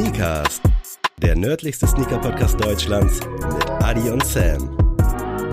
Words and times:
Sneakers, 0.00 0.62
der 1.20 1.36
nördlichste 1.36 1.86
Sneaker-Podcast 1.86 2.58
Deutschlands 2.58 3.20
mit 3.20 3.70
Adi 3.84 4.08
und 4.08 4.24
Sam. 4.24 4.74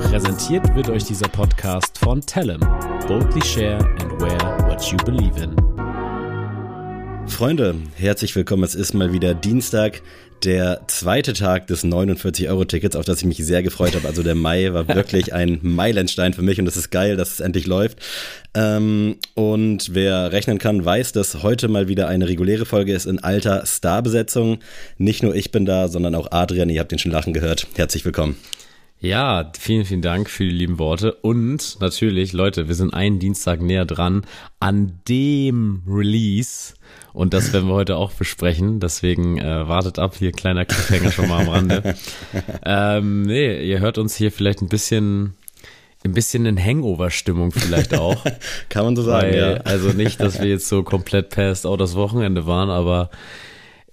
Präsentiert 0.04 0.74
wird 0.74 0.90
euch 0.90 1.04
dieser 1.04 1.28
Podcast 1.28 1.98
von 1.98 2.22
Tellem. 2.22 2.62
Boldly 3.10 3.44
share 3.44 3.84
and 4.00 4.22
wear 4.22 4.40
what 4.70 4.82
you 4.90 4.98
believe 5.04 5.38
in. 5.44 5.67
Freunde, 7.28 7.76
herzlich 7.96 8.36
willkommen. 8.36 8.64
Es 8.64 8.74
ist 8.74 8.94
mal 8.94 9.14
wieder 9.14 9.34
Dienstag, 9.34 10.02
der 10.44 10.82
zweite 10.88 11.34
Tag 11.34 11.68
des 11.68 11.84
49-Euro-Tickets, 11.84 12.96
auf 12.96 13.06
das 13.06 13.20
ich 13.20 13.26
mich 13.26 13.38
sehr 13.38 13.62
gefreut 13.64 13.96
habe. 13.96 14.08
Also 14.08 14.24
der 14.24 14.36
Mai 14.36 14.74
war 14.74 14.88
wirklich 14.96 15.34
ein 15.34 15.60
Meilenstein 15.62 16.34
für 16.34 16.42
mich 16.42 16.60
und 16.60 16.68
es 16.68 16.78
ist 16.78 16.90
geil, 16.90 17.16
dass 17.16 17.34
es 17.34 17.40
endlich 17.40 17.68
läuft. 17.68 18.00
Ähm, 18.54 19.18
und 19.36 19.94
wer 19.94 20.32
rechnen 20.32 20.58
kann, 20.58 20.84
weiß, 20.84 21.12
dass 21.12 21.44
heute 21.44 21.68
mal 21.68 21.88
wieder 21.88 22.08
eine 22.08 22.28
reguläre 22.28 22.66
Folge 22.66 22.94
ist 22.94 23.06
in 23.06 23.20
alter 23.20 23.66
Starbesetzung. 23.66 24.60
Nicht 24.98 25.22
nur 25.22 25.36
ich 25.36 25.52
bin 25.52 25.66
da, 25.66 25.90
sondern 25.90 26.16
auch 26.16 26.32
Adrian. 26.32 26.70
Ihr 26.70 26.80
habt 26.80 26.92
den 26.92 27.00
schon 27.00 27.12
lachen 27.12 27.34
gehört. 27.34 27.68
Herzlich 27.76 28.06
willkommen. 28.06 28.38
Ja, 29.00 29.52
vielen, 29.60 29.86
vielen 29.86 30.02
Dank 30.02 30.28
für 30.28 30.44
die 30.44 30.50
lieben 30.50 30.80
Worte. 30.80 31.14
Und 31.14 31.78
natürlich, 31.82 32.34
Leute, 32.34 32.68
wir 32.68 32.74
sind 32.74 32.96
einen 32.96 33.20
Dienstag 33.20 33.62
näher 33.62 33.86
dran 33.86 34.26
an 34.60 35.00
dem 35.08 35.84
Release. 35.88 36.74
Und 37.18 37.34
das 37.34 37.52
werden 37.52 37.68
wir 37.68 37.74
heute 37.74 37.98
auch 37.98 38.12
besprechen. 38.12 38.80
Deswegen 38.80 39.40
äh, 39.40 39.68
wartet 39.68 39.98
ab, 39.98 40.14
hier 40.20 40.32
kleiner 40.32 40.66
Cliffhanger 40.66 41.12
schon 41.12 41.28
mal 41.28 41.42
am 41.42 41.50
Rande. 41.50 41.96
ähm, 42.64 43.24
nee, 43.24 43.60
ihr 43.64 43.80
hört 43.80 43.98
uns 43.98 44.16
hier 44.16 44.32
vielleicht 44.32 44.62
ein 44.62 44.70
bisschen 44.70 45.34
ein 46.06 46.12
bisschen 46.14 46.46
in 46.46 46.64
Hangover-Stimmung 46.64 47.52
vielleicht 47.52 47.98
auch. 47.98 48.24
Kann 48.70 48.86
man 48.86 48.96
so 48.96 49.02
sagen, 49.02 49.32
Weil, 49.32 49.36
ja. 49.36 49.54
Also 49.62 49.90
nicht, 49.94 50.22
dass 50.22 50.40
wir 50.40 50.48
jetzt 50.48 50.70
so 50.70 50.84
komplett 50.84 51.30
past 51.32 51.66
out 51.66 51.82
das 51.82 51.96
Wochenende 51.96 52.46
waren, 52.46 52.70
aber 52.70 53.10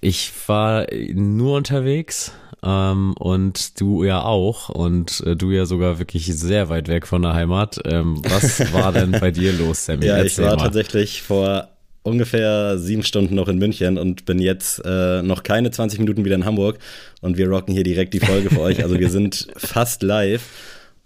ich 0.02 0.30
war 0.46 0.86
nur 1.14 1.56
unterwegs 1.56 2.32
ähm, 2.62 3.14
und 3.18 3.80
du 3.80 4.04
ja 4.04 4.22
auch 4.22 4.68
und 4.68 5.22
äh, 5.26 5.34
du 5.34 5.50
ja 5.50 5.64
sogar 5.64 5.98
wirklich 5.98 6.26
sehr 6.26 6.68
weit 6.68 6.88
weg 6.88 7.06
von 7.06 7.22
der 7.22 7.32
Heimat. 7.32 7.80
Ähm, 7.86 8.22
was 8.22 8.70
war 8.74 8.92
denn 8.92 9.12
bei 9.12 9.30
dir 9.30 9.54
los, 9.54 9.86
Sammy? 9.86 10.04
Ja, 10.04 10.18
Erzähl 10.18 10.44
ich 10.44 10.50
war 10.50 10.56
mal. 10.58 10.64
tatsächlich 10.64 11.22
vor 11.22 11.70
ungefähr 12.04 12.78
sieben 12.78 13.02
Stunden 13.02 13.34
noch 13.34 13.48
in 13.48 13.58
München 13.58 13.98
und 13.98 14.26
bin 14.26 14.38
jetzt 14.38 14.80
äh, 14.84 15.22
noch 15.22 15.42
keine 15.42 15.70
20 15.70 15.98
Minuten 15.98 16.24
wieder 16.24 16.36
in 16.36 16.44
Hamburg 16.44 16.78
und 17.20 17.36
wir 17.36 17.48
rocken 17.48 17.74
hier 17.74 17.82
direkt 17.82 18.14
die 18.14 18.20
Folge 18.20 18.50
für 18.50 18.60
euch. 18.60 18.84
Also 18.84 19.00
wir 19.00 19.10
sind 19.10 19.48
fast 19.56 20.02
live 20.02 20.42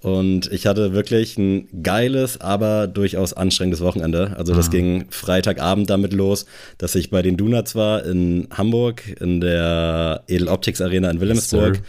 und 0.01 0.51
ich 0.53 0.67
hatte 0.67 0.93
wirklich 0.93 1.39
ein 1.39 1.69
geiles, 1.83 2.41
aber 2.41 2.89
durchaus 2.89 3.33
anstrengendes 3.33 3.81
Wochenende. 3.81 4.35
Also 4.37 4.55
das 4.55 4.69
ah. 4.69 4.71
ging 4.73 5.07
Freitagabend 5.11 5.89
damit 5.89 6.13
los, 6.13 6.47
dass 6.79 6.97
ich 6.97 7.11
bei 7.11 7.23
den 7.23 7.37
Donuts 7.37 7.77
war 7.77 8.05
in 8.05 8.49
Hamburg, 8.51 9.03
in 9.21 9.41
der 9.41 10.25
Edel 10.27 10.49
Optics 10.49 10.81
Arena 10.81 11.11
in 11.11 11.21
Wilhelmsburg. 11.21 11.77
Yes, 11.77 11.85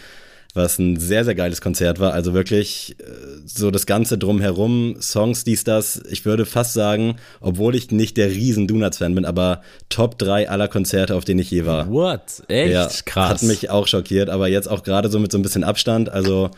was 0.53 0.79
ein 0.79 0.97
sehr, 0.99 1.25
sehr 1.25 1.35
geiles 1.35 1.61
Konzert 1.61 1.99
war. 1.99 2.13
Also 2.13 2.33
wirklich 2.33 2.95
äh, 2.99 3.03
so 3.45 3.69
das 3.69 3.85
Ganze 3.85 4.17
drumherum, 4.17 4.97
Songs, 4.99 5.43
dies, 5.43 5.63
das. 5.63 6.01
Ich 6.09 6.25
würde 6.25 6.45
fast 6.45 6.73
sagen, 6.73 7.17
obwohl 7.39 7.75
ich 7.75 7.91
nicht 7.91 8.17
der 8.17 8.29
riesen 8.29 8.67
Donuts-Fan 8.67 9.13
bin, 9.13 9.25
aber 9.25 9.61
Top 9.89 10.17
3 10.17 10.49
aller 10.49 10.67
Konzerte, 10.67 11.15
auf 11.15 11.25
denen 11.25 11.39
ich 11.39 11.51
je 11.51 11.65
war. 11.65 11.89
What? 11.91 12.21
Echt? 12.47 12.73
Ja, 12.73 12.89
Krass. 13.05 13.29
Hat 13.29 13.43
mich 13.43 13.69
auch 13.69 13.87
schockiert, 13.87 14.29
aber 14.29 14.47
jetzt 14.47 14.67
auch 14.67 14.83
gerade 14.83 15.09
so 15.09 15.19
mit 15.19 15.31
so 15.31 15.37
ein 15.37 15.43
bisschen 15.43 15.63
Abstand. 15.63 16.09
Also 16.09 16.49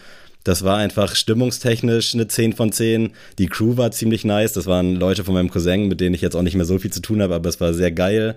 das 0.44 0.64
war 0.64 0.78
einfach 0.78 1.16
stimmungstechnisch 1.16 2.14
eine 2.14 2.28
10 2.28 2.53
von 2.53 2.72
10. 2.72 3.12
Die 3.38 3.47
Crew 3.47 3.78
war 3.78 3.92
ziemlich 3.92 4.23
nice. 4.23 4.53
Das 4.53 4.66
waren 4.67 4.95
Leute 4.95 5.23
von 5.23 5.34
meinem 5.34 5.52
Cousin, 5.52 5.88
mit 5.88 6.02
denen 6.02 6.16
ich 6.16 6.22
jetzt 6.22 6.36
auch 6.36 6.42
nicht 6.42 6.56
mehr 6.56 6.66
so 6.66 6.80
viel 6.80 6.92
zu 6.92 7.02
tun 7.02 7.22
habe, 7.22 7.36
aber 7.36 7.50
es 7.50 7.59
war 7.59 7.73
sehr 7.73 7.92
geil. 7.92 8.36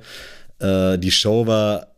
Äh, 0.59 0.99
die 0.99 1.13
Show 1.13 1.47
war 1.47 1.94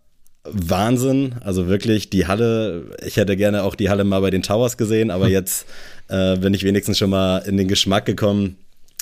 Wahnsinn. 0.50 1.36
Also 1.44 1.68
wirklich 1.68 2.10
die 2.10 2.26
Halle, 2.26 2.84
ich 3.04 3.16
hätte 3.16 3.36
gerne 3.36 3.62
auch 3.62 3.74
die 3.74 3.90
Halle 3.90 4.04
mal 4.04 4.20
bei 4.20 4.30
den 4.30 4.42
Towers 4.42 4.76
gesehen, 4.76 5.10
aber 5.10 5.28
jetzt 5.30 5.66
äh, 6.08 6.36
bin 6.36 6.54
ich 6.54 6.64
wenigstens 6.64 6.98
schon 6.98 7.10
mal 7.10 7.38
in 7.38 7.56
den 7.56 7.68
Geschmack 7.68 8.06
gekommen, 8.06 8.56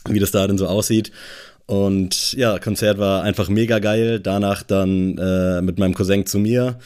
wie 0.09 0.21
das 0.21 0.31
da 0.31 0.47
denn 0.47 0.59
so 0.59 0.67
aussieht. 0.67 1.13
Und 1.67 2.35
ja, 2.35 2.59
Konzert 2.59 2.99
war 2.99 3.23
einfach 3.23 3.49
mega 3.49 3.79
geil. 3.79 4.21
Danach 4.21 4.63
dann 4.63 5.17
äh, 5.17 5.63
mit 5.63 5.79
meinem 5.79 5.95
Cousin 5.95 6.27
zu 6.27 6.39
mir 6.39 6.79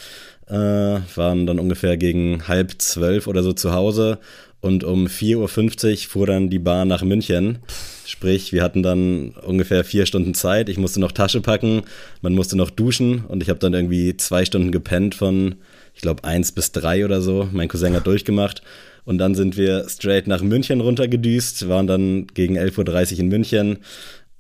äh, 0.48 0.54
waren 0.54 1.46
dann 1.46 1.58
ungefähr 1.58 1.96
gegen 1.96 2.46
halb 2.46 2.80
zwölf 2.80 3.26
oder 3.26 3.42
so 3.42 3.52
zu 3.52 3.72
Hause 3.72 4.18
und 4.60 4.84
um 4.84 5.06
4.50 5.06 5.90
Uhr 5.90 6.10
fuhr 6.10 6.26
dann 6.26 6.50
die 6.50 6.58
Bahn 6.58 6.88
nach 6.88 7.02
München. 7.02 7.58
Sprich, 8.06 8.52
wir 8.52 8.62
hatten 8.62 8.82
dann 8.82 9.30
ungefähr 9.42 9.84
vier 9.84 10.06
Stunden 10.06 10.34
Zeit. 10.34 10.68
Ich 10.68 10.78
musste 10.78 11.00
noch 11.00 11.12
Tasche 11.12 11.40
packen, 11.40 11.82
man 12.22 12.34
musste 12.34 12.56
noch 12.56 12.70
duschen 12.70 13.24
und 13.26 13.42
ich 13.42 13.50
habe 13.50 13.60
dann 13.60 13.74
irgendwie 13.74 14.16
zwei 14.16 14.44
Stunden 14.44 14.72
gepennt 14.72 15.14
von, 15.14 15.56
ich 15.94 16.00
glaube, 16.00 16.24
eins 16.24 16.52
bis 16.52 16.72
drei 16.72 17.04
oder 17.04 17.20
so. 17.20 17.48
Mein 17.52 17.68
Cousin 17.68 17.94
hat 17.94 18.06
durchgemacht. 18.06 18.62
Und 19.04 19.16
dann 19.16 19.34
sind 19.34 19.56
wir 19.56 19.88
straight 19.88 20.26
nach 20.26 20.42
München 20.42 20.82
runtergedüst, 20.82 21.66
waren 21.68 21.86
dann 21.86 22.26
gegen 22.26 22.58
11.30 22.58 23.14
Uhr 23.14 23.18
in 23.20 23.28
München, 23.28 23.78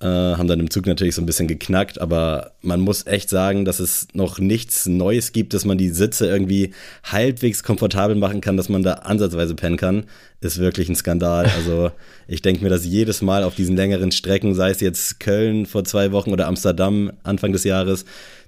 äh, 0.00 0.06
haben 0.06 0.46
dann 0.46 0.60
im 0.60 0.70
Zug 0.70 0.86
natürlich 0.86 1.16
so 1.16 1.22
ein 1.22 1.26
bisschen 1.26 1.48
geknackt, 1.48 2.00
aber 2.00 2.52
man 2.62 2.80
muss 2.80 3.06
echt 3.06 3.28
sagen, 3.28 3.64
dass 3.64 3.80
es 3.80 4.06
noch 4.12 4.38
nichts 4.38 4.86
Neues 4.86 5.32
gibt, 5.32 5.54
dass 5.54 5.64
man 5.64 5.76
die 5.76 5.88
Sitze 5.88 6.26
irgendwie 6.26 6.72
halbwegs 7.02 7.64
komfortabel 7.64 8.14
machen 8.14 8.40
kann, 8.40 8.56
dass 8.56 8.68
man 8.68 8.84
da 8.84 8.94
ansatzweise 8.94 9.56
pennen 9.56 9.76
kann, 9.76 10.04
ist 10.40 10.58
wirklich 10.58 10.88
ein 10.88 10.94
Skandal. 10.94 11.46
Also 11.46 11.90
ich 12.28 12.42
denke 12.42 12.62
mir, 12.62 12.70
dass 12.70 12.84
jedes 12.84 13.22
Mal 13.22 13.42
auf 13.42 13.56
diesen 13.56 13.76
längeren 13.76 14.12
Strecken, 14.12 14.54
sei 14.54 14.70
es 14.70 14.80
jetzt 14.80 15.18
Köln 15.18 15.66
vor 15.66 15.82
zwei 15.82 16.12
Wochen 16.12 16.30
oder 16.30 16.46
Amsterdam 16.46 17.10
Anfang 17.24 17.50
des 17.50 17.64
Jahres, 17.64 18.04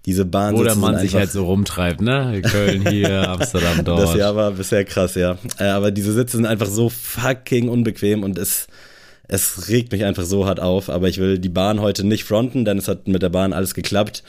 diese 0.06 0.24
Bahn 0.24 0.54
Oder 0.54 0.76
man 0.76 0.98
sich 0.98 1.14
halt 1.14 1.32
so 1.32 1.44
rumtreibt, 1.44 2.00
ne? 2.00 2.40
Köln 2.48 2.88
hier, 2.88 3.28
Amsterdam 3.28 3.84
dort. 3.84 4.02
Das 4.02 4.14
Jahr 4.14 4.36
war 4.36 4.52
bisher 4.52 4.84
krass, 4.84 5.16
ja. 5.16 5.36
Äh, 5.58 5.64
aber 5.64 5.90
diese 5.90 6.12
Sitze 6.12 6.36
sind 6.36 6.46
einfach 6.46 6.68
so 6.68 6.88
fucking 6.88 7.68
unbequem 7.68 8.22
und 8.22 8.38
es 8.38 8.68
es 9.30 9.68
regt 9.68 9.92
mich 9.92 10.04
einfach 10.04 10.24
so 10.24 10.44
hart 10.46 10.58
auf, 10.58 10.90
aber 10.90 11.08
ich 11.08 11.18
will 11.18 11.38
die 11.38 11.48
Bahn 11.48 11.80
heute 11.80 12.04
nicht 12.04 12.24
fronten, 12.24 12.64
denn 12.64 12.78
es 12.78 12.88
hat 12.88 13.06
mit 13.06 13.22
der 13.22 13.28
Bahn 13.28 13.52
alles 13.52 13.74
geklappt. 13.74 14.24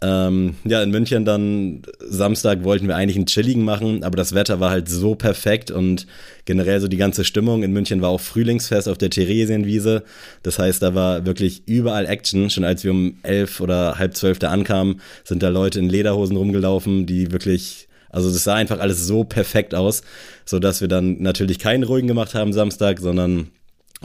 Ähm, 0.00 0.54
ja, 0.64 0.82
in 0.82 0.90
München 0.90 1.26
dann 1.26 1.82
Samstag 1.98 2.64
wollten 2.64 2.88
wir 2.88 2.96
eigentlich 2.96 3.16
einen 3.16 3.26
chilligen 3.26 3.64
machen, 3.64 4.04
aber 4.04 4.16
das 4.16 4.34
Wetter 4.34 4.58
war 4.58 4.70
halt 4.70 4.88
so 4.88 5.16
perfekt 5.16 5.70
und 5.70 6.06
generell 6.46 6.80
so 6.80 6.88
die 6.88 6.96
ganze 6.96 7.24
Stimmung. 7.24 7.62
In 7.62 7.72
München 7.72 8.00
war 8.00 8.08
auch 8.08 8.20
Frühlingsfest 8.20 8.88
auf 8.88 8.96
der 8.96 9.10
Theresienwiese. 9.10 10.02
Das 10.42 10.58
heißt, 10.58 10.80
da 10.82 10.94
war 10.94 11.26
wirklich 11.26 11.64
überall 11.66 12.06
Action. 12.06 12.48
Schon 12.48 12.64
als 12.64 12.84
wir 12.84 12.92
um 12.92 13.18
elf 13.24 13.60
oder 13.60 13.98
halb 13.98 14.16
zwölf 14.16 14.38
da 14.38 14.48
ankamen, 14.50 15.02
sind 15.24 15.42
da 15.42 15.50
Leute 15.50 15.78
in 15.78 15.90
Lederhosen 15.90 16.36
rumgelaufen, 16.36 17.04
die 17.04 17.32
wirklich, 17.32 17.88
also 18.08 18.30
es 18.30 18.44
sah 18.44 18.54
einfach 18.54 18.78
alles 18.78 19.06
so 19.06 19.24
perfekt 19.24 19.74
aus, 19.74 20.02
so 20.46 20.58
dass 20.58 20.80
wir 20.80 20.88
dann 20.88 21.20
natürlich 21.20 21.58
keinen 21.58 21.82
ruhigen 21.82 22.08
gemacht 22.08 22.34
haben 22.34 22.54
Samstag, 22.54 23.00
sondern 23.00 23.48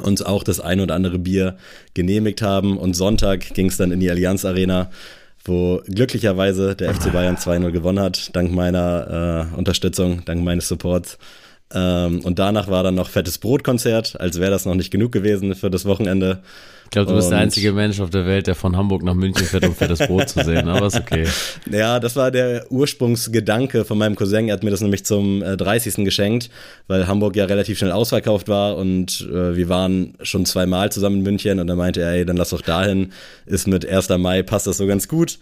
uns 0.01 0.21
auch 0.21 0.43
das 0.43 0.59
ein 0.59 0.79
oder 0.79 0.95
andere 0.95 1.19
Bier 1.19 1.57
genehmigt 1.93 2.41
haben. 2.41 2.77
Und 2.77 2.95
Sonntag 2.95 3.53
ging 3.53 3.67
es 3.67 3.77
dann 3.77 3.91
in 3.91 3.99
die 3.99 4.09
Allianz 4.09 4.45
Arena, 4.45 4.89
wo 5.45 5.81
glücklicherweise 5.85 6.75
der 6.75 6.93
FC 6.93 7.11
Bayern 7.11 7.35
2-0 7.35 7.71
gewonnen 7.71 7.99
hat, 7.99 8.35
dank 8.35 8.51
meiner 8.51 9.49
äh, 9.53 9.57
Unterstützung, 9.57 10.23
dank 10.25 10.43
meines 10.43 10.67
Supports. 10.67 11.17
Ähm, 11.73 12.21
und 12.23 12.39
danach 12.39 12.67
war 12.67 12.83
dann 12.83 12.95
noch 12.95 13.09
fettes 13.09 13.37
Brotkonzert, 13.37 14.19
als 14.19 14.39
wäre 14.39 14.51
das 14.51 14.65
noch 14.65 14.75
nicht 14.75 14.91
genug 14.91 15.11
gewesen 15.11 15.55
für 15.55 15.69
das 15.69 15.85
Wochenende. 15.85 16.41
Ich 16.85 16.89
glaube, 16.91 17.09
du 17.09 17.15
bist 17.15 17.31
der 17.31 17.39
einzige 17.39 17.73
Mensch 17.73 17.99
auf 17.99 18.11
der 18.11 18.27
Welt, 18.27 18.45
der 18.45 18.53
von 18.53 18.77
Hamburg 18.77 19.01
nach 19.01 19.15
München 19.15 19.47
fährt, 19.47 19.65
um 19.65 19.73
fettes 19.73 19.97
Brot 19.97 20.29
zu 20.29 20.43
sehen, 20.43 20.69
aber 20.69 20.85
ist 20.85 20.99
okay. 20.99 21.25
Ja, 21.71 21.99
das 21.99 22.15
war 22.15 22.29
der 22.29 22.71
Ursprungsgedanke 22.71 23.83
von 23.83 23.97
meinem 23.97 24.15
Cousin. 24.15 24.47
Er 24.47 24.53
hat 24.53 24.63
mir 24.63 24.69
das 24.69 24.81
nämlich 24.81 25.03
zum 25.03 25.41
äh, 25.41 25.57
30. 25.57 26.05
geschenkt, 26.05 26.51
weil 26.85 27.07
Hamburg 27.07 27.35
ja 27.35 27.45
relativ 27.45 27.79
schnell 27.79 27.91
ausverkauft 27.91 28.47
war 28.47 28.77
und 28.77 29.27
äh, 29.27 29.55
wir 29.55 29.69
waren 29.69 30.13
schon 30.21 30.45
zweimal 30.45 30.91
zusammen 30.91 31.17
in 31.17 31.23
München 31.23 31.59
und 31.59 31.67
er 31.67 31.75
meinte, 31.75 32.05
ey, 32.05 32.25
dann 32.25 32.37
lass 32.37 32.51
doch 32.51 32.61
dahin. 32.61 33.11
Ist 33.47 33.67
mit 33.67 33.89
1. 33.89 34.09
Mai, 34.09 34.43
passt 34.43 34.67
das 34.67 34.77
so 34.77 34.85
ganz 34.85 35.07
gut. 35.07 35.39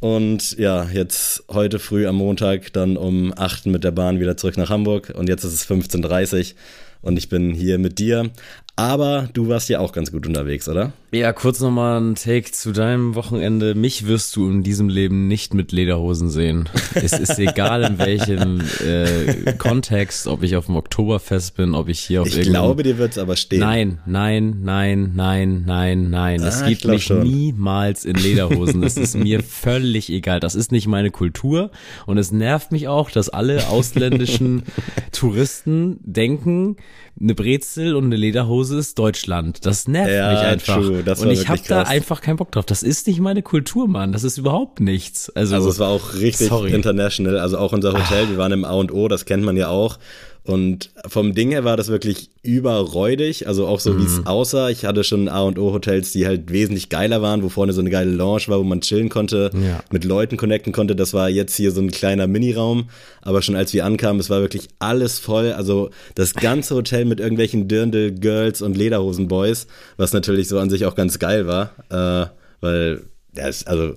Und 0.00 0.56
ja, 0.58 0.84
jetzt 0.84 1.44
heute 1.50 1.78
früh 1.78 2.06
am 2.06 2.16
Montag 2.16 2.72
dann 2.72 2.96
um 2.96 3.34
8 3.36 3.66
mit 3.66 3.84
der 3.84 3.90
Bahn 3.90 4.18
wieder 4.18 4.36
zurück 4.36 4.56
nach 4.56 4.70
Hamburg 4.70 5.12
und 5.14 5.28
jetzt 5.28 5.44
ist 5.44 5.52
es 5.52 5.68
15.30 5.68 6.52
Uhr 6.52 6.58
und 7.02 7.18
ich 7.18 7.28
bin 7.28 7.52
hier 7.52 7.78
mit 7.78 7.98
dir. 7.98 8.30
Aber 8.76 9.28
du 9.34 9.48
warst 9.48 9.68
ja 9.68 9.78
auch 9.78 9.92
ganz 9.92 10.10
gut 10.10 10.26
unterwegs, 10.26 10.68
oder? 10.68 10.94
Ja, 11.12 11.32
kurz 11.32 11.58
nochmal 11.58 12.00
ein 12.00 12.14
Take 12.14 12.52
zu 12.52 12.70
deinem 12.70 13.16
Wochenende. 13.16 13.74
Mich 13.74 14.06
wirst 14.06 14.36
du 14.36 14.48
in 14.48 14.62
diesem 14.62 14.88
Leben 14.88 15.26
nicht 15.26 15.54
mit 15.54 15.72
Lederhosen 15.72 16.30
sehen. 16.30 16.68
es 16.94 17.12
ist 17.12 17.36
egal 17.40 17.82
in 17.82 17.98
welchem 17.98 18.60
äh, 18.86 19.54
Kontext, 19.54 20.28
ob 20.28 20.44
ich 20.44 20.54
auf 20.54 20.66
dem 20.66 20.76
Oktoberfest 20.76 21.56
bin, 21.56 21.74
ob 21.74 21.88
ich 21.88 21.98
hier 21.98 22.22
auf 22.22 22.28
Ich 22.28 22.42
glaube, 22.42 22.84
dir 22.84 22.96
wird's 22.96 23.18
aber 23.18 23.34
stehen. 23.34 23.58
Nein, 23.58 23.98
nein, 24.06 24.58
nein, 24.62 25.10
nein, 25.16 25.64
nein, 25.66 26.10
nein. 26.10 26.42
Ah, 26.42 26.46
es 26.46 26.64
gibt 26.64 26.84
mich 26.84 27.04
schon. 27.06 27.24
niemals 27.24 28.04
in 28.04 28.14
Lederhosen. 28.14 28.84
Es 28.84 28.96
ist 28.96 29.16
mir 29.16 29.42
völlig 29.42 30.10
egal. 30.10 30.38
Das 30.38 30.54
ist 30.54 30.70
nicht 30.70 30.86
meine 30.86 31.10
Kultur 31.10 31.72
und 32.06 32.18
es 32.18 32.30
nervt 32.30 32.70
mich 32.70 32.86
auch, 32.86 33.10
dass 33.10 33.28
alle 33.28 33.68
ausländischen 33.68 34.62
Touristen 35.10 35.98
denken, 36.04 36.76
eine 37.20 37.34
Brezel 37.34 37.96
und 37.96 38.04
eine 38.04 38.16
Lederhose 38.16 38.78
ist 38.78 38.98
Deutschland. 38.98 39.66
Das 39.66 39.88
nervt 39.88 40.12
ja, 40.12 40.30
mich 40.30 40.40
einfach. 40.40 40.76
True, 40.76 40.99
Das 41.04 41.20
und 41.20 41.30
ich 41.30 41.48
habe 41.48 41.60
da 41.66 41.82
einfach 41.82 42.20
keinen 42.20 42.36
Bock 42.36 42.50
drauf. 42.52 42.64
Das 42.66 42.82
ist 42.82 43.06
nicht 43.06 43.20
meine 43.20 43.42
Kultur, 43.42 43.88
Mann. 43.88 44.12
Das 44.12 44.24
ist 44.24 44.38
überhaupt 44.38 44.80
nichts. 44.80 45.30
Also, 45.30 45.54
Also 45.54 45.68
es 45.68 45.78
war 45.78 45.88
auch 45.88 46.14
richtig 46.14 46.48
Sorry. 46.48 46.72
international. 46.72 47.38
Also 47.38 47.58
auch 47.58 47.72
unser 47.72 47.92
Hotel, 47.92 48.28
wir 48.30 48.38
waren 48.38 48.52
im 48.52 48.64
A 48.64 48.72
und 48.72 48.92
O, 48.92 49.08
das 49.08 49.24
kennt 49.24 49.44
man 49.44 49.56
ja 49.56 49.68
auch. 49.68 49.98
Und 50.42 50.90
vom 51.06 51.34
Ding 51.34 51.50
her 51.50 51.64
war 51.64 51.76
das 51.76 51.88
wirklich 51.88 52.30
überräudig, 52.42 53.46
also 53.46 53.66
auch 53.66 53.78
so 53.80 53.96
wie 53.96 54.00
Mhm. 54.02 54.06
es 54.06 54.26
aussah. 54.26 54.70
Ich 54.70 54.84
hatte 54.84 55.04
schon 55.04 55.28
A 55.28 55.42
und 55.42 55.58
O 55.58 55.72
Hotels, 55.72 56.12
die 56.12 56.26
halt 56.26 56.50
wesentlich 56.50 56.88
geiler 56.88 57.20
waren, 57.20 57.42
wo 57.42 57.48
vorne 57.48 57.72
so 57.72 57.80
eine 57.80 57.90
geile 57.90 58.10
Lounge 58.10 58.44
war, 58.46 58.58
wo 58.58 58.64
man 58.64 58.80
chillen 58.80 59.10
konnte, 59.10 59.50
Ja. 59.54 59.82
mit 59.90 60.04
Leuten 60.04 60.36
connecten 60.36 60.72
konnte. 60.72 60.96
Das 60.96 61.12
war 61.12 61.28
jetzt 61.28 61.56
hier 61.56 61.72
so 61.72 61.80
ein 61.80 61.90
kleiner 61.90 62.26
Miniraum, 62.26 62.88
aber 63.22 63.42
schon 63.42 63.54
als 63.56 63.74
wir 63.74 63.84
ankamen, 63.84 64.18
es 64.20 64.30
war 64.30 64.40
wirklich 64.40 64.68
alles 64.78 65.18
voll. 65.18 65.52
Also 65.52 65.90
das 66.14 66.32
ganze 66.34 66.74
Hotel 66.74 67.04
mit 67.04 67.20
irgendwelchen 67.20 67.68
Dirndl 67.68 68.12
Girls 68.12 68.62
und 68.62 68.76
Lederhosen 68.76 69.28
Boys, 69.28 69.66
was 69.98 70.12
natürlich 70.12 70.48
so 70.48 70.58
an 70.58 70.70
sich 70.70 70.86
auch 70.86 70.94
ganz 70.94 71.18
geil 71.18 71.46
war, 71.46 71.72
äh, 71.90 72.26
weil 72.60 73.02
ja, 73.36 73.46
es- 73.48 73.66
also 73.66 73.94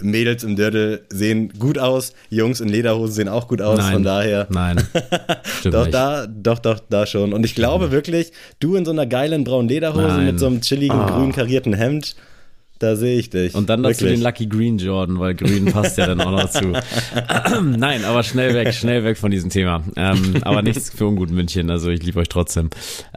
Mädels 0.00 0.44
im 0.44 0.56
Dirndl 0.56 1.02
sehen 1.10 1.52
gut 1.58 1.78
aus, 1.78 2.12
Jungs 2.30 2.60
in 2.60 2.68
Lederhosen 2.68 3.14
sehen 3.14 3.28
auch 3.28 3.48
gut 3.48 3.62
aus, 3.62 3.78
nein, 3.78 3.92
von 3.94 4.02
daher. 4.02 4.46
Nein. 4.50 4.76
Stimmt 5.60 5.74
Doch, 5.74 5.84
nicht. 5.84 5.94
da, 5.94 6.26
doch, 6.26 6.58
doch, 6.58 6.80
da 6.88 7.06
schon. 7.06 7.32
Und 7.32 7.44
ich 7.44 7.54
glaube 7.54 7.90
wirklich, 7.90 8.32
du 8.60 8.76
in 8.76 8.84
so 8.84 8.90
einer 8.90 9.06
geilen 9.06 9.44
braunen 9.44 9.68
Lederhose 9.68 10.06
Nein. 10.08 10.26
mit 10.26 10.38
so 10.38 10.46
einem 10.46 10.60
chilligen 10.60 10.98
Ah. 10.98 11.16
grün 11.16 11.32
karierten 11.32 11.72
Hemd, 11.72 12.14
da 12.78 12.94
sehe 12.94 13.18
ich 13.18 13.30
dich. 13.30 13.54
Und 13.54 13.70
dann 13.70 13.82
dazu 13.82 14.02
wirklich. 14.02 14.20
den 14.20 14.22
Lucky 14.24 14.46
Green 14.46 14.76
Jordan, 14.78 15.18
weil 15.18 15.34
grün 15.34 15.64
passt 15.72 15.96
ja 15.96 16.06
dann 16.06 16.20
auch 16.20 16.30
noch 16.30 16.50
zu. 16.50 16.72
Nein, 17.62 18.04
aber 18.04 18.22
schnell 18.22 18.52
weg, 18.54 18.74
schnell 18.74 19.02
weg 19.02 19.16
von 19.16 19.30
diesem 19.30 19.48
Thema. 19.48 19.82
Ähm, 19.96 20.36
aber 20.42 20.60
nichts 20.60 20.90
für 20.90 21.06
ungut 21.06 21.30
München, 21.30 21.70
also 21.70 21.88
ich 21.88 22.02
liebe 22.02 22.20
euch 22.20 22.28
trotzdem. 22.28 22.68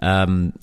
Ähm, 0.02 0.54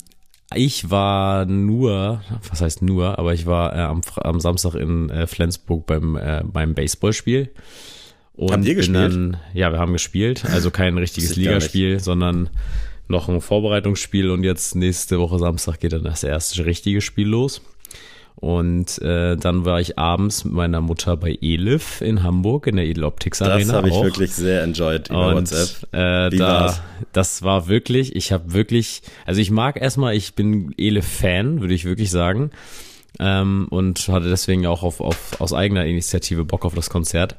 ich 0.53 0.89
war 0.89 1.45
nur, 1.45 2.21
was 2.49 2.61
heißt 2.61 2.81
nur, 2.81 3.19
aber 3.19 3.33
ich 3.33 3.45
war 3.45 3.75
äh, 3.75 3.81
am, 3.81 4.01
am 4.17 4.39
Samstag 4.39 4.75
in 4.75 5.09
äh, 5.09 5.27
Flensburg 5.27 5.85
beim, 5.85 6.15
äh, 6.15 6.41
beim 6.45 6.73
Baseballspiel. 6.73 7.49
Und 8.33 8.51
Habt 8.51 8.63
ihr 8.65 8.75
bin 8.75 8.77
gespielt? 8.77 9.13
Dann, 9.13 9.37
ja, 9.53 9.71
wir 9.71 9.79
haben 9.79 9.93
gespielt. 9.93 10.45
Also 10.45 10.71
kein 10.71 10.97
richtiges. 10.97 11.35
Ligaspiel, 11.35 11.99
sondern 11.99 12.49
noch 13.07 13.29
ein 13.29 13.41
Vorbereitungsspiel 13.41 14.29
und 14.29 14.43
jetzt 14.43 14.75
nächste 14.75 15.19
Woche 15.19 15.39
Samstag 15.39 15.79
geht 15.79 15.93
dann 15.93 16.03
das 16.03 16.23
erste 16.23 16.65
richtige 16.65 17.01
Spiel 17.01 17.27
los. 17.27 17.61
Und 18.39 19.01
äh, 19.01 19.35
dann 19.35 19.65
war 19.65 19.81
ich 19.81 19.97
abends 19.97 20.45
mit 20.45 20.53
meiner 20.53 20.79
Mutter 20.79 21.17
bei 21.17 21.37
Elif 21.41 22.01
in 22.01 22.21
Hamburg 22.21 22.67
in 22.67 22.75
der 22.75 22.85
Edeloptics 22.85 23.39
Das 23.39 23.47
Arena. 23.49 23.73
habe 23.73 23.87
ich 23.89 23.95
auch. 23.95 24.03
wirklich 24.03 24.31
sehr 24.31 24.61
enjoyed 24.61 25.09
über 25.09 25.29
Und 25.29 25.51
WhatsApp. 25.51 25.91
äh, 25.93 26.31
Wie 26.31 26.37
da, 26.37 26.47
war's? 26.61 26.81
das 27.13 27.41
war 27.41 27.67
wirklich, 27.67 28.15
ich 28.15 28.31
habe 28.31 28.53
wirklich, 28.53 29.01
also 29.25 29.41
ich 29.41 29.49
mag 29.49 29.81
erstmal, 29.81 30.15
ich 30.15 30.35
bin 30.35 30.71
Elif-Fan, 30.77 31.61
würde 31.61 31.73
ich 31.73 31.85
wirklich 31.85 32.11
sagen. 32.11 32.51
Ähm, 33.19 33.65
und 33.71 34.07
hatte 34.09 34.29
deswegen 34.29 34.67
auch 34.67 34.83
auf, 34.83 35.01
auf, 35.01 35.41
aus 35.41 35.51
eigener 35.53 35.85
Initiative 35.85 36.45
Bock 36.45 36.63
auf 36.63 36.75
das 36.75 36.91
Konzert. 36.91 37.35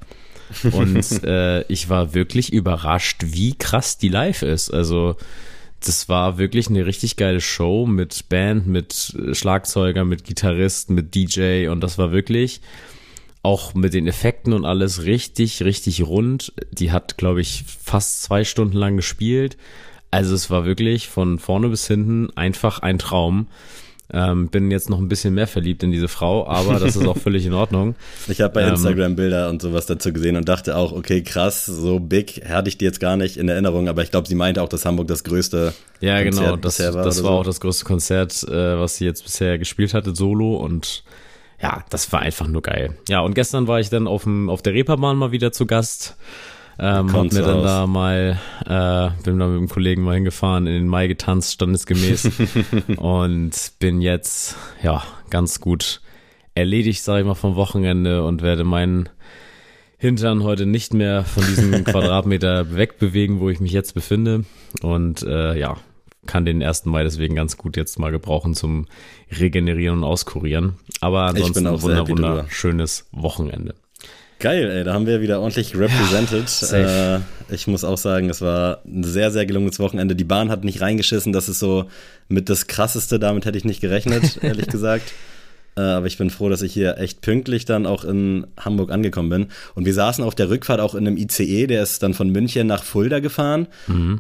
Und 0.73 0.97
äh, 1.25 1.63
ich 1.71 1.89
war 1.89 2.15
wirklich 2.15 2.53
überrascht, 2.53 3.19
wie 3.25 3.55
krass 3.57 3.99
die 3.99 4.09
live 4.09 4.43
ist. 4.43 4.71
Also 4.75 5.15
das 5.85 6.09
war 6.09 6.39
wirklich 6.39 6.69
eine 6.69 6.87
richtig 6.87 7.17
geile 7.17 7.41
Show 7.41 7.87
mit 7.87 8.29
Band, 8.29 8.67
mit 8.67 9.15
äh, 9.19 9.35
Schlagzeuger, 9.35 10.05
mit 10.05 10.25
Gitarrist, 10.25 10.91
mit 10.91 11.15
DJ 11.15 11.69
und 11.69 11.81
das 11.81 11.99
war 11.99 12.13
wirklich 12.13 12.61
auch 13.43 13.75
mit 13.75 13.95
den 13.95 14.07
Effekten 14.07 14.53
und 14.53 14.65
alles 14.65 15.05
richtig, 15.05 15.63
richtig 15.63 16.03
rund. 16.03 16.53
Die 16.73 16.91
hat, 16.91 17.17
glaube 17.17 17.41
ich, 17.41 17.65
fast 17.83 18.23
zwei 18.23 18.45
Stunden 18.45 18.77
lang 18.77 18.97
gespielt. 18.97 19.57
Also 20.11 20.35
es 20.35 20.51
war 20.51 20.65
wirklich 20.65 21.09
von 21.09 21.39
vorne 21.39 21.69
bis 21.69 21.87
hinten 21.87 22.31
einfach 22.37 22.81
ein 22.81 22.99
Traum. 22.99 23.47
Ähm, 24.11 24.49
bin 24.49 24.71
jetzt 24.71 24.89
noch 24.89 24.99
ein 24.99 25.09
bisschen 25.09 25.35
mehr 25.35 25.47
verliebt 25.47 25.83
in 25.83 25.91
diese 25.91 26.09
Frau, 26.09 26.47
aber 26.47 26.79
das 26.81 26.97
ist 26.97 27.07
auch 27.07 27.17
völlig 27.23 27.45
in 27.45 27.53
Ordnung. 27.53 27.95
Ich 28.27 28.41
habe 28.41 28.55
bei 28.55 28.63
ähm, 28.63 28.71
Instagram 28.71 29.17
Bilder 29.17 29.51
und 29.51 29.61
sowas 29.61 29.85
dazu 29.85 30.15
gesehen 30.15 30.37
und 30.37 30.49
dachte 30.49 30.77
auch, 30.77 30.93
okay, 30.93 31.23
krass, 31.23 31.67
so 31.67 32.01
big 32.01 32.43
hatte 32.49 32.69
ich 32.71 32.79
die 32.79 32.87
jetzt 32.87 33.01
gar 33.01 33.19
nicht 33.19 33.37
in 33.37 33.51
Erinnerung, 33.51 33.87
aber 33.87 34.03
ich 34.03 34.11
glaube, 34.11 34.27
sie 34.27 34.35
meinte 34.35 34.63
auch, 34.63 34.69
dass 34.71 34.87
Hamburg 34.87 35.09
das 35.09 35.25
größte 35.25 35.75
Ja, 36.01 36.23
genau. 36.23 36.37
Konzert 36.37 36.65
Das, 36.65 36.77
bisher 36.79 36.95
war. 36.95 37.05
das 37.05 37.23
war 37.23 37.33
so. 37.33 37.39
auch 37.39 37.45
das 37.45 37.61
größte 37.61 37.85
Konzert, 37.85 38.43
äh, 38.45 38.79
was 38.81 38.97
sie 38.97 39.05
jetzt 39.05 39.25
bisher 39.25 39.59
gespielt 39.59 39.93
hatte, 39.93 40.15
solo. 40.17 40.57
Und 40.57 41.05
ja, 41.61 41.85
das 41.91 42.11
war 42.11 42.21
einfach 42.21 42.47
nur 42.47 42.63
geil. 42.63 42.97
Ja, 43.11 43.21
und 43.21 43.35
gestern 43.35 43.67
war 43.67 43.79
ich 43.79 43.91
dann 43.91 44.07
auf, 44.07 44.23
dem, 44.23 44.49
auf 44.49 44.63
der 44.63 44.73
Reeperbahn 44.73 45.19
mal 45.19 45.33
wieder 45.33 45.53
zu 45.53 45.67
Gast. 45.67 46.17
Ähm, 46.81 47.13
hab 47.13 47.33
mir 47.33 47.43
dann 47.43 47.59
raus. 47.59 47.65
da 47.65 47.87
mal, 47.87 48.39
äh, 48.65 49.23
bin 49.25 49.39
da 49.39 49.47
mit 49.49 49.59
einem 49.59 49.69
Kollegen 49.69 50.03
mal 50.03 50.15
hingefahren, 50.15 50.67
in 50.67 50.75
den 50.75 50.87
Mai 50.87 51.09
getanzt, 51.09 51.55
standesgemäß. 51.55 52.31
und 52.97 53.73
bin 53.81 54.01
jetzt, 54.01 54.57
ja, 54.83 55.03
ganz 55.31 55.61
gut 55.61 56.01
erledigt, 56.55 57.03
sage 57.03 57.21
ich 57.21 57.27
mal, 57.27 57.35
vom 57.35 57.57
Wochenende 57.57 58.25
und 58.25 58.43
werde 58.43 58.65
meinen 58.65 59.09
Hintern 59.97 60.45
heute 60.45 60.67
nicht 60.67 60.95
mehr 60.95 61.25
von 61.25 61.45
diesem 61.45 61.73
Quadratmeter 61.85 62.77
wegbewegen, 62.77 63.41
wo 63.41 63.51
ich 63.51 63.59
mich 63.59 63.73
jetzt 63.73 63.95
befinde. 63.95 64.45
Und 64.81 65.23
äh, 65.23 65.59
ja, 65.59 65.77
kann 66.27 66.45
den 66.45 66.63
1. 66.63 66.85
Mai 66.85 67.03
deswegen 67.03 67.35
ganz 67.35 67.57
gut 67.57 67.77
jetzt 67.77 67.99
mal 67.99 68.13
gebrauchen 68.13 68.55
zum 68.55 68.87
Regenerieren 69.31 69.99
und 69.99 70.05
Auskurieren. 70.05 70.75
Aber 71.01 71.23
ansonsten 71.23 71.67
ein 71.67 71.83
wunder, 71.83 72.09
wunderschönes 72.09 73.09
Wochenende. 73.11 73.75
Geil, 74.41 74.71
ey, 74.71 74.85
da 74.85 74.95
haben 74.95 75.07
wir 75.07 75.21
wieder 75.21 75.41
ordentlich 75.41 75.75
represented. 75.77 76.49
safe. 76.49 77.23
äh, 77.51 77.55
ich 77.55 77.67
muss 77.67 77.83
auch 77.83 77.99
sagen, 77.99 78.31
es 78.31 78.41
war 78.41 78.83
ein 78.87 79.03
sehr, 79.03 79.33
sehr 79.33 79.47
gelungenes 79.47 79.81
Wochenende. 79.81 80.15
Die 80.15 80.25
Bahn 80.25 80.51
hat 80.51 80.63
nicht 80.65 80.81
reingeschissen, 80.81 81.33
das 81.33 81.49
ist 81.49 81.59
so 81.59 81.87
mit 82.29 82.49
das 82.49 82.69
krasseste, 82.69 83.19
damit 83.19 83.47
hätte 83.47 83.59
ich 83.59 83.65
nicht 83.65 83.81
gerechnet, 83.81 84.39
ehrlich 84.43 84.69
gesagt. 84.69 85.13
Äh, 85.77 85.81
aber 85.81 86.07
ich 86.07 86.19
bin 86.19 86.31
froh, 86.31 86.49
dass 86.49 86.63
ich 86.63 86.73
hier 86.73 86.99
echt 86.99 87.21
pünktlich 87.21 87.65
dann 87.65 87.87
auch 87.87 88.05
in 88.05 88.47
Hamburg 88.59 88.91
angekommen 88.91 89.29
bin. 89.29 89.47
Und 89.75 89.87
wir 89.87 89.95
saßen 89.95 90.23
auf 90.25 90.35
der 90.35 90.51
Rückfahrt 90.51 90.81
auch 90.81 90.95
in 90.95 91.07
einem 91.07 91.17
ICE, 91.17 91.67
der 91.67 91.83
ist 91.83 92.03
dann 92.03 92.15
von 92.15 92.31
München 92.31 92.67
nach 92.67 92.83
Fulda 92.83 93.21
gefahren. 93.21 93.67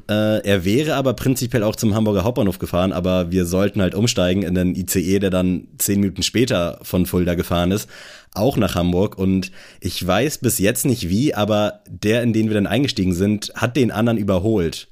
Äh, 0.08 0.46
er 0.46 0.64
wäre 0.64 0.94
aber 0.94 1.14
prinzipiell 1.14 1.62
auch 1.62 1.76
zum 1.76 1.94
Hamburger 1.94 2.24
Hauptbahnhof 2.24 2.58
gefahren, 2.58 2.92
aber 2.92 3.30
wir 3.30 3.44
sollten 3.44 3.82
halt 3.82 3.94
umsteigen 3.94 4.42
in 4.42 4.54
den 4.54 4.74
ICE, 4.74 5.18
der 5.18 5.30
dann 5.30 5.68
zehn 5.78 6.00
Minuten 6.00 6.22
später 6.22 6.78
von 6.82 7.06
Fulda 7.06 7.34
gefahren 7.34 7.72
ist, 7.72 7.88
auch 8.34 8.56
nach 8.56 8.74
Hamburg. 8.74 9.18
Und 9.18 9.50
ich 9.80 10.04
weiß 10.06 10.38
bis 10.38 10.58
jetzt 10.58 10.86
nicht 10.86 11.08
wie, 11.08 11.34
aber 11.34 11.80
der, 11.88 12.22
in 12.22 12.32
den 12.32 12.48
wir 12.48 12.54
dann 12.54 12.66
eingestiegen 12.66 13.14
sind, 13.14 13.52
hat 13.54 13.76
den 13.76 13.90
anderen 13.90 14.18
überholt. 14.18 14.88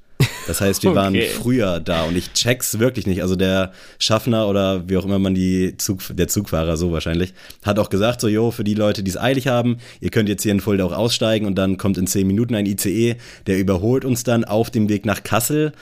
Das 0.46 0.60
heißt, 0.60 0.82
wir 0.82 0.94
waren 0.94 1.14
Okay. 1.14 1.26
früher 1.26 1.80
da 1.80 2.04
und 2.04 2.16
ich 2.16 2.32
check's 2.32 2.78
wirklich 2.78 3.06
nicht. 3.06 3.20
Also 3.22 3.36
der 3.36 3.72
Schaffner 3.98 4.48
oder 4.48 4.88
wie 4.88 4.96
auch 4.96 5.04
immer 5.04 5.18
man 5.18 5.34
die 5.34 5.76
Zug, 5.76 6.00
der 6.10 6.28
Zugfahrer 6.28 6.76
so 6.76 6.92
wahrscheinlich, 6.92 7.34
hat 7.64 7.78
auch 7.78 7.90
gesagt 7.90 8.20
so, 8.20 8.28
jo, 8.28 8.50
für 8.50 8.64
die 8.64 8.74
Leute, 8.74 9.02
die 9.02 9.10
es 9.10 9.18
eilig 9.18 9.46
haben, 9.48 9.78
ihr 10.00 10.10
könnt 10.10 10.28
jetzt 10.28 10.42
hier 10.42 10.52
in 10.52 10.60
Fulda 10.60 10.84
auch 10.84 10.92
aussteigen 10.92 11.46
und 11.46 11.56
dann 11.56 11.76
kommt 11.76 11.98
in 11.98 12.06
zehn 12.06 12.26
Minuten 12.26 12.54
ein 12.54 12.66
ICE, 12.66 13.16
der 13.46 13.58
überholt 13.58 14.04
uns 14.04 14.24
dann 14.24 14.44
auf 14.44 14.70
dem 14.70 14.88
Weg 14.88 15.04
nach 15.04 15.22
Kassel 15.22 15.72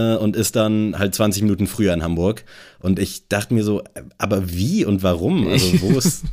und 0.00 0.36
ist 0.36 0.56
dann 0.56 0.98
halt 0.98 1.14
20 1.14 1.42
Minuten 1.42 1.66
früher 1.66 1.92
in 1.92 2.02
Hamburg. 2.02 2.44
Und 2.80 2.98
ich 2.98 3.28
dachte 3.28 3.54
mir 3.54 3.64
so, 3.64 3.80
äh, 3.80 4.02
aber 4.18 4.52
wie 4.52 4.84
und 4.84 5.02
warum? 5.02 5.48
Also 5.48 5.80
wo 5.80 5.98
ist, 5.98 6.24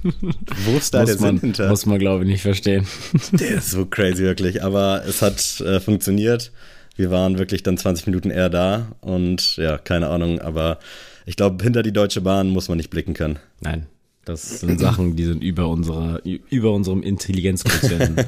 wo 0.65 0.77
ist 0.77 0.93
da 0.93 1.05
der 1.05 1.20
man, 1.20 1.38
Sinn 1.38 1.39
hinter? 1.39 1.70
muss 1.70 1.86
man 1.86 2.00
glaube 2.00 2.24
ich 2.24 2.29
nicht 2.29 2.41
verstehen. 2.41 2.86
Der 3.32 3.55
ist 3.55 3.72
so 3.72 3.86
crazy 3.86 4.24
wirklich, 4.24 4.63
aber 4.63 5.03
es 5.08 5.22
hat 5.22 5.62
äh, 5.62 5.79
funktioniert. 5.79 6.51
Wir 6.96 7.10
waren 7.10 7.39
wirklich 7.39 7.63
dann 7.63 7.77
20 7.77 8.05
Minuten 8.05 8.29
eher 8.29 8.50
da 8.50 8.88
und 9.01 9.58
ja, 9.58 9.77
keine 9.77 10.10
Ahnung, 10.10 10.39
aber 10.39 10.77
ich 11.25 11.36
glaube, 11.36 11.63
hinter 11.63 11.82
die 11.82 11.93
Deutsche 11.93 12.22
Bahn 12.22 12.50
muss 12.50 12.67
man 12.67 12.77
nicht 12.77 12.89
blicken 12.89 13.13
können. 13.13 13.39
Nein, 13.62 13.88
das 14.25 14.60
sind 14.60 14.79
Sachen, 14.79 15.15
die 15.15 15.25
sind 15.25 15.43
über 15.43 15.67
unserer, 15.70 16.22
über 16.24 16.72
unserem 16.72 17.01
Intelligenzquotienten. 17.01 18.25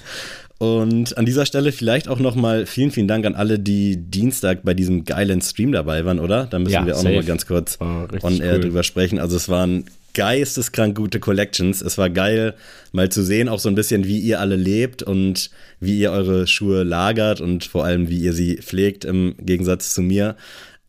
Und 0.58 1.18
an 1.18 1.26
dieser 1.26 1.44
Stelle 1.44 1.70
vielleicht 1.70 2.08
auch 2.08 2.18
nochmal 2.18 2.64
vielen, 2.64 2.90
vielen 2.90 3.08
Dank 3.08 3.26
an 3.26 3.34
alle, 3.34 3.58
die 3.58 3.96
Dienstag 3.98 4.62
bei 4.62 4.72
diesem 4.72 5.04
geilen 5.04 5.42
Stream 5.42 5.72
dabei 5.72 6.04
waren, 6.06 6.18
oder? 6.18 6.46
Da 6.46 6.58
müssen 6.58 6.72
Ja, 6.72 6.86
wir 6.86 6.96
auch 6.96 7.02
nochmal 7.02 7.24
ganz 7.24 7.46
kurz 7.46 7.78
on 7.80 8.40
air 8.40 8.54
cool. 8.54 8.60
drüber 8.60 8.82
sprechen. 8.82 9.18
Also 9.18 9.36
es 9.36 9.48
waren 9.50 9.84
geisteskrank 10.14 10.96
gute 10.96 11.20
Collections. 11.20 11.82
Es 11.82 11.98
war 11.98 12.08
geil, 12.08 12.54
mal 12.92 13.10
zu 13.10 13.22
sehen, 13.22 13.50
auch 13.50 13.58
so 13.58 13.68
ein 13.68 13.74
bisschen, 13.74 14.06
wie 14.06 14.18
ihr 14.18 14.40
alle 14.40 14.56
lebt 14.56 15.02
und 15.02 15.50
wie 15.78 15.98
ihr 15.98 16.10
eure 16.10 16.46
Schuhe 16.46 16.84
lagert 16.84 17.42
und 17.42 17.64
vor 17.64 17.84
allem, 17.84 18.08
wie 18.08 18.18
ihr 18.18 18.32
sie 18.32 18.56
pflegt, 18.56 19.04
im 19.04 19.34
Gegensatz 19.38 19.92
zu 19.92 20.00
mir. 20.00 20.36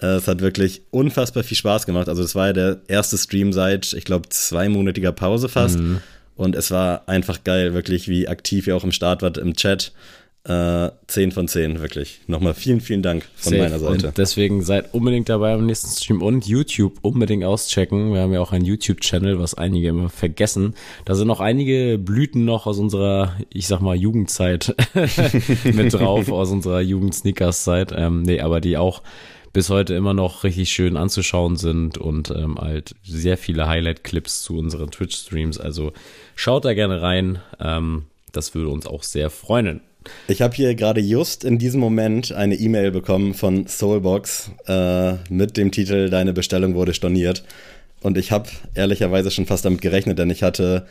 Äh, 0.02 0.16
Es 0.16 0.30
hat 0.30 0.40
wirklich 0.40 0.84
unfassbar 0.92 1.44
viel 1.44 1.58
Spaß 1.58 1.86
gemacht. 1.86 2.08
Also 2.08 2.24
es 2.24 2.36
war 2.36 2.48
ja 2.48 2.54
der 2.54 2.82
erste 2.88 3.18
Stream 3.18 3.52
seit, 3.52 3.92
ich 3.92 4.06
glaube, 4.06 4.30
zweimonatiger 4.30 5.12
Pause 5.12 5.50
fast. 5.50 5.78
Mhm. 5.78 5.98
Und 6.38 6.56
es 6.56 6.72
war 6.72 7.10
einfach 7.10 7.44
geil, 7.44 7.74
wirklich, 7.74 8.08
wie 8.08 8.28
aktiv 8.28 8.68
ihr 8.68 8.78
auch 8.78 8.84
im 8.84 8.92
Start 8.92 9.22
wart 9.22 9.38
im 9.38 9.56
Chat. 9.56 9.92
Äh, 10.48 10.92
10 11.08 11.34
von 11.34 11.50
10, 11.50 11.82
wirklich. 11.82 12.22
Nochmal 12.28 12.54
vielen, 12.54 12.80
vielen 12.80 13.02
Dank 13.02 13.26
von 13.36 13.52
Safe. 13.52 13.64
meiner 13.64 13.80
Seite. 13.80 14.08
Und 14.08 14.18
deswegen 14.18 14.64
seid 14.64 14.94
unbedingt 14.94 15.28
dabei 15.28 15.52
am 15.52 15.66
nächsten 15.66 15.90
Stream 15.90 16.22
und 16.22 16.48
YouTube 16.48 17.00
unbedingt 17.02 17.44
auschecken. 17.44 18.14
Wir 18.14 18.22
haben 18.22 18.32
ja 18.32 18.40
auch 18.40 18.54
einen 18.54 18.64
YouTube-Channel, 18.64 19.40
was 19.40 19.56
einige 19.56 19.90
immer 19.90 20.10
vergessen. 20.10 20.76
Da 21.04 21.16
sind 21.16 21.28
noch 21.28 21.42
einige 21.42 21.98
Blüten 21.98 22.46
noch 22.46 22.66
aus 22.66 22.78
unserer, 22.78 23.36
ich 23.50 23.68
sag 23.68 23.82
mal, 23.82 23.98
Jugendzeit 23.98 24.74
mit 25.66 25.94
drauf, 25.94 26.32
aus 26.32 26.50
unserer 26.52 26.80
Jugend-Sneakers-Zeit. 26.80 27.94
Ähm, 27.94 28.22
nee, 28.22 28.40
aber 28.40 28.62
die 28.62 28.78
auch 28.78 29.02
bis 29.54 29.70
heute 29.70 29.96
immer 29.96 30.14
noch 30.14 30.44
richtig 30.44 30.70
schön 30.70 30.98
anzuschauen 30.98 31.56
sind 31.56 31.98
und 31.98 32.30
ähm, 32.32 32.58
halt 32.60 32.96
sehr 33.04 33.38
viele 33.38 33.68
Highlight-Clips 33.68 34.44
zu 34.44 34.58
unseren 34.58 34.92
Twitch-Streams. 34.92 35.60
Also 35.60 35.94
schaut 36.36 36.66
da 36.66 36.74
gerne 36.74 37.02
rein. 37.02 37.40
Ähm, 37.60 38.06
das 38.32 38.54
würde 38.54 38.70
uns 38.70 38.86
auch 38.86 39.04
sehr 39.04 39.30
freuen. 39.30 39.82
Ich 40.28 40.42
habe 40.42 40.56
hier 40.56 40.76
gerade 40.76 41.02
just 41.02 41.44
in 41.44 41.58
diesem 41.58 41.80
Moment 41.80 42.32
eine 42.32 42.56
E-Mail 42.56 42.92
bekommen 42.92 43.34
von 43.34 43.68
Soulbox 43.68 44.52
äh, 44.68 45.14
mit 45.30 45.58
dem 45.58 45.72
Titel 45.72 46.10
Deine 46.10 46.34
Bestellung 46.34 46.76
wurde 46.76 46.94
storniert. 46.94 47.44
Und 48.02 48.18
ich 48.18 48.32
habe 48.32 48.50
ehrlicherweise 48.76 49.32
schon 49.32 49.48
fast 49.48 49.66
damit 49.66 49.82
gerechnet, 49.82 50.20
denn 50.20 50.30
ich 50.30 50.44
hatte 50.44 50.86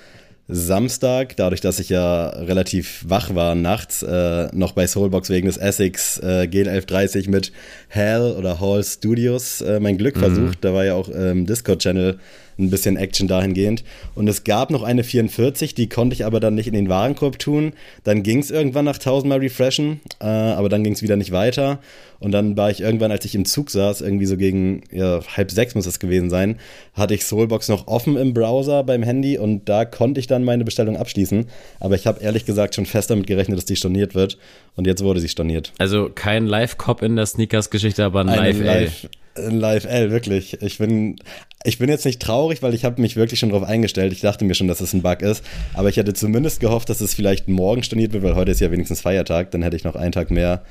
Samstag, 0.49 1.35
dadurch, 1.37 1.61
dass 1.61 1.81
ich 1.81 1.89
ja 1.89 2.29
relativ 2.29 3.05
wach 3.07 3.35
war 3.35 3.57
nachts, 3.57 4.03
äh, 4.05 4.49
noch 4.53 4.73
bei 4.73 4.87
Soulbox 4.87 5.29
wegen 5.29 5.49
des 5.49 5.57
Essex 5.57 6.19
äh, 6.19 6.49
GL1130 6.51 7.29
mit 7.29 7.53
Hell 7.89 8.35
oder 8.39 8.61
Hall 8.61 8.85
Studios 8.85 9.61
äh, 9.61 9.81
mein 9.81 9.99
Glück 9.99 10.17
mhm. 10.17 10.21
versucht. 10.21 10.59
Da 10.65 10.73
war 10.73 10.85
ja 10.85 10.95
auch 10.95 11.09
im 11.09 11.39
ähm, 11.39 11.47
Discord-Channel 11.47 12.19
ein 12.59 12.71
bisschen 12.71 12.97
Action 12.97 13.29
dahingehend. 13.29 13.85
Und 14.15 14.29
es 14.29 14.45
gab 14.45 14.71
noch 14.71 14.83
eine 14.83 15.05
44, 15.05 15.75
die 15.75 15.89
konnte 15.89 16.15
ich 16.15 16.25
aber 16.25 16.41
dann 16.41 16.55
nicht 16.55 16.67
in 16.67 16.75
den 16.75 16.89
Warenkorb 16.89 17.39
tun. 17.39 17.73
Dann 18.05 18.23
ging 18.23 18.39
es 18.39 18.51
irgendwann 18.51 18.85
nach 18.85 18.99
tausendmal 18.99 19.39
refreshen, 19.39 20.01
äh, 20.21 20.27
aber 20.27 20.69
dann 20.69 20.85
ging 20.85 20.95
es 20.95 21.03
wieder 21.03 21.17
nicht 21.17 21.33
weiter. 21.33 21.81
Und 22.19 22.33
dann 22.33 22.57
war 22.57 22.71
ich 22.71 22.81
irgendwann, 22.81 23.11
als 23.11 23.25
ich 23.25 23.35
im 23.35 23.45
Zug 23.45 23.71
saß, 23.71 24.01
irgendwie 24.01 24.27
so 24.27 24.37
gegen 24.37 24.85
ja, 24.91 25.21
halb 25.37 25.51
sechs 25.51 25.75
muss 25.75 25.85
das 25.85 26.01
gewesen 26.01 26.31
sein, 26.31 26.59
hatte 26.95 27.15
ich 27.15 27.25
Soulbox 27.25 27.69
noch 27.69 27.89
offen 27.89 28.17
im 28.17 28.33
Browser 28.33 28.85
beim 28.85 29.03
Handy 29.03 29.37
und 29.37 29.69
da 29.69 29.85
konnte 29.85 30.19
ich 30.21 30.27
dann 30.27 30.45
meine 30.45 30.65
Bestellung 30.65 30.97
abschließen. 30.97 31.47
Aber 31.79 31.95
ich 31.95 32.07
habe 32.07 32.23
ehrlich 32.23 32.47
gesagt 32.47 32.75
schon 32.75 32.87
fest 32.87 33.11
damit 33.11 33.27
gerechnet, 33.27 33.59
dass 33.59 33.67
die 33.67 33.77
storniert 33.77 34.15
wird. 34.15 34.39
Und 34.77 34.87
jetzt 34.87 35.03
wurde 35.03 35.21
sie 35.21 35.29
storniert. 35.29 35.73
Also 35.79 36.11
kein 36.15 36.47
Live-Cop 36.47 37.03
in 37.03 37.17
der 37.17 37.27
Sneakers-Geschichte, 37.27 38.05
aber 38.05 38.21
ein 38.21 38.29
Live-L. 38.29 38.91
Ein 39.37 39.59
Live-L, 39.59 40.11
wirklich. 40.11 40.63
Ich 40.63 40.79
bin, 40.79 41.17
ich 41.65 41.79
bin 41.79 41.89
jetzt 41.89 42.05
nicht 42.05 42.21
traurig, 42.21 42.63
weil 42.63 42.75
ich 42.75 42.85
habe 42.85 43.01
mich 43.01 43.17
wirklich 43.17 43.41
schon 43.41 43.51
darauf 43.51 43.69
eingestellt. 43.69 44.13
Ich 44.13 44.21
dachte 44.21 44.45
mir 44.45 44.55
schon, 44.55 44.69
dass 44.69 44.81
es 44.81 44.93
ein 44.93 45.03
Bug 45.03 45.23
ist. 45.23 45.45
Aber 45.75 45.89
ich 45.89 45.97
hätte 45.97 46.15
zumindest 46.15 46.61
gehofft, 46.61 46.89
dass 46.89 47.01
es 47.01 47.15
vielleicht 47.15 47.49
morgen 47.49 47.83
storniert 47.83 48.13
wird, 48.13 48.23
weil 48.23 48.35
heute 48.35 48.53
ist 48.53 48.61
ja 48.61 48.71
wenigstens 48.71 49.01
Feiertag. 49.01 49.51
Dann 49.51 49.63
hätte 49.63 49.77
ich 49.77 49.85
noch 49.85 49.97
einen 49.97 50.13
Tag 50.13 50.31
mehr 50.31 50.63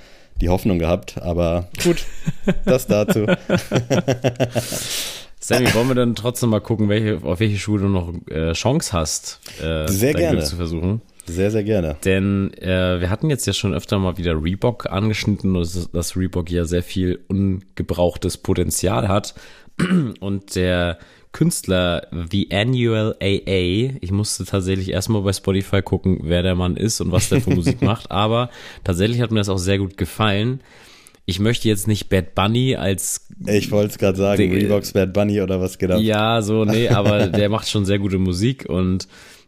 die 0.42 0.50
Hoffnung 0.50 0.80
gehabt. 0.80 1.22
Aber 1.22 1.68
gut, 1.84 2.06
das 2.66 2.88
dazu. 2.88 3.26
Sammy, 5.40 5.72
wollen 5.76 5.90
wir 5.90 5.96
dann 5.96 6.16
trotzdem 6.16 6.50
mal 6.50 6.60
gucken, 6.60 6.90
welche, 6.90 7.20
auf 7.24 7.40
welche 7.40 7.60
Schuhe 7.60 7.80
du 7.80 7.88
noch 7.88 8.12
äh, 8.32 8.54
Chance 8.54 8.94
hast, 8.94 9.40
äh, 9.62 9.88
Sehr 9.88 10.14
gerne. 10.16 10.38
Glück 10.38 10.48
zu 10.48 10.56
versuchen? 10.56 11.02
Sehr, 11.26 11.52
sehr 11.52 11.64
gerne. 11.64 11.98
Denn 12.06 12.54
äh, 12.56 13.00
wir 13.02 13.10
hatten 13.10 13.30
jetzt 13.30 13.46
ja 13.48 13.54
schon 13.54 13.74
öfter 13.74 13.98
mal 14.00 14.18
wieder 14.18 14.42
Reebok 14.42 14.92
angeschnitten, 14.92 15.54
dass, 15.54 15.90
dass 15.92 16.16
Reebok 16.16 16.52
ja 16.52 16.66
sehr 16.66 16.84
viel 16.84 17.20
ungebrauchtes 17.28 18.38
Potenzial 18.38 19.08
hat. 19.08 19.34
Und 20.20 20.56
der 20.56 21.00
Künstler 21.36 22.08
The 22.32 22.50
Annual 22.54 23.18
AA, 23.22 23.98
ich 24.00 24.12
musste 24.12 24.46
tatsächlich 24.46 24.92
erstmal 24.92 25.22
bei 25.22 25.34
Spotify 25.34 25.82
gucken, 25.82 26.20
wer 26.24 26.44
der 26.44 26.56
Mann 26.56 26.78
ist 26.78 27.02
und 27.02 27.12
was 27.12 27.28
der 27.28 27.42
für 27.42 27.50
Musik 27.50 27.82
macht, 27.82 28.10
aber 28.10 28.50
tatsächlich 28.86 29.20
hat 29.20 29.32
mir 29.32 29.40
das 29.40 29.50
auch 29.50 29.58
sehr 29.58 29.78
gut 29.78 29.98
gefallen. 29.98 30.62
Ich 31.26 31.40
möchte 31.40 31.68
jetzt 31.68 31.88
nicht 31.88 32.10
Bad 32.10 32.36
Bunny 32.36 32.76
als. 32.76 33.28
Ich 33.48 33.72
wollte 33.72 33.92
es 33.92 33.98
gerade 33.98 34.18
sagen, 34.18 34.52
Reeboks 34.52 34.94
Bad 34.94 35.14
Bunny 35.14 35.42
oder 35.42 35.60
was 35.60 35.78
genau. 35.78 35.98
Ja, 35.98 36.42
so, 36.42 36.66
nee, 36.66 36.88
aber 36.90 37.28
der 37.28 37.50
macht 37.50 37.70
schon 37.70 37.86
sehr 37.86 38.00
gute 38.00 38.20
Musik 38.20 38.66
und 38.68 39.08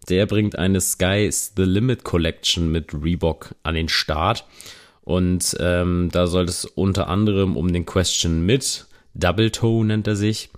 der 0.09 0.25
bringt 0.25 0.57
eine 0.57 0.81
Sky's 0.81 1.53
The 1.55 1.63
Limit 1.63 2.03
Collection 2.03 2.71
mit 2.71 2.93
Reebok 2.93 3.55
an 3.63 3.75
den 3.75 3.89
Start. 3.89 4.45
Und 5.01 5.55
ähm, 5.59 6.09
da 6.11 6.27
soll 6.27 6.45
es 6.45 6.65
unter 6.65 7.07
anderem 7.07 7.55
um 7.55 7.71
den 7.71 7.85
Question 7.85 8.45
mit, 8.45 8.87
Double 9.13 9.51
Toe 9.51 9.85
nennt 9.85 10.07
er 10.07 10.15
sich, 10.15 10.49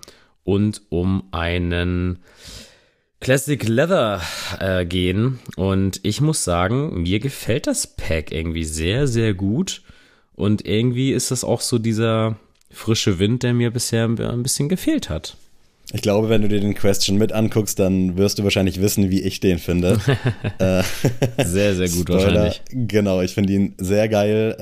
und 0.42 0.82
um 0.88 1.28
einen 1.30 2.18
Classic 3.20 3.62
Leather 3.68 4.20
äh, 4.58 4.84
gehen. 4.86 5.38
Und 5.56 6.00
ich 6.02 6.20
muss 6.20 6.42
sagen, 6.42 7.02
mir 7.02 7.20
gefällt 7.20 7.66
das 7.66 7.86
Pack 7.86 8.32
irgendwie 8.32 8.64
sehr, 8.64 9.06
sehr 9.06 9.34
gut. 9.34 9.82
Und 10.40 10.66
irgendwie 10.66 11.12
ist 11.12 11.30
das 11.30 11.44
auch 11.44 11.60
so 11.60 11.78
dieser 11.78 12.36
frische 12.70 13.18
Wind, 13.18 13.42
der 13.42 13.52
mir 13.52 13.70
bisher 13.70 14.04
ein 14.04 14.42
bisschen 14.42 14.68
gefehlt 14.68 15.10
hat. 15.10 15.36
Ich 15.92 16.02
glaube, 16.02 16.28
wenn 16.28 16.42
du 16.42 16.48
dir 16.48 16.60
den 16.60 16.74
Question 16.74 17.18
mit 17.18 17.32
anguckst, 17.32 17.78
dann 17.80 18.16
wirst 18.16 18.38
du 18.38 18.44
wahrscheinlich 18.44 18.80
wissen, 18.80 19.10
wie 19.10 19.20
ich 19.22 19.40
den 19.40 19.58
finde. 19.58 19.98
äh, 20.58 20.82
sehr, 21.44 21.74
sehr 21.74 21.88
gut 21.88 22.08
Spoiler, 22.08 22.44
wahrscheinlich. 22.44 22.62
Genau, 22.70 23.20
ich 23.22 23.32
finde 23.32 23.52
ihn 23.52 23.74
sehr 23.76 24.08
geil. 24.08 24.56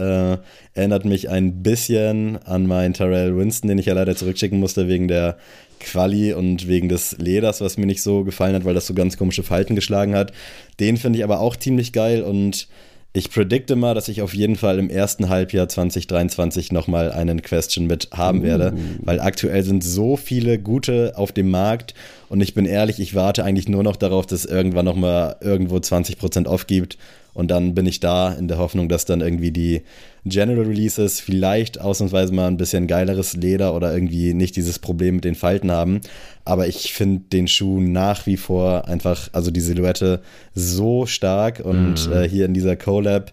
Äh, 0.74 0.78
erinnert 0.78 1.04
mich 1.04 1.28
ein 1.28 1.62
bisschen 1.62 2.38
an 2.38 2.66
meinen 2.66 2.94
Terrell 2.94 3.36
Winston, 3.36 3.68
den 3.68 3.78
ich 3.78 3.86
ja 3.86 3.94
leider 3.94 4.16
zurückschicken 4.16 4.58
musste 4.58 4.88
wegen 4.88 5.06
der 5.06 5.36
Quali 5.80 6.32
und 6.32 6.66
wegen 6.66 6.88
des 6.88 7.18
Leders, 7.18 7.60
was 7.60 7.76
mir 7.76 7.86
nicht 7.86 8.02
so 8.02 8.24
gefallen 8.24 8.54
hat, 8.54 8.64
weil 8.64 8.74
das 8.74 8.86
so 8.86 8.94
ganz 8.94 9.18
komische 9.18 9.42
Falten 9.42 9.74
geschlagen 9.74 10.14
hat. 10.14 10.32
Den 10.80 10.96
finde 10.96 11.18
ich 11.18 11.24
aber 11.24 11.40
auch 11.40 11.56
ziemlich 11.56 11.92
geil 11.92 12.22
und 12.22 12.68
ich 13.12 13.30
predikte 13.30 13.74
mal, 13.74 13.94
dass 13.94 14.08
ich 14.08 14.22
auf 14.22 14.34
jeden 14.34 14.56
Fall 14.56 14.78
im 14.78 14.90
ersten 14.90 15.28
Halbjahr 15.28 15.68
2023 15.68 16.72
nochmal 16.72 17.10
einen 17.10 17.42
Question 17.42 17.86
mit 17.86 18.08
haben 18.12 18.42
werde, 18.42 18.74
uh. 18.74 18.78
weil 19.02 19.20
aktuell 19.20 19.62
sind 19.62 19.82
so 19.82 20.16
viele 20.16 20.58
gute 20.58 21.14
auf 21.16 21.32
dem 21.32 21.50
Markt 21.50 21.94
und 22.28 22.40
ich 22.40 22.54
bin 22.54 22.66
ehrlich, 22.66 23.00
ich 23.00 23.14
warte 23.14 23.44
eigentlich 23.44 23.68
nur 23.68 23.82
noch 23.82 23.96
darauf, 23.96 24.26
dass 24.26 24.44
es 24.44 24.50
irgendwann 24.50 24.84
nochmal 24.84 25.36
irgendwo 25.40 25.76
20% 25.76 26.46
off 26.46 26.66
gibt 26.66 26.98
und 27.38 27.52
dann 27.52 27.72
bin 27.72 27.86
ich 27.86 28.00
da 28.00 28.32
in 28.32 28.48
der 28.48 28.58
Hoffnung, 28.58 28.88
dass 28.88 29.04
dann 29.04 29.20
irgendwie 29.20 29.52
die 29.52 29.82
General 30.24 30.64
Releases 30.64 31.20
vielleicht 31.20 31.80
ausnahmsweise 31.80 32.34
mal 32.34 32.48
ein 32.48 32.56
bisschen 32.56 32.88
geileres 32.88 33.34
Leder 33.34 33.76
oder 33.76 33.94
irgendwie 33.94 34.34
nicht 34.34 34.56
dieses 34.56 34.80
Problem 34.80 35.14
mit 35.14 35.24
den 35.24 35.36
Falten 35.36 35.70
haben. 35.70 36.00
Aber 36.44 36.66
ich 36.66 36.92
finde 36.92 37.22
den 37.32 37.46
Schuh 37.46 37.80
nach 37.80 38.26
wie 38.26 38.36
vor 38.36 38.88
einfach, 38.88 39.28
also 39.32 39.52
die 39.52 39.60
Silhouette 39.60 40.20
so 40.52 41.06
stark 41.06 41.60
und 41.60 42.08
mhm. 42.08 42.12
äh, 42.12 42.28
hier 42.28 42.44
in 42.44 42.54
dieser 42.54 42.74
Collab, 42.74 43.30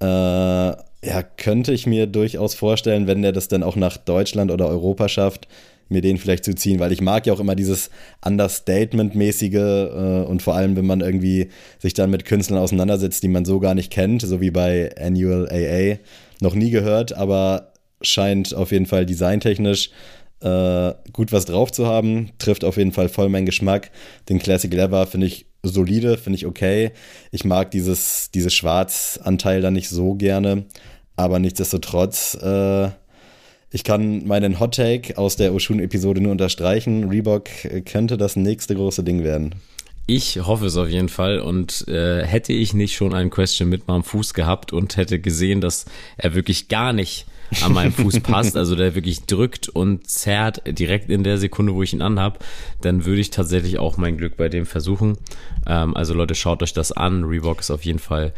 äh, 0.00 0.06
ja, 0.06 1.22
könnte 1.36 1.74
ich 1.74 1.86
mir 1.86 2.06
durchaus 2.06 2.54
vorstellen, 2.54 3.06
wenn 3.06 3.20
der 3.20 3.32
das 3.32 3.48
dann 3.48 3.62
auch 3.62 3.76
nach 3.76 3.98
Deutschland 3.98 4.52
oder 4.52 4.68
Europa 4.68 5.06
schafft, 5.10 5.48
mir 5.94 6.02
den 6.02 6.18
vielleicht 6.18 6.44
zu 6.44 6.54
ziehen, 6.54 6.78
weil 6.78 6.92
ich 6.92 7.00
mag 7.00 7.26
ja 7.26 7.32
auch 7.32 7.40
immer 7.40 7.54
dieses 7.54 7.88
Understatement-mäßige 8.22 9.54
äh, 9.54 10.24
und 10.26 10.42
vor 10.42 10.54
allem, 10.54 10.76
wenn 10.76 10.86
man 10.86 11.00
irgendwie 11.00 11.48
sich 11.78 11.94
dann 11.94 12.10
mit 12.10 12.26
Künstlern 12.26 12.58
auseinandersetzt, 12.58 13.22
die 13.22 13.28
man 13.28 13.46
so 13.46 13.60
gar 13.60 13.74
nicht 13.74 13.90
kennt, 13.90 14.20
so 14.20 14.42
wie 14.42 14.50
bei 14.50 14.94
Annual 15.00 15.48
AA, 15.50 15.98
noch 16.40 16.54
nie 16.54 16.70
gehört, 16.70 17.16
aber 17.16 17.72
scheint 18.02 18.54
auf 18.54 18.72
jeden 18.72 18.86
Fall 18.86 19.06
designtechnisch 19.06 19.90
äh, 20.40 20.92
gut 21.12 21.32
was 21.32 21.46
drauf 21.46 21.72
zu 21.72 21.86
haben, 21.86 22.30
trifft 22.38 22.64
auf 22.64 22.76
jeden 22.76 22.92
Fall 22.92 23.08
voll 23.08 23.30
meinen 23.30 23.46
Geschmack. 23.46 23.90
Den 24.28 24.38
Classic 24.38 24.72
Leather 24.72 25.06
finde 25.06 25.26
ich 25.26 25.46
solide, 25.62 26.18
finde 26.18 26.36
ich 26.36 26.46
okay. 26.46 26.92
Ich 27.30 27.44
mag 27.44 27.70
dieses, 27.70 28.30
dieses 28.30 28.52
Schwarzanteil 28.52 29.62
da 29.62 29.70
nicht 29.70 29.88
so 29.88 30.14
gerne, 30.14 30.66
aber 31.16 31.38
nichtsdestotrotz 31.38 32.34
äh, 32.34 32.90
ich 33.74 33.82
kann 33.82 34.24
meinen 34.24 34.60
Hot 34.60 34.76
Take 34.76 35.18
aus 35.18 35.34
der 35.34 35.52
Oshun-Episode 35.52 36.20
nur 36.20 36.30
unterstreichen. 36.30 37.08
Reebok 37.08 37.48
könnte 37.84 38.16
das 38.16 38.36
nächste 38.36 38.76
große 38.76 39.02
Ding 39.02 39.24
werden. 39.24 39.56
Ich 40.06 40.38
hoffe 40.46 40.66
es 40.66 40.76
auf 40.76 40.88
jeden 40.88 41.08
Fall 41.08 41.40
und 41.40 41.88
äh, 41.88 42.24
hätte 42.24 42.52
ich 42.52 42.72
nicht 42.72 42.94
schon 42.94 43.12
einen 43.12 43.30
Question 43.30 43.68
mit 43.68 43.88
meinem 43.88 44.04
Fuß 44.04 44.32
gehabt 44.32 44.72
und 44.72 44.96
hätte 44.96 45.18
gesehen, 45.18 45.60
dass 45.60 45.86
er 46.16 46.36
wirklich 46.36 46.68
gar 46.68 46.92
nicht 46.92 47.26
an 47.62 47.72
meinem 47.72 47.92
Fuß 47.92 48.20
passt, 48.20 48.56
also 48.56 48.76
der 48.76 48.94
wirklich 48.94 49.26
drückt 49.26 49.68
und 49.68 50.08
zerrt 50.08 50.62
direkt 50.66 51.10
in 51.10 51.24
der 51.24 51.38
Sekunde, 51.38 51.74
wo 51.74 51.82
ich 51.82 51.92
ihn 51.92 52.02
anhab, 52.02 52.44
dann 52.80 53.04
würde 53.04 53.20
ich 53.20 53.30
tatsächlich 53.30 53.80
auch 53.80 53.96
mein 53.96 54.16
Glück 54.16 54.36
bei 54.36 54.48
dem 54.48 54.66
versuchen. 54.66 55.18
Ähm, 55.66 55.96
also 55.96 56.14
Leute, 56.14 56.36
schaut 56.36 56.62
euch 56.62 56.74
das 56.74 56.92
an. 56.92 57.24
Reebok 57.24 57.58
ist 57.58 57.72
auf 57.72 57.84
jeden 57.84 57.98
Fall 57.98 58.34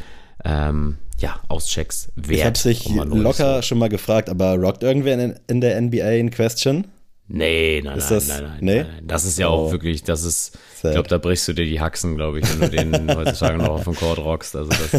ähm, 0.46 0.96
ja, 1.18 1.40
Auschecks 1.48 2.10
wert. 2.16 2.30
Ich 2.30 2.44
habe 2.44 2.58
sich 2.58 2.88
locker 2.88 3.62
schon 3.62 3.78
mal 3.78 3.88
gefragt, 3.88 4.28
aber 4.28 4.56
rockt 4.56 4.82
irgendwer 4.82 5.14
in, 5.18 5.34
in 5.46 5.60
der 5.60 5.80
NBA 5.80 6.10
in 6.10 6.30
Question? 6.30 6.86
Nee, 7.28 7.82
nein, 7.82 7.98
ist 7.98 8.10
nein, 8.10 8.18
das, 8.18 8.28
nein, 8.28 8.42
nein, 8.42 8.58
nee? 8.60 8.82
nein, 8.84 9.06
Das 9.06 9.24
ist 9.24 9.36
ja 9.36 9.48
oh. 9.48 9.52
auch 9.52 9.72
wirklich, 9.72 10.04
das 10.04 10.22
ist, 10.22 10.52
Sad. 10.76 10.90
ich 10.90 10.94
glaube, 10.94 11.08
da 11.08 11.18
brichst 11.18 11.48
du 11.48 11.54
dir 11.54 11.64
die 11.64 11.80
Haxen, 11.80 12.14
glaube 12.14 12.38
ich, 12.38 12.44
wenn 12.48 12.60
du 12.60 12.76
den 12.76 13.16
heutzutage 13.16 13.58
noch 13.58 13.70
auf 13.70 13.84
dem 13.84 13.96
Court 13.96 14.18
rockst. 14.18 14.54
Also 14.54 14.70
das, 14.70 14.90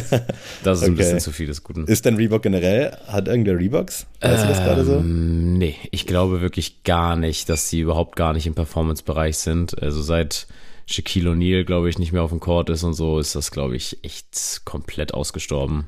das 0.64 0.80
ist 0.80 0.84
okay. 0.84 0.86
ein 0.86 0.96
bisschen 0.96 1.20
zu 1.22 1.32
viel 1.32 1.48
des 1.48 1.64
Guten. 1.64 1.86
Ist 1.86 2.04
denn 2.04 2.18
Reebok 2.18 2.42
generell, 2.42 2.98
hat 3.08 3.30
irgendwer 3.30 3.58
Reeboks? 3.58 4.08
Weißt 4.20 4.42
ähm, 4.42 4.42
du 4.42 4.54
das 4.54 4.58
gerade 4.58 4.84
so? 4.84 4.96
Ähm, 4.98 5.58
nee, 5.58 5.76
ich 5.92 6.06
glaube 6.06 6.42
wirklich 6.42 6.84
gar 6.84 7.16
nicht, 7.16 7.48
dass 7.48 7.70
sie 7.70 7.80
überhaupt 7.80 8.18
gar 8.18 8.34
nicht 8.34 8.46
im 8.46 8.56
Performance-Bereich 8.56 9.38
sind. 9.38 9.82
Also 9.82 10.02
seit 10.02 10.48
Shaquille 10.86 11.32
O'Neal, 11.32 11.64
glaube 11.64 11.90
ich, 11.90 11.98
nicht 11.98 12.12
mehr 12.12 12.24
auf 12.24 12.32
dem 12.32 12.42
Court 12.42 12.70
ist 12.70 12.84
und 12.84 12.94
so, 12.94 13.20
ist 13.20 13.36
das, 13.36 13.52
glaube 13.52 13.78
ich, 13.78 14.04
echt 14.04 14.62
komplett 14.66 15.14
ausgestorben 15.14 15.88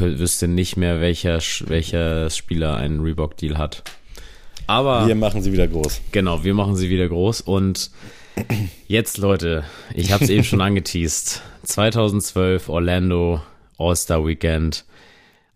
wüsste 0.00 0.48
nicht 0.48 0.76
mehr, 0.76 1.00
welcher, 1.00 1.38
welcher 1.66 2.30
Spieler 2.30 2.76
einen 2.76 3.00
Reebok-Deal 3.00 3.58
hat. 3.58 3.82
Aber. 4.66 5.06
Wir 5.06 5.14
machen 5.14 5.42
sie 5.42 5.52
wieder 5.52 5.68
groß. 5.68 6.00
Genau, 6.12 6.42
wir 6.44 6.54
machen 6.54 6.76
sie 6.76 6.88
wieder 6.90 7.08
groß. 7.08 7.42
Und 7.42 7.90
jetzt, 8.88 9.18
Leute, 9.18 9.64
ich 9.94 10.12
habe 10.12 10.24
es 10.24 10.30
eben 10.30 10.44
schon 10.44 10.60
angeteased. 10.62 11.42
2012 11.64 12.68
Orlando 12.68 13.42
All-Star 13.78 14.26
Weekend. 14.26 14.84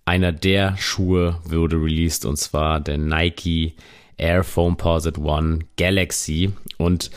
einer 0.04 0.32
der 0.32 0.76
Schuhe 0.78 1.38
wurde 1.44 1.76
released 1.76 2.24
und 2.24 2.36
zwar 2.38 2.80
der 2.80 2.96
Nike 2.98 3.74
Air 4.16 4.42
Foam 4.42 4.76
Posit 4.76 5.18
One 5.18 5.60
Galaxy 5.76 6.52
und 6.78 7.10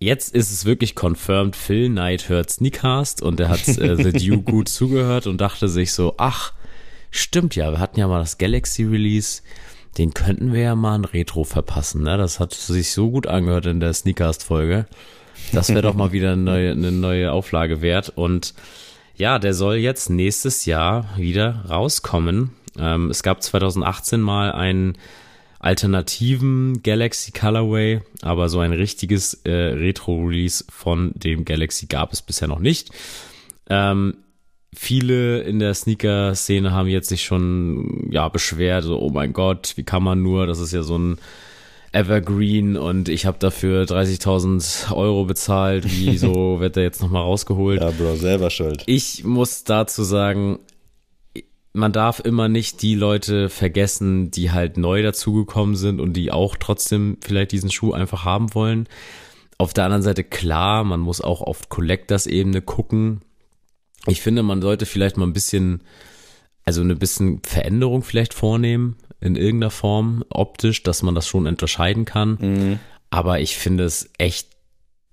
Jetzt 0.00 0.32
ist 0.32 0.52
es 0.52 0.64
wirklich 0.64 0.94
confirmed, 0.94 1.56
Phil 1.56 1.88
Knight 1.88 2.28
hört 2.28 2.50
Sneakcast 2.50 3.20
und 3.20 3.40
er 3.40 3.48
hat 3.48 3.66
äh, 3.66 3.96
The 4.02 4.12
Dew 4.12 4.42
gut 4.42 4.68
zugehört 4.68 5.26
und 5.26 5.40
dachte 5.40 5.68
sich 5.68 5.92
so, 5.92 6.14
ach, 6.18 6.52
stimmt 7.10 7.56
ja, 7.56 7.72
wir 7.72 7.80
hatten 7.80 7.98
ja 7.98 8.06
mal 8.06 8.20
das 8.20 8.38
Galaxy 8.38 8.84
Release, 8.84 9.42
den 9.98 10.14
könnten 10.14 10.52
wir 10.52 10.60
ja 10.60 10.74
mal 10.76 10.94
ein 10.94 11.04
Retro 11.04 11.42
verpassen, 11.42 12.04
ne? 12.04 12.16
Das 12.16 12.38
hat 12.38 12.54
sich 12.54 12.92
so 12.92 13.10
gut 13.10 13.26
angehört 13.26 13.66
in 13.66 13.80
der 13.80 13.92
Sneakcast-Folge. 13.92 14.86
Das 15.52 15.70
wäre 15.70 15.82
doch 15.82 15.94
mal 15.94 16.12
wieder 16.12 16.32
eine 16.32 16.42
neue, 16.42 16.70
eine 16.72 16.92
neue 16.92 17.32
Auflage 17.32 17.80
wert. 17.80 18.12
Und 18.14 18.54
ja, 19.16 19.38
der 19.38 19.54
soll 19.54 19.76
jetzt 19.76 20.10
nächstes 20.10 20.66
Jahr 20.66 21.08
wieder 21.16 21.64
rauskommen. 21.68 22.50
Ähm, 22.78 23.10
es 23.10 23.22
gab 23.22 23.42
2018 23.42 24.20
mal 24.20 24.52
einen 24.52 24.96
alternativen 25.68 26.82
Galaxy 26.82 27.30
Colorway, 27.30 28.00
aber 28.22 28.48
so 28.48 28.60
ein 28.60 28.72
richtiges 28.72 29.34
äh, 29.44 29.50
Retro-Release 29.50 30.64
von 30.70 31.12
dem 31.14 31.44
Galaxy 31.44 31.84
gab 31.84 32.10
es 32.14 32.22
bisher 32.22 32.48
noch 32.48 32.58
nicht. 32.58 32.88
Ähm, 33.68 34.16
viele 34.74 35.42
in 35.42 35.58
der 35.58 35.74
Sneaker-Szene 35.74 36.72
haben 36.72 36.88
jetzt 36.88 37.10
sich 37.10 37.22
schon 37.22 38.08
ja 38.10 38.30
beschwert, 38.30 38.84
so 38.84 38.98
oh 38.98 39.10
mein 39.10 39.34
Gott, 39.34 39.74
wie 39.76 39.82
kann 39.82 40.02
man 40.02 40.22
nur, 40.22 40.46
das 40.46 40.58
ist 40.58 40.72
ja 40.72 40.82
so 40.82 40.96
ein 40.96 41.18
Evergreen 41.92 42.78
und 42.78 43.10
ich 43.10 43.26
habe 43.26 43.38
dafür 43.38 43.84
30.000 43.84 44.94
Euro 44.94 45.26
bezahlt, 45.26 45.84
wieso 45.86 46.60
wird 46.60 46.76
der 46.76 46.84
jetzt 46.84 47.02
nochmal 47.02 47.24
rausgeholt? 47.24 47.82
Ja, 47.82 47.90
Bro, 47.90 48.16
selber 48.16 48.48
schuld. 48.48 48.84
Ich 48.86 49.22
muss 49.22 49.64
dazu 49.64 50.02
sagen, 50.02 50.60
man 51.78 51.92
darf 51.92 52.20
immer 52.20 52.48
nicht 52.48 52.82
die 52.82 52.94
Leute 52.94 53.48
vergessen, 53.48 54.30
die 54.30 54.50
halt 54.50 54.76
neu 54.76 55.02
dazugekommen 55.02 55.76
sind 55.76 56.00
und 56.00 56.14
die 56.14 56.32
auch 56.32 56.56
trotzdem 56.56 57.18
vielleicht 57.22 57.52
diesen 57.52 57.70
Schuh 57.70 57.92
einfach 57.92 58.24
haben 58.24 58.54
wollen. 58.54 58.88
Auf 59.58 59.72
der 59.72 59.84
anderen 59.84 60.02
Seite 60.02 60.24
klar, 60.24 60.84
man 60.84 61.00
muss 61.00 61.20
auch 61.20 61.40
auf 61.40 61.68
Collectors-Ebene 61.68 62.62
gucken. 62.62 63.22
Ich 64.06 64.20
finde, 64.20 64.42
man 64.42 64.60
sollte 64.60 64.86
vielleicht 64.86 65.16
mal 65.16 65.26
ein 65.26 65.32
bisschen, 65.32 65.82
also 66.64 66.80
eine 66.80 66.96
bisschen 66.96 67.40
Veränderung 67.44 68.02
vielleicht 68.02 68.34
vornehmen 68.34 68.96
in 69.20 69.36
irgendeiner 69.36 69.70
Form 69.70 70.24
optisch, 70.30 70.82
dass 70.82 71.02
man 71.02 71.14
das 71.14 71.26
schon 71.26 71.46
unterscheiden 71.46 72.04
kann. 72.04 72.38
Mhm. 72.40 72.78
Aber 73.10 73.40
ich 73.40 73.56
finde 73.56 73.84
es 73.84 74.10
echt 74.18 74.48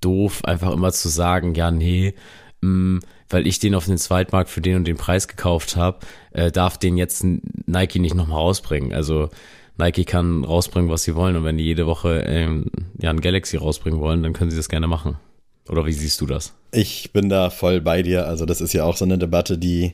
doof, 0.01 0.43
einfach 0.45 0.71
immer 0.71 0.91
zu 0.91 1.09
sagen, 1.09 1.55
ja, 1.55 1.71
nee, 1.71 2.13
mh, 2.61 2.69
mm, 2.69 2.99
weil 3.29 3.47
ich 3.47 3.59
den 3.59 3.75
auf 3.75 3.85
den 3.85 3.97
Zweitmarkt 3.97 4.49
für 4.49 4.61
den 4.61 4.77
und 4.77 4.87
den 4.87 4.97
Preis 4.97 5.27
gekauft 5.27 5.75
habe, 5.75 5.99
äh, 6.31 6.51
darf 6.51 6.77
den 6.77 6.97
jetzt 6.97 7.23
Nike 7.23 7.99
nicht 7.99 8.15
nochmal 8.15 8.39
rausbringen. 8.39 8.93
Also 8.93 9.29
Nike 9.77 10.05
kann 10.05 10.43
rausbringen, 10.43 10.89
was 10.89 11.03
sie 11.03 11.15
wollen 11.15 11.35
und 11.35 11.43
wenn 11.43 11.57
die 11.57 11.65
jede 11.65 11.85
Woche 11.85 12.23
ähm, 12.27 12.65
ja 12.97 13.09
ein 13.09 13.21
Galaxy 13.21 13.57
rausbringen 13.57 13.99
wollen, 13.99 14.23
dann 14.23 14.33
können 14.33 14.51
sie 14.51 14.57
das 14.57 14.69
gerne 14.69 14.87
machen. 14.87 15.17
Oder 15.67 15.85
wie 15.85 15.93
siehst 15.93 16.21
du 16.21 16.27
das? 16.27 16.53
Ich 16.71 17.11
bin 17.11 17.29
da 17.29 17.49
voll 17.49 17.81
bei 17.81 18.03
dir. 18.03 18.27
Also 18.27 18.45
das 18.45 18.61
ist 18.61 18.73
ja 18.73 18.83
auch 18.83 18.97
so 18.97 19.05
eine 19.05 19.17
Debatte, 19.17 19.57
die 19.57 19.93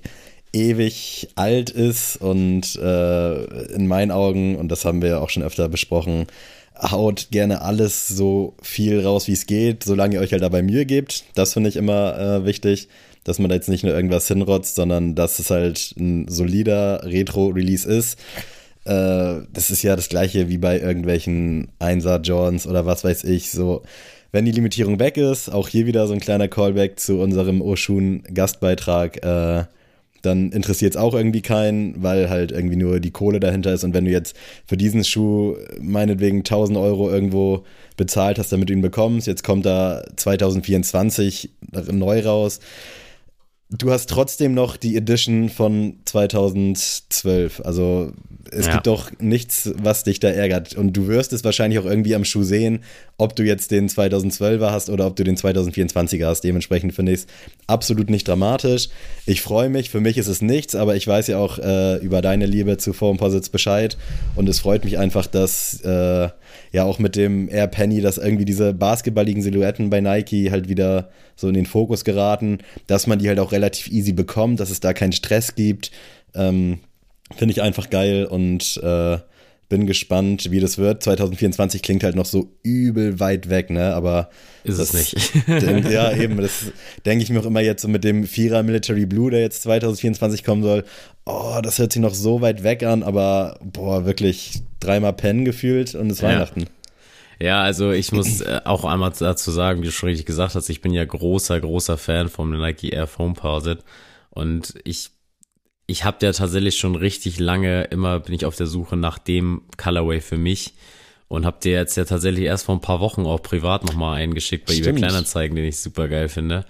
ewig 0.53 1.29
alt 1.35 1.69
ist 1.69 2.17
und 2.17 2.75
äh, 2.75 3.43
in 3.73 3.87
meinen 3.87 4.11
Augen, 4.11 4.57
und 4.57 4.69
das 4.69 4.83
haben 4.83 5.01
wir 5.01 5.09
ja 5.09 5.19
auch 5.19 5.29
schon 5.29 5.43
öfter 5.43 5.69
besprochen, 5.69 6.27
haut 6.77 7.27
gerne 7.31 7.61
alles 7.61 8.07
so 8.07 8.55
viel 8.61 9.05
raus, 9.05 9.27
wie 9.27 9.33
es 9.33 9.45
geht, 9.45 9.83
solange 9.83 10.15
ihr 10.15 10.21
euch 10.21 10.33
halt 10.33 10.41
dabei 10.41 10.61
Mühe 10.61 10.85
gebt. 10.85 11.23
Das 11.35 11.53
finde 11.53 11.69
ich 11.69 11.77
immer 11.77 12.17
äh, 12.17 12.45
wichtig, 12.45 12.89
dass 13.23 13.39
man 13.39 13.49
da 13.49 13.55
jetzt 13.55 13.69
nicht 13.69 13.83
nur 13.83 13.93
irgendwas 13.93 14.27
hinrotzt, 14.27 14.75
sondern 14.75 15.15
dass 15.15 15.39
es 15.39 15.49
halt 15.49 15.93
ein 15.99 16.27
solider 16.27 17.03
Retro-Release 17.03 17.87
ist. 17.87 18.19
Äh, 18.85 19.45
das 19.53 19.69
ist 19.69 19.83
ja 19.83 19.95
das 19.95 20.09
gleiche 20.09 20.49
wie 20.49 20.57
bei 20.57 20.79
irgendwelchen 20.79 21.69
1er 21.79 22.21
Johns 22.21 22.65
oder 22.65 22.85
was 22.85 23.03
weiß 23.03 23.23
ich, 23.25 23.51
so 23.51 23.83
wenn 24.31 24.45
die 24.45 24.51
Limitierung 24.51 24.99
weg 24.99 25.17
ist, 25.17 25.49
auch 25.49 25.67
hier 25.67 25.85
wieder 25.85 26.07
so 26.07 26.13
ein 26.13 26.19
kleiner 26.19 26.47
Callback 26.47 26.99
zu 26.99 27.19
unserem 27.19 27.61
Oshun 27.61 28.23
Gastbeitrag, 28.33 29.23
äh, 29.25 29.65
dann 30.21 30.51
interessiert 30.51 30.93
es 30.93 31.01
auch 31.01 31.13
irgendwie 31.13 31.41
keinen, 31.41 32.01
weil 32.01 32.29
halt 32.29 32.51
irgendwie 32.51 32.75
nur 32.75 32.99
die 32.99 33.11
Kohle 33.11 33.39
dahinter 33.39 33.73
ist. 33.73 33.83
Und 33.83 33.93
wenn 33.93 34.05
du 34.05 34.11
jetzt 34.11 34.35
für 34.65 34.77
diesen 34.77 35.03
Schuh 35.03 35.55
meinetwegen 35.81 36.39
1000 36.39 36.77
Euro 36.77 37.09
irgendwo 37.09 37.65
bezahlt 37.97 38.37
hast, 38.37 38.51
damit 38.51 38.69
du 38.69 38.73
ihn 38.73 38.81
bekommst, 38.81 39.27
jetzt 39.27 39.43
kommt 39.43 39.65
da 39.65 40.03
2024 40.15 41.49
neu 41.91 42.21
raus, 42.21 42.59
du 43.71 43.91
hast 43.91 44.09
trotzdem 44.09 44.53
noch 44.53 44.75
die 44.75 44.97
Edition 44.97 45.49
von 45.49 45.95
2012. 46.05 47.61
Also 47.63 48.11
es 48.51 48.67
ja. 48.67 48.73
gibt 48.73 48.87
doch 48.87 49.11
nichts, 49.19 49.71
was 49.81 50.03
dich 50.03 50.19
da 50.19 50.27
ärgert. 50.27 50.75
Und 50.75 50.93
du 50.93 51.07
wirst 51.07 51.31
es 51.31 51.43
wahrscheinlich 51.45 51.79
auch 51.79 51.85
irgendwie 51.85 52.13
am 52.15 52.25
Schuh 52.25 52.43
sehen, 52.43 52.83
ob 53.17 53.35
du 53.35 53.43
jetzt 53.43 53.71
den 53.71 53.87
2012er 53.87 54.71
hast 54.71 54.89
oder 54.89 55.07
ob 55.07 55.15
du 55.15 55.23
den 55.23 55.37
2024er 55.37 56.25
hast. 56.25 56.41
Dementsprechend 56.41 56.93
finde 56.93 57.13
ich 57.13 57.21
es 57.21 57.27
absolut 57.67 58.09
nicht 58.09 58.27
dramatisch. 58.27 58.89
Ich 59.25 59.41
freue 59.41 59.69
mich, 59.69 59.89
für 59.89 60.01
mich 60.01 60.17
ist 60.17 60.27
es 60.27 60.41
nichts, 60.41 60.75
aber 60.75 60.97
ich 60.97 61.07
weiß 61.07 61.27
ja 61.27 61.37
auch 61.37 61.57
äh, 61.57 61.97
über 61.97 62.21
deine 62.21 62.47
Liebe 62.47 62.77
zu 62.77 62.91
Formposits 62.91 63.49
Bescheid. 63.49 63.97
Und 64.35 64.49
es 64.49 64.59
freut 64.59 64.83
mich 64.83 64.97
einfach, 64.97 65.27
dass 65.27 65.79
äh, 65.81 66.29
ja 66.73 66.83
auch 66.83 66.99
mit 66.99 67.15
dem 67.15 67.47
Air 67.47 67.67
Penny, 67.67 68.01
dass 68.01 68.17
irgendwie 68.17 68.45
diese 68.45 68.73
basketballigen 68.73 69.41
Silhouetten 69.41 69.89
bei 69.89 70.01
Nike 70.01 70.51
halt 70.51 70.67
wieder 70.67 71.09
so 71.35 71.47
in 71.47 71.53
den 71.53 71.65
Fokus 71.65 72.03
geraten, 72.05 72.59
dass 72.87 73.07
man 73.07 73.19
die 73.19 73.27
halt 73.27 73.39
auch 73.39 73.51
relativ 73.51 73.60
easy 73.91 74.13
bekommt, 74.13 74.59
dass 74.59 74.69
es 74.69 74.79
da 74.79 74.93
keinen 74.93 75.13
Stress 75.13 75.55
gibt. 75.55 75.91
Ähm, 76.33 76.79
Finde 77.35 77.53
ich 77.53 77.61
einfach 77.61 77.89
geil 77.89 78.25
und 78.25 78.77
äh, 78.83 79.17
bin 79.71 79.87
gespannt, 79.87 80.51
wie 80.51 80.59
das 80.59 80.77
wird. 80.77 81.01
2024 81.01 81.81
klingt 81.81 82.03
halt 82.03 82.15
noch 82.15 82.25
so 82.25 82.51
übel 82.61 83.21
weit 83.21 83.49
weg, 83.49 83.69
ne? 83.69 83.93
Aber 83.93 84.29
ist 84.65 84.79
das, 84.79 84.93
es 84.93 85.13
nicht. 85.13 85.47
denk, 85.47 85.89
ja, 85.89 86.11
eben. 86.13 86.35
Das 86.37 86.73
denke 87.05 87.23
ich 87.23 87.29
mir 87.29 87.39
auch 87.39 87.45
immer 87.45 87.61
jetzt 87.61 87.81
so 87.81 87.87
mit 87.87 88.03
dem 88.03 88.25
Vierer 88.25 88.63
Military 88.63 89.05
Blue, 89.05 89.31
der 89.31 89.39
jetzt 89.39 89.63
2024 89.63 90.43
kommen 90.43 90.61
soll. 90.61 90.83
Oh, 91.25 91.59
das 91.63 91.79
hört 91.79 91.93
sich 91.93 92.01
noch 92.01 92.13
so 92.13 92.41
weit 92.41 92.63
weg 92.63 92.83
an, 92.83 93.01
aber 93.01 93.59
boah, 93.63 94.05
wirklich 94.05 94.61
dreimal 94.81 95.13
pennen 95.13 95.45
gefühlt 95.45 95.95
und 95.95 96.11
es 96.11 96.19
ja. 96.19 96.27
Weihnachten. 96.27 96.65
Ja, 97.41 97.63
also 97.63 97.91
ich 97.91 98.11
muss 98.11 98.41
äh, 98.41 98.61
auch 98.65 98.85
einmal 98.85 99.11
dazu 99.17 99.49
sagen, 99.49 99.81
wie 99.81 99.85
du 99.85 99.91
schon 99.91 100.09
richtig 100.09 100.27
gesagt 100.27 100.53
hast, 100.53 100.69
ich 100.69 100.81
bin 100.81 100.93
ja 100.93 101.03
großer, 101.03 101.59
großer 101.59 101.97
Fan 101.97 102.29
vom 102.29 102.51
Nike 102.51 102.89
Air 102.89 103.07
Foam 103.07 103.33
Posit 103.33 103.79
und 104.29 104.75
ich 104.83 105.09
ich 105.87 106.05
habe 106.05 106.25
ja 106.25 106.31
tatsächlich 106.31 106.77
schon 106.77 106.95
richtig 106.95 107.39
lange 107.39 107.85
immer 107.85 108.19
bin 108.19 108.35
ich 108.35 108.45
auf 108.45 108.55
der 108.55 108.67
Suche 108.67 108.95
nach 108.95 109.17
dem 109.17 109.63
Colorway 109.75 110.21
für 110.21 110.37
mich 110.37 110.75
und 111.27 111.45
habe 111.45 111.57
dir 111.61 111.71
jetzt 111.71 111.97
ja 111.97 112.05
tatsächlich 112.05 112.45
erst 112.45 112.65
vor 112.65 112.75
ein 112.75 112.81
paar 112.81 112.99
Wochen 112.99 113.25
auch 113.25 113.41
privat 113.41 113.85
nochmal 113.85 114.21
eingeschickt 114.21 114.67
bei 114.67 114.73
Stimmt. 114.73 114.89
eBay 114.89 114.99
Kleinanzeigen, 114.99 115.55
den 115.55 115.65
ich 115.65 115.79
super 115.79 116.07
geil 116.07 116.29
finde. 116.29 116.65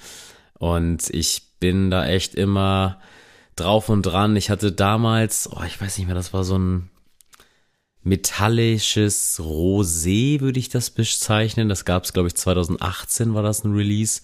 Und 0.58 1.10
ich 1.10 1.42
bin 1.60 1.92
da 1.92 2.06
echt 2.06 2.36
immer 2.36 3.00
drauf 3.56 3.90
und 3.90 4.04
dran. 4.04 4.36
Ich 4.36 4.50
hatte 4.50 4.72
damals, 4.72 5.50
oh, 5.52 5.64
ich 5.66 5.82
weiß 5.82 5.98
nicht 5.98 6.08
mehr, 6.08 6.16
das 6.16 6.32
war 6.32 6.44
so 6.44 6.58
ein 6.58 6.92
metallisches 8.04 9.40
Rosé, 9.40 10.42
würde 10.42 10.60
ich 10.60 10.70
das 10.70 10.90
bezeichnen. 10.90 11.70
Das 11.70 11.86
gab 11.86 12.04
es, 12.04 12.14
glaube 12.14 12.28
ich, 12.28 12.36
2018 12.36 13.34
war 13.34 13.44
das 13.44 13.64
ein 13.64 13.74
Release. 13.74 14.22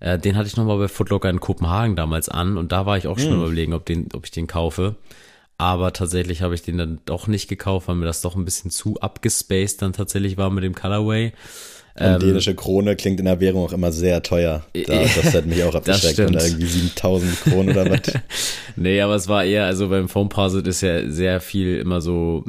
Äh, 0.00 0.18
den 0.18 0.36
hatte 0.36 0.48
ich 0.48 0.56
nochmal 0.56 0.78
bei 0.78 0.88
Footlocker 0.88 1.30
in 1.30 1.40
Kopenhagen 1.40 1.94
damals 1.94 2.28
an 2.28 2.56
und 2.56 2.72
da 2.72 2.86
war 2.86 2.96
ich 2.96 3.06
auch 3.06 3.18
schon 3.18 3.32
hm. 3.32 3.42
überlegen, 3.42 3.72
ob, 3.74 3.86
den, 3.86 4.08
ob 4.14 4.24
ich 4.24 4.32
den 4.32 4.48
kaufe. 4.48 4.96
Aber 5.58 5.92
tatsächlich 5.92 6.42
habe 6.42 6.56
ich 6.56 6.62
den 6.62 6.78
dann 6.78 6.98
doch 7.04 7.28
nicht 7.28 7.46
gekauft, 7.46 7.86
weil 7.86 7.94
mir 7.94 8.06
das 8.06 8.20
doch 8.20 8.34
ein 8.34 8.44
bisschen 8.44 8.72
zu 8.72 8.98
abgespaced 9.00 9.80
dann 9.80 9.92
tatsächlich 9.92 10.36
war 10.36 10.50
mit 10.50 10.64
dem 10.64 10.74
Colorway. 10.74 11.32
Und 11.94 12.04
ähm, 12.04 12.18
dänische 12.20 12.54
Krone 12.54 12.96
klingt 12.96 13.20
in 13.20 13.26
der 13.26 13.38
Währung 13.38 13.66
auch 13.66 13.72
immer 13.72 13.92
sehr 13.92 14.22
teuer. 14.22 14.64
Da, 14.72 15.02
das 15.02 15.34
hat 15.34 15.46
mich 15.46 15.62
auch 15.62 15.74
abgeschreckt. 15.76 16.18
Und 16.20 16.34
irgendwie 16.34 16.66
7000 16.66 17.40
Kronen 17.42 17.70
oder 17.70 17.90
was. 17.90 18.00
nee, 18.76 19.00
aber 19.00 19.14
es 19.14 19.28
war 19.28 19.44
eher, 19.44 19.66
also 19.66 19.88
beim 19.88 20.08
Foam 20.08 20.30
Puzzle 20.30 20.66
ist 20.66 20.80
ja 20.80 21.08
sehr 21.08 21.40
viel 21.40 21.76
immer 21.76 22.00
so, 22.00 22.44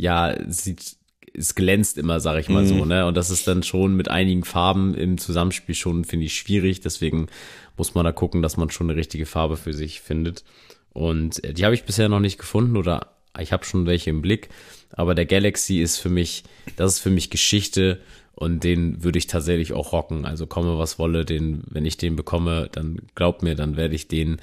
ja, 0.00 0.34
sieht 0.48 0.96
es 1.32 1.54
glänzt 1.54 1.98
immer, 1.98 2.20
sag 2.20 2.40
ich 2.40 2.48
mal 2.48 2.64
mhm. 2.64 2.68
so, 2.68 2.84
ne? 2.84 3.06
Und 3.06 3.16
das 3.16 3.30
ist 3.30 3.46
dann 3.46 3.62
schon 3.62 3.94
mit 3.94 4.08
einigen 4.08 4.44
Farben 4.44 4.94
im 4.94 5.18
Zusammenspiel 5.18 5.74
schon, 5.74 6.04
finde 6.04 6.26
ich, 6.26 6.34
schwierig. 6.34 6.80
Deswegen 6.80 7.28
muss 7.76 7.94
man 7.94 8.04
da 8.04 8.12
gucken, 8.12 8.42
dass 8.42 8.56
man 8.56 8.70
schon 8.70 8.90
eine 8.90 8.98
richtige 8.98 9.26
Farbe 9.26 9.56
für 9.56 9.72
sich 9.72 10.00
findet. 10.00 10.44
Und 10.92 11.42
äh, 11.44 11.54
die 11.54 11.64
habe 11.64 11.74
ich 11.74 11.84
bisher 11.84 12.08
noch 12.08 12.20
nicht 12.20 12.38
gefunden 12.38 12.76
oder 12.76 13.14
ich 13.38 13.52
habe 13.52 13.64
schon 13.64 13.86
welche 13.86 14.10
im 14.10 14.22
Blick. 14.22 14.48
Aber 14.92 15.14
der 15.14 15.26
Galaxy 15.26 15.80
ist 15.80 15.98
für 15.98 16.08
mich, 16.08 16.42
das 16.76 16.94
ist 16.94 16.98
für 16.98 17.10
mich 17.10 17.30
Geschichte 17.30 18.00
und 18.34 18.64
den 18.64 19.04
würde 19.04 19.18
ich 19.18 19.28
tatsächlich 19.28 19.72
auch 19.72 19.92
rocken. 19.92 20.24
Also 20.24 20.46
komme 20.46 20.78
was 20.78 20.98
wolle, 20.98 21.24
den, 21.24 21.62
wenn 21.68 21.86
ich 21.86 21.96
den 21.96 22.16
bekomme, 22.16 22.68
dann 22.72 22.98
glaub 23.14 23.42
mir, 23.42 23.54
dann 23.54 23.76
werde 23.76 23.94
ich 23.94 24.08
den 24.08 24.40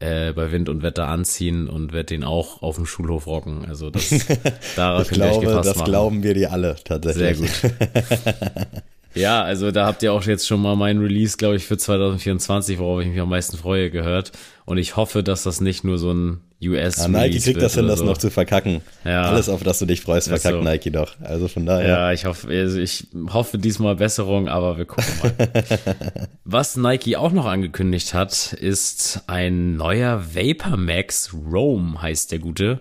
äh, 0.00 0.32
bei 0.32 0.52
Wind 0.52 0.68
und 0.68 0.82
Wetter 0.82 1.08
anziehen 1.08 1.68
und 1.68 1.92
werde 1.92 2.06
den 2.06 2.24
auch 2.24 2.62
auf 2.62 2.76
dem 2.76 2.86
Schulhof 2.86 3.26
rocken. 3.26 3.64
Also 3.66 3.90
das 3.90 4.08
darauf 4.76 5.02
ich 5.02 5.08
glaube, 5.10 5.44
ich 5.44 5.50
das 5.50 5.76
machen. 5.76 5.84
glauben 5.84 6.22
wir 6.22 6.34
dir 6.34 6.52
alle 6.52 6.76
tatsächlich. 6.84 7.50
Sehr 7.50 7.70
gut. 7.70 7.78
Ja, 9.18 9.42
also 9.42 9.70
da 9.70 9.86
habt 9.86 10.02
ihr 10.02 10.12
auch 10.12 10.24
jetzt 10.24 10.46
schon 10.46 10.62
mal 10.62 10.76
mein 10.76 10.98
Release, 10.98 11.36
glaube 11.36 11.56
ich, 11.56 11.66
für 11.66 11.76
2024, 11.76 12.78
worauf 12.78 13.00
ich 13.02 13.08
mich 13.08 13.20
am 13.20 13.28
meisten 13.28 13.56
freue, 13.56 13.90
gehört. 13.90 14.32
Und 14.64 14.78
ich 14.78 14.96
hoffe, 14.96 15.22
dass 15.22 15.42
das 15.42 15.60
nicht 15.60 15.84
nur 15.84 15.98
so 15.98 16.12
ein 16.12 16.40
US 16.62 16.98
ja, 16.98 17.08
Nike 17.08 17.38
kriegt 17.40 17.62
das 17.62 17.74
hin, 17.74 17.86
das 17.86 18.00
so. 18.00 18.04
noch 18.04 18.18
zu 18.18 18.30
verkacken. 18.30 18.82
Ja. 19.04 19.22
Alles, 19.22 19.48
auf 19.48 19.62
das 19.62 19.78
du 19.78 19.86
dich 19.86 20.00
freust, 20.00 20.28
verkackt 20.28 20.56
so. 20.56 20.62
Nike 20.62 20.90
doch. 20.90 21.14
Also 21.20 21.48
von 21.48 21.64
daher. 21.64 21.88
Ja, 21.88 22.12
ich 22.12 22.24
hoffe, 22.24 22.48
also 22.48 22.78
ich 22.78 23.06
hoffe 23.32 23.58
diesmal 23.58 23.96
Besserung, 23.96 24.48
aber 24.48 24.76
wir 24.76 24.84
gucken 24.84 25.04
mal. 25.22 25.32
Was 26.44 26.76
Nike 26.76 27.16
auch 27.16 27.32
noch 27.32 27.46
angekündigt 27.46 28.12
hat, 28.12 28.52
ist 28.52 29.22
ein 29.26 29.76
neuer 29.76 30.34
Vapor 30.34 30.76
Max 30.76 31.32
Rome, 31.32 32.02
heißt 32.02 32.32
der 32.32 32.40
gute. 32.40 32.80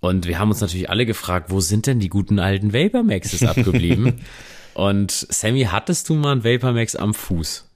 Und 0.00 0.26
wir 0.26 0.38
haben 0.38 0.50
uns 0.50 0.60
natürlich 0.60 0.90
alle 0.90 1.06
gefragt, 1.06 1.50
wo 1.50 1.60
sind 1.60 1.86
denn 1.86 2.00
die 2.00 2.08
guten 2.08 2.38
alten 2.38 2.72
Vapor 2.72 3.02
Maxes 3.02 3.42
abgeblieben? 3.48 4.20
Und 4.74 5.10
Sammy, 5.10 5.64
hattest 5.64 6.08
du 6.08 6.14
mal 6.14 6.32
einen 6.32 6.44
Vapor 6.44 6.72
Max 6.72 6.96
am 6.96 7.14
Fuß? 7.14 7.66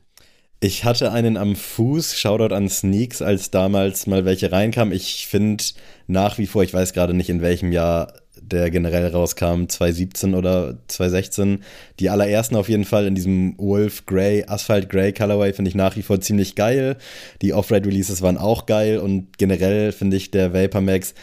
Ich 0.60 0.84
hatte 0.84 1.12
einen 1.12 1.36
am 1.36 1.56
Fuß, 1.56 2.16
Shoutout 2.16 2.54
an 2.54 2.70
Sneaks, 2.70 3.20
als 3.20 3.50
damals 3.50 4.06
mal 4.06 4.24
welche 4.24 4.50
reinkamen. 4.50 4.94
Ich 4.94 5.26
finde 5.26 5.62
nach 6.06 6.38
wie 6.38 6.46
vor, 6.46 6.62
ich 6.62 6.72
weiß 6.72 6.94
gerade 6.94 7.12
nicht 7.12 7.28
in 7.28 7.42
welchem 7.42 7.70
Jahr 7.70 8.14
der 8.40 8.70
generell 8.70 9.08
rauskam, 9.08 9.66
2017 9.68 10.34
oder 10.34 10.78
2016. 10.88 11.62
Die 12.00 12.10
allerersten 12.10 12.56
auf 12.56 12.68
jeden 12.68 12.84
Fall 12.84 13.06
in 13.06 13.14
diesem 13.14 13.56
Wolf 13.58 14.06
Grey, 14.06 14.44
Asphalt 14.46 14.88
Grey 14.88 15.12
Colorway 15.12 15.52
finde 15.52 15.68
ich 15.68 15.74
nach 15.74 15.96
wie 15.96 16.02
vor 16.02 16.20
ziemlich 16.20 16.54
geil. 16.54 16.96
Die 17.42 17.52
Off-Ride 17.52 17.88
Releases 17.88 18.22
waren 18.22 18.38
auch 18.38 18.66
geil 18.66 18.98
und 18.98 19.38
generell 19.38 19.92
finde 19.92 20.16
ich 20.16 20.30
der 20.30 20.52
Vapor 20.52 20.80
Max 20.80 21.14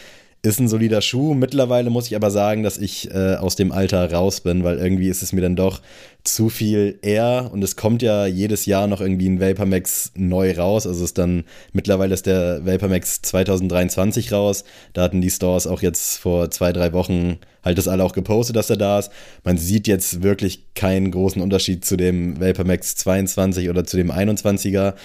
ist 0.43 0.59
ein 0.59 0.67
solider 0.67 1.01
Schuh. 1.01 1.35
Mittlerweile 1.35 1.91
muss 1.91 2.07
ich 2.07 2.15
aber 2.15 2.31
sagen, 2.31 2.63
dass 2.63 2.79
ich 2.79 3.11
äh, 3.13 3.35
aus 3.35 3.55
dem 3.55 3.71
Alter 3.71 4.11
raus 4.11 4.41
bin, 4.41 4.63
weil 4.63 4.79
irgendwie 4.79 5.07
ist 5.07 5.21
es 5.21 5.33
mir 5.33 5.41
dann 5.41 5.55
doch 5.55 5.81
zu 6.23 6.49
viel 6.49 6.97
Air 7.03 7.49
und 7.51 7.63
es 7.63 7.75
kommt 7.75 8.01
ja 8.01 8.25
jedes 8.25 8.65
Jahr 8.65 8.87
noch 8.87 9.01
irgendwie 9.01 9.27
ein 9.29 9.39
Vapor 9.39 9.67
Max 9.67 10.11
neu 10.15 10.55
raus. 10.57 10.87
Also 10.87 11.03
ist 11.03 11.19
dann 11.19 11.43
mittlerweile 11.73 12.15
ist 12.15 12.25
der 12.25 12.65
Vapor 12.65 12.89
Max 12.89 13.21
2023 13.21 14.31
raus. 14.31 14.63
Da 14.93 15.03
hatten 15.03 15.21
die 15.21 15.29
Stores 15.29 15.67
auch 15.67 15.83
jetzt 15.83 16.17
vor 16.17 16.49
zwei, 16.49 16.73
drei 16.73 16.91
Wochen 16.91 17.37
halt 17.63 17.77
das 17.77 17.87
alle 17.87 18.03
auch 18.03 18.13
gepostet, 18.13 18.55
dass 18.55 18.71
er 18.71 18.77
da 18.77 18.97
ist. 18.97 19.11
Man 19.43 19.59
sieht 19.59 19.87
jetzt 19.87 20.23
wirklich 20.23 20.73
keinen 20.73 21.11
großen 21.11 21.41
Unterschied 21.41 21.85
zu 21.85 21.97
dem 21.97 22.41
Vapor 22.41 22.65
Max 22.65 22.95
22 22.95 23.69
oder 23.69 23.83
zu 23.83 23.95
dem 23.95 24.11
21er. 24.11 24.95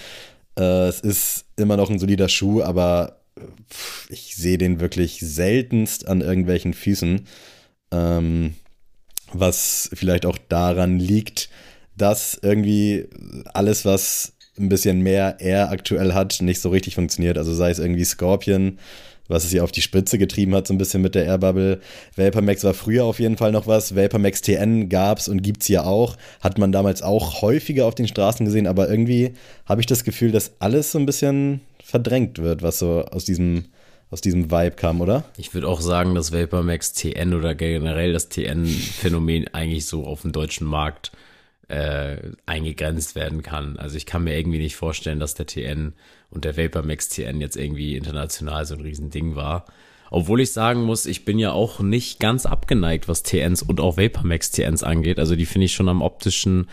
Äh, 0.58 0.62
es 0.62 1.00
ist 1.00 1.44
immer 1.58 1.76
noch 1.76 1.90
ein 1.90 1.98
solider 1.98 2.30
Schuh, 2.30 2.62
aber 2.62 3.15
ich 4.08 4.36
sehe 4.36 4.58
den 4.58 4.80
wirklich 4.80 5.20
seltenst 5.20 6.08
an 6.08 6.20
irgendwelchen 6.20 6.74
Füßen. 6.74 7.26
Ähm, 7.92 8.54
was 9.32 9.90
vielleicht 9.92 10.26
auch 10.26 10.38
daran 10.48 10.98
liegt, 10.98 11.48
dass 11.96 12.38
irgendwie 12.40 13.08
alles, 13.52 13.84
was 13.84 14.34
ein 14.58 14.68
bisschen 14.68 15.00
mehr 15.00 15.36
Air 15.40 15.70
aktuell 15.70 16.14
hat, 16.14 16.40
nicht 16.40 16.60
so 16.60 16.70
richtig 16.70 16.94
funktioniert. 16.94 17.36
Also 17.38 17.54
sei 17.54 17.70
es 17.70 17.78
irgendwie 17.78 18.04
Scorpion, 18.04 18.78
was 19.28 19.44
es 19.44 19.52
ja 19.52 19.62
auf 19.62 19.72
die 19.72 19.82
Spitze 19.82 20.18
getrieben 20.18 20.54
hat, 20.54 20.66
so 20.66 20.74
ein 20.74 20.78
bisschen 20.78 21.02
mit 21.02 21.14
der 21.14 21.24
Airbubble. 21.24 21.80
Vapormax 22.14 22.64
war 22.64 22.74
früher 22.74 23.04
auf 23.04 23.18
jeden 23.18 23.36
Fall 23.36 23.52
noch 23.52 23.66
was. 23.66 23.96
Vapormax 23.96 24.40
TN 24.42 24.88
gab's 24.88 25.28
und 25.28 25.42
gibt's 25.42 25.68
ja 25.68 25.84
auch. 25.84 26.16
Hat 26.40 26.58
man 26.58 26.72
damals 26.72 27.02
auch 27.02 27.42
häufiger 27.42 27.86
auf 27.86 27.94
den 27.94 28.08
Straßen 28.08 28.46
gesehen, 28.46 28.66
aber 28.66 28.88
irgendwie 28.88 29.34
habe 29.66 29.80
ich 29.80 29.86
das 29.86 30.04
Gefühl, 30.04 30.32
dass 30.32 30.52
alles 30.60 30.92
so 30.92 30.98
ein 30.98 31.06
bisschen 31.06 31.60
verdrängt 31.96 32.38
wird, 32.38 32.62
was 32.62 32.78
so 32.78 33.06
aus 33.06 33.24
diesem, 33.24 33.64
aus 34.10 34.20
diesem 34.20 34.50
Vibe 34.50 34.76
kam, 34.76 35.00
oder? 35.00 35.24
Ich 35.38 35.54
würde 35.54 35.66
auch 35.66 35.80
sagen, 35.80 36.14
dass 36.14 36.30
Vapormax 36.30 36.92
TN 36.92 37.32
oder 37.32 37.54
generell 37.54 38.12
das 38.12 38.28
TN-Phänomen 38.28 39.48
eigentlich 39.54 39.86
so 39.86 40.04
auf 40.04 40.20
dem 40.22 40.32
deutschen 40.32 40.66
Markt 40.66 41.12
äh, 41.68 42.18
eingegrenzt 42.44 43.14
werden 43.14 43.42
kann. 43.42 43.78
Also 43.78 43.96
ich 43.96 44.04
kann 44.04 44.24
mir 44.24 44.38
irgendwie 44.38 44.58
nicht 44.58 44.76
vorstellen, 44.76 45.18
dass 45.18 45.34
der 45.34 45.46
TN 45.46 45.94
und 46.28 46.44
der 46.44 46.58
Vapormax 46.58 47.08
TN 47.08 47.40
jetzt 47.40 47.56
irgendwie 47.56 47.96
international 47.96 48.66
so 48.66 48.74
ein 48.74 48.82
Riesending 48.82 49.36
war. 49.36 49.64
Obwohl 50.10 50.42
ich 50.42 50.52
sagen 50.52 50.82
muss, 50.82 51.06
ich 51.06 51.24
bin 51.24 51.38
ja 51.38 51.52
auch 51.52 51.80
nicht 51.80 52.20
ganz 52.20 52.44
abgeneigt, 52.44 53.08
was 53.08 53.22
TNs 53.22 53.62
und 53.62 53.80
auch 53.80 53.96
Vapormax 53.96 54.50
TNs 54.50 54.82
angeht. 54.82 55.18
Also 55.18 55.34
die 55.34 55.46
finde 55.46 55.64
ich 55.64 55.72
schon 55.72 55.88
am 55.88 56.02
optischen 56.02 56.68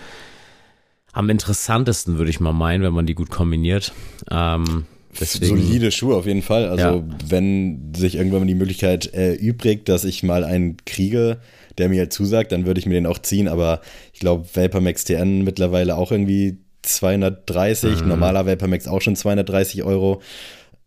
am 1.13 1.29
interessantesten, 1.29 2.17
würde 2.17 2.31
ich 2.31 2.39
mal 2.39 2.53
meinen, 2.53 2.83
wenn 2.83 2.93
man 2.93 3.05
die 3.05 3.15
gut 3.15 3.29
kombiniert. 3.29 3.93
Ähm, 4.29 4.86
Deswegen, 5.19 5.45
Solide 5.45 5.91
Schuhe 5.91 6.15
auf 6.15 6.26
jeden 6.26 6.41
Fall. 6.41 6.67
Also 6.67 6.84
ja. 6.84 7.04
wenn 7.28 7.93
sich 7.95 8.15
irgendwann 8.15 8.41
mal 8.41 8.47
die 8.47 8.56
Möglichkeit 8.56 9.13
erübrigt, 9.13 9.89
dass 9.89 10.04
ich 10.06 10.23
mal 10.23 10.43
einen 10.43 10.78
kriege, 10.86 11.38
der 11.78 11.89
mir 11.89 12.10
zusagt, 12.10 12.52
dann 12.52 12.65
würde 12.65 12.80
ich 12.80 12.86
mir 12.86 12.95
den 12.95 13.06
auch 13.06 13.19
ziehen. 13.19 13.47
Aber 13.47 13.82
ich 14.13 14.19
glaube, 14.19 14.45
Vapor 14.54 14.82
Max 14.82 15.04
TN 15.04 15.43
mittlerweile 15.43 15.95
auch 15.95 16.12
irgendwie 16.12 16.58
230, 16.84 18.02
mhm. 18.02 18.08
normaler 18.08 18.45
Vapor 18.45 18.67
Max 18.67 18.88
auch 18.88 19.02
schon 19.02 19.15
230 19.15 19.84
Euro. 19.84 20.21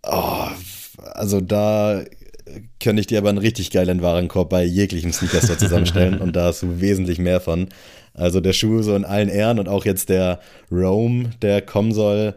Oh, 0.03 0.47
also 1.15 1.41
da 1.41 2.05
könnte 2.81 3.01
ich 3.01 3.07
dir 3.07 3.19
aber 3.19 3.29
einen 3.29 3.39
richtig 3.39 3.71
geilen 3.71 4.03
Warenkorb 4.03 4.51
bei 4.51 4.65
jeglichem 4.65 5.12
Sneaker-Store 5.12 5.59
zusammenstellen 5.59 6.19
und 6.21 6.37
da 6.37 6.45
hast 6.47 6.62
du 6.62 6.81
wesentlich 6.81 7.19
mehr 7.19 7.41
von. 7.41 7.69
Also 8.15 8.41
der 8.41 8.55
Schuh 8.55 8.83
so 8.83 8.95
in 8.95 9.05
allen 9.05 9.29
Ehren 9.29 9.59
und 9.59 9.69
auch 9.69 9.85
jetzt 9.85 10.09
der 10.09 10.41
Rome, 10.73 11.31
der 11.43 11.61
kommen 11.61 11.93
soll 11.93 12.35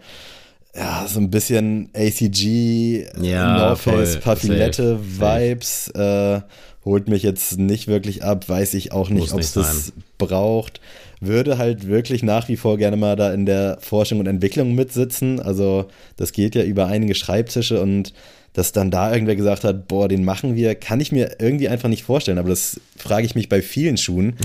ja, 0.75 1.05
so 1.07 1.19
ein 1.19 1.29
bisschen 1.29 1.89
ACG, 1.95 3.05
ja, 3.21 3.57
North 3.57 3.79
Face, 3.79 4.19
Papillette-Vibes. 4.19 5.89
Äh, 5.89 6.41
holt 6.85 7.07
mich 7.07 7.23
jetzt 7.23 7.57
nicht 7.57 7.87
wirklich 7.87 8.23
ab, 8.23 8.47
weiß 8.47 8.73
ich 8.73 8.91
auch 8.91 9.09
nicht, 9.09 9.33
ob 9.33 9.39
es 9.39 9.53
das 9.53 9.93
braucht. 10.17 10.79
Würde 11.19 11.57
halt 11.57 11.87
wirklich 11.87 12.23
nach 12.23 12.47
wie 12.47 12.55
vor 12.55 12.77
gerne 12.77 12.95
mal 12.95 13.15
da 13.15 13.33
in 13.33 13.45
der 13.45 13.77
Forschung 13.81 14.19
und 14.19 14.27
Entwicklung 14.27 14.73
mitsitzen. 14.73 15.41
Also, 15.41 15.87
das 16.15 16.31
geht 16.31 16.55
ja 16.55 16.63
über 16.63 16.87
einige 16.87 17.15
Schreibtische 17.15 17.81
und 17.81 18.13
dass 18.53 18.71
dann 18.71 18.91
da 18.91 19.13
irgendwer 19.13 19.35
gesagt 19.35 19.63
hat, 19.63 19.87
boah, 19.87 20.07
den 20.07 20.23
machen 20.23 20.55
wir, 20.55 20.75
kann 20.75 20.99
ich 20.99 21.11
mir 21.11 21.37
irgendwie 21.39 21.69
einfach 21.69 21.89
nicht 21.89 22.03
vorstellen. 22.03 22.37
Aber 22.37 22.49
das 22.49 22.79
frage 22.97 23.25
ich 23.25 23.35
mich 23.35 23.49
bei 23.49 23.61
vielen 23.61 23.97
Schuhen, 23.97 24.35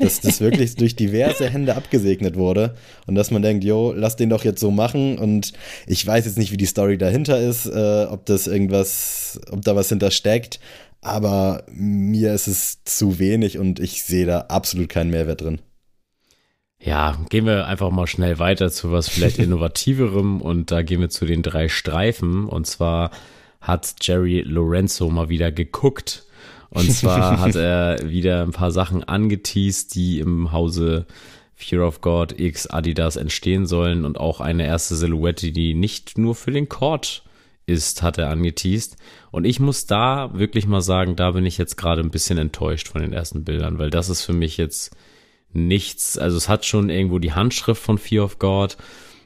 dass 0.00 0.20
das 0.20 0.40
wirklich 0.40 0.76
durch 0.76 0.96
diverse 0.96 1.48
Hände 1.48 1.76
abgesegnet 1.76 2.36
wurde 2.36 2.74
und 3.06 3.14
dass 3.14 3.30
man 3.30 3.42
denkt, 3.42 3.64
jo, 3.64 3.92
lass 3.96 4.16
den 4.16 4.30
doch 4.30 4.44
jetzt 4.44 4.60
so 4.60 4.70
machen. 4.70 5.18
Und 5.18 5.52
ich 5.86 6.06
weiß 6.06 6.24
jetzt 6.26 6.38
nicht, 6.38 6.52
wie 6.52 6.56
die 6.56 6.66
Story 6.66 6.98
dahinter 6.98 7.40
ist, 7.40 7.66
äh, 7.66 8.06
ob 8.10 8.26
das 8.26 8.46
irgendwas, 8.46 9.40
ob 9.50 9.62
da 9.62 9.76
was 9.76 9.88
hinter 9.88 10.10
steckt. 10.10 10.60
Aber 11.00 11.64
mir 11.68 12.32
ist 12.32 12.46
es 12.46 12.84
zu 12.84 13.18
wenig 13.18 13.58
und 13.58 13.80
ich 13.80 14.04
sehe 14.04 14.26
da 14.26 14.42
absolut 14.42 14.88
keinen 14.88 15.10
Mehrwert 15.10 15.40
drin. 15.40 15.58
Ja, 16.84 17.16
gehen 17.28 17.46
wir 17.46 17.66
einfach 17.66 17.90
mal 17.90 18.08
schnell 18.08 18.38
weiter 18.40 18.70
zu 18.70 18.90
was 18.90 19.08
vielleicht 19.08 19.38
innovativerem 19.38 20.40
und 20.40 20.70
da 20.70 20.82
gehen 20.82 21.00
wir 21.00 21.10
zu 21.10 21.26
den 21.26 21.42
drei 21.42 21.68
Streifen 21.68 22.46
und 22.46 22.66
zwar 22.66 23.12
hat 23.62 23.94
Jerry 24.02 24.42
Lorenzo 24.42 25.08
mal 25.08 25.28
wieder 25.28 25.50
geguckt. 25.50 26.26
Und 26.68 26.92
zwar 26.92 27.40
hat 27.40 27.54
er 27.54 27.98
wieder 28.10 28.42
ein 28.42 28.52
paar 28.52 28.72
Sachen 28.72 29.04
angeteased, 29.04 29.94
die 29.94 30.20
im 30.20 30.52
Hause 30.52 31.06
Fear 31.54 31.86
of 31.86 32.00
God 32.00 32.38
X 32.38 32.66
Adidas 32.66 33.16
entstehen 33.16 33.66
sollen 33.66 34.04
und 34.04 34.18
auch 34.18 34.40
eine 34.40 34.66
erste 34.66 34.96
Silhouette, 34.96 35.52
die 35.52 35.74
nicht 35.74 36.18
nur 36.18 36.34
für 36.34 36.50
den 36.50 36.68
Court 36.68 37.22
ist, 37.66 38.02
hat 38.02 38.18
er 38.18 38.30
angeteased. 38.30 38.96
Und 39.30 39.44
ich 39.44 39.60
muss 39.60 39.86
da 39.86 40.30
wirklich 40.34 40.66
mal 40.66 40.80
sagen, 40.80 41.14
da 41.14 41.30
bin 41.30 41.46
ich 41.46 41.58
jetzt 41.58 41.76
gerade 41.76 42.02
ein 42.02 42.10
bisschen 42.10 42.38
enttäuscht 42.38 42.88
von 42.88 43.00
den 43.00 43.12
ersten 43.12 43.44
Bildern, 43.44 43.78
weil 43.78 43.90
das 43.90 44.08
ist 44.08 44.22
für 44.22 44.32
mich 44.32 44.56
jetzt 44.56 44.96
nichts, 45.52 46.18
also 46.18 46.36
es 46.36 46.48
hat 46.48 46.64
schon 46.64 46.90
irgendwo 46.90 47.18
die 47.18 47.32
Handschrift 47.32 47.82
von 47.82 47.98
Fear 47.98 48.24
of 48.24 48.38
God, 48.38 48.76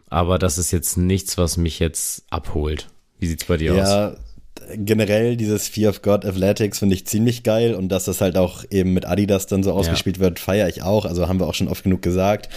aber 0.08 0.38
das 0.38 0.58
ist 0.58 0.72
jetzt 0.72 0.96
nichts, 0.96 1.38
was 1.38 1.56
mich 1.56 1.78
jetzt 1.78 2.24
abholt. 2.30 2.88
Wie 3.18 3.26
sieht's 3.26 3.46
bei 3.46 3.56
dir 3.56 3.74
ja, 3.74 3.82
aus? 3.82 3.88
Ja, 3.88 4.16
generell 4.74 5.36
dieses 5.36 5.68
Fear 5.68 5.90
of 5.90 6.02
God 6.02 6.24
Athletics 6.24 6.80
finde 6.80 6.94
ich 6.94 7.06
ziemlich 7.06 7.42
geil 7.42 7.74
und 7.74 7.88
dass 7.88 8.04
das 8.04 8.20
halt 8.20 8.36
auch 8.36 8.64
eben 8.70 8.92
mit 8.92 9.06
Adidas 9.06 9.46
dann 9.46 9.62
so 9.62 9.72
ausgespielt 9.72 10.16
ja. 10.16 10.22
wird, 10.22 10.38
feiere 10.38 10.68
ich 10.68 10.82
auch. 10.82 11.04
Also 11.04 11.28
haben 11.28 11.40
wir 11.40 11.46
auch 11.46 11.54
schon 11.54 11.68
oft 11.68 11.84
genug 11.84 12.02
gesagt. 12.02 12.48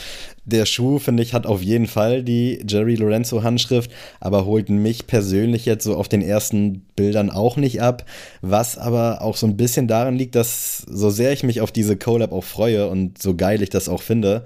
Der 0.45 0.65
Schuh, 0.65 0.97
finde 0.99 1.21
ich, 1.21 1.33
hat 1.33 1.45
auf 1.45 1.61
jeden 1.61 1.87
Fall 1.87 2.23
die 2.23 2.63
Jerry 2.67 2.95
Lorenzo 2.95 3.43
Handschrift, 3.43 3.91
aber 4.19 4.45
holt 4.45 4.69
mich 4.69 5.05
persönlich 5.05 5.65
jetzt 5.65 5.83
so 5.83 5.95
auf 5.95 6.07
den 6.07 6.21
ersten 6.21 6.81
Bildern 6.95 7.29
auch 7.29 7.55
nicht 7.55 7.81
ab. 7.81 8.05
Was 8.41 8.77
aber 8.77 9.21
auch 9.21 9.37
so 9.37 9.45
ein 9.45 9.57
bisschen 9.57 9.87
daran 9.87 10.15
liegt, 10.15 10.35
dass 10.35 10.77
so 10.77 11.09
sehr 11.09 11.31
ich 11.33 11.43
mich 11.43 11.61
auf 11.61 11.71
diese 11.71 11.97
Collab 11.97 12.31
auch 12.31 12.43
freue 12.43 12.87
und 12.89 13.21
so 13.21 13.35
geil 13.35 13.61
ich 13.61 13.69
das 13.69 13.89
auch 13.89 14.01
finde, 14.01 14.43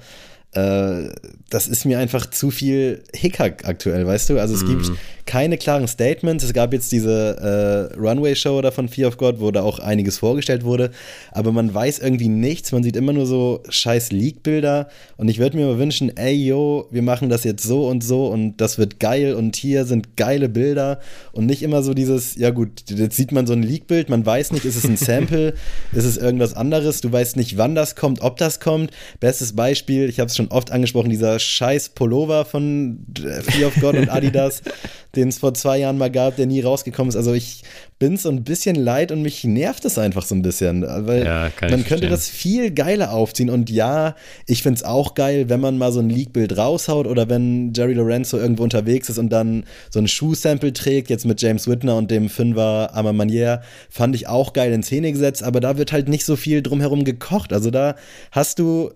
äh, 0.56 1.10
das 1.50 1.68
ist 1.68 1.86
mir 1.86 2.00
einfach 2.00 2.28
zu 2.30 2.50
viel 2.50 3.04
Hickhack 3.14 3.66
aktuell, 3.66 4.08
weißt 4.08 4.30
du? 4.30 4.40
Also 4.40 4.56
es 4.56 4.64
mm. 4.64 4.68
gibt 4.68 4.90
mhm. 4.90 4.98
keine 5.26 5.58
klaren 5.58 5.88
Statements. 5.88 6.44
Es 6.44 6.54
gab 6.54 6.74
jetzt 6.74 6.92
diese 6.92 7.92
äh, 7.94 8.00
Runway-Show 8.00 8.62
da 8.62 8.72
von 8.72 8.90
Fear 8.90 9.10
of 9.10 9.18
God, 9.18 9.40
wo 9.40 9.52
da 9.52 9.62
auch 9.62 9.80
einiges 9.80 10.18
vorgestellt 10.18 10.64
wurde, 10.64 10.92
aber 11.32 11.52
man 11.52 11.74
weiß 11.74 12.00
irgendwie 12.00 12.28
nichts. 12.28 12.72
Man 12.72 12.82
sieht 12.82 12.96
immer 12.96 13.14
nur 13.14 13.28
so 13.28 13.62
scheiß 13.70 14.12
Leak-Bilder 14.12 14.90
und 15.18 15.28
ich 15.28 15.40
würde 15.40 15.58
mir 15.58 15.68
mal 15.68 15.78
wünschen, 15.78 16.16
ey, 16.18 16.34
yo, 16.34 16.88
wir 16.90 17.04
machen 17.04 17.30
das 17.30 17.44
jetzt 17.44 17.64
so 17.64 17.88
und 17.88 18.04
so 18.04 18.28
und 18.28 18.58
das 18.58 18.80
wird 18.80 19.00
geil 19.00 19.36
und 19.36 19.56
hier 19.56 19.86
sind 19.86 20.18
geile 20.18 20.50
Bilder 20.50 21.00
und 21.34 21.46
nicht 21.46 21.62
immer 21.62 21.84
so 21.84 21.94
dieses, 21.94 22.36
ja 22.36 22.50
gut, 22.50 22.90
jetzt 22.90 23.16
sieht 23.16 23.32
man 23.32 23.46
so 23.46 23.54
ein 23.54 23.64
Leak-Bild, 23.64 24.10
man 24.10 24.26
weiß 24.26 24.52
nicht, 24.52 24.66
ist 24.66 24.76
es 24.76 24.86
ein 24.86 24.98
Sample, 25.04 25.54
ist 25.92 26.06
es 26.06 26.18
irgendwas 26.18 26.56
anderes, 26.56 27.02
du 27.02 27.12
weißt 27.12 27.38
nicht, 27.38 27.58
wann 27.58 27.76
das 27.76 27.96
kommt, 27.96 28.22
ob 28.22 28.38
das 28.38 28.60
kommt. 28.60 28.92
Bestes 29.20 29.56
Beispiel, 29.56 30.10
ich 30.10 30.20
habe 30.20 30.30
es 30.30 30.36
schon 30.36 30.43
oft 30.50 30.72
angesprochen, 30.72 31.10
dieser 31.10 31.40
scheiß 31.40 31.90
Pullover 31.90 32.46
von 32.46 33.06
Fear 33.16 33.68
of 33.68 33.76
God 33.80 33.96
und 33.96 34.10
Adidas, 34.10 34.62
den 35.16 35.30
es 35.30 35.40
vor 35.40 35.54
zwei 35.54 35.80
Jahren 35.80 35.98
mal 35.98 36.10
gab, 36.10 36.36
der 36.36 36.48
nie 36.48 36.62
rausgekommen 36.62 37.10
ist. 37.10 37.16
Also 37.16 37.34
ich 37.34 37.64
bin 38.00 38.18
so 38.18 38.30
ein 38.30 38.44
bisschen 38.44 38.76
leid 38.76 39.12
und 39.12 39.22
mich 39.22 39.44
nervt 39.44 39.86
es 39.86 39.98
einfach 39.98 40.26
so 40.26 40.36
ein 40.36 40.42
bisschen, 40.42 40.82
weil 40.82 41.26
ja, 41.26 41.52
man 41.62 41.86
könnte 41.86 42.10
das 42.10 42.28
viel 42.28 42.72
geiler 42.72 43.14
aufziehen 43.14 43.50
und 43.50 43.70
ja, 43.70 44.16
ich 44.46 44.62
finde 44.62 44.78
es 44.78 44.84
auch 44.84 45.14
geil, 45.14 45.48
wenn 45.48 45.62
man 45.62 45.78
mal 45.78 45.92
so 45.92 46.00
ein 46.00 46.10
Leak-Bild 46.10 46.58
raushaut 46.58 47.08
oder 47.08 47.30
wenn 47.30 47.72
Jerry 47.74 47.94
Lorenzo 47.94 48.38
irgendwo 48.38 48.64
unterwegs 48.64 49.08
ist 49.08 49.20
und 49.20 49.30
dann 49.30 49.64
so 49.90 50.00
ein 50.00 50.08
Schuhsample 50.08 50.74
trägt, 50.74 51.10
jetzt 51.10 51.26
mit 51.26 51.42
James 51.42 51.68
Whitner 51.68 51.96
und 51.96 52.12
dem 52.12 52.30
Fünfer 52.30 52.90
Ama 52.94 53.14
Manier, 53.14 53.62
fand 53.90 54.16
ich 54.16 54.28
auch 54.28 54.52
geil 54.52 54.74
in 54.74 54.84
Szene 54.84 55.12
gesetzt, 55.12 55.44
aber 55.44 55.62
da 55.62 55.78
wird 55.78 55.92
halt 55.92 56.10
nicht 56.10 56.26
so 56.26 56.36
viel 56.36 56.62
drumherum 56.62 57.06
gekocht. 57.06 57.54
Also 57.54 57.72
da 57.72 57.96
hast 58.32 58.60
du 58.60 58.92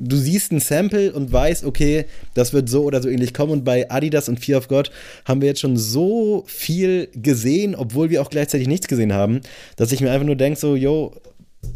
du 0.00 0.16
siehst 0.16 0.52
ein 0.52 0.60
Sample 0.60 0.81
und 0.90 1.32
weißt, 1.32 1.64
okay, 1.64 2.06
das 2.34 2.52
wird 2.52 2.68
so 2.68 2.84
oder 2.84 3.02
so 3.02 3.08
ähnlich 3.08 3.34
kommen. 3.34 3.52
Und 3.52 3.64
bei 3.64 3.90
Adidas 3.90 4.28
und 4.28 4.40
Fear 4.40 4.58
of 4.58 4.68
God 4.68 4.90
haben 5.24 5.40
wir 5.40 5.48
jetzt 5.48 5.60
schon 5.60 5.76
so 5.76 6.44
viel 6.46 7.08
gesehen, 7.14 7.74
obwohl 7.74 8.10
wir 8.10 8.22
auch 8.22 8.30
gleichzeitig 8.30 8.68
nichts 8.68 8.88
gesehen 8.88 9.12
haben, 9.12 9.40
dass 9.76 9.92
ich 9.92 10.00
mir 10.00 10.10
einfach 10.10 10.26
nur 10.26 10.36
denke, 10.36 10.58
so, 10.58 10.76
yo, 10.76 11.14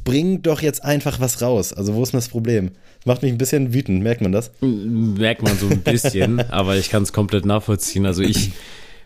bring 0.04 0.42
doch 0.42 0.62
jetzt 0.62 0.84
einfach 0.84 1.20
was 1.20 1.42
raus. 1.42 1.72
Also, 1.72 1.94
wo 1.94 2.02
ist 2.02 2.12
denn 2.12 2.18
das 2.18 2.28
Problem? 2.28 2.70
Macht 3.04 3.22
mich 3.22 3.32
ein 3.32 3.38
bisschen 3.38 3.72
wütend, 3.72 4.02
merkt 4.02 4.20
man 4.20 4.32
das? 4.32 4.50
Merkt 4.60 5.42
man 5.42 5.56
so 5.56 5.68
ein 5.68 5.80
bisschen, 5.80 6.40
aber 6.50 6.76
ich 6.76 6.90
kann 6.90 7.02
es 7.02 7.12
komplett 7.12 7.44
nachvollziehen. 7.46 8.06
Also, 8.06 8.22
ich 8.22 8.52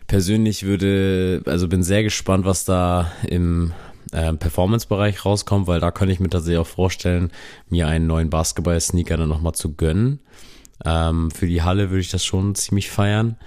persönlich 0.07 0.63
würde, 0.63 1.41
also 1.45 1.67
bin 1.67 1.83
sehr 1.83 2.03
gespannt, 2.03 2.45
was 2.45 2.65
da 2.65 3.11
im 3.27 3.73
äh, 4.11 4.33
Performance-Bereich 4.33 5.25
rauskommt, 5.25 5.67
weil 5.67 5.79
da 5.79 5.91
könnte 5.91 6.13
ich 6.13 6.19
mir 6.19 6.29
tatsächlich 6.29 6.59
auch 6.59 6.67
vorstellen, 6.67 7.31
mir 7.69 7.87
einen 7.87 8.07
neuen 8.07 8.29
Basketball-Sneaker 8.29 9.17
dann 9.17 9.29
nochmal 9.29 9.53
zu 9.53 9.73
gönnen. 9.73 10.19
Ähm, 10.85 11.31
für 11.31 11.47
die 11.47 11.61
Halle 11.61 11.89
würde 11.89 12.01
ich 12.01 12.09
das 12.09 12.25
schon 12.25 12.55
ziemlich 12.55 12.89
feiern. 12.89 13.37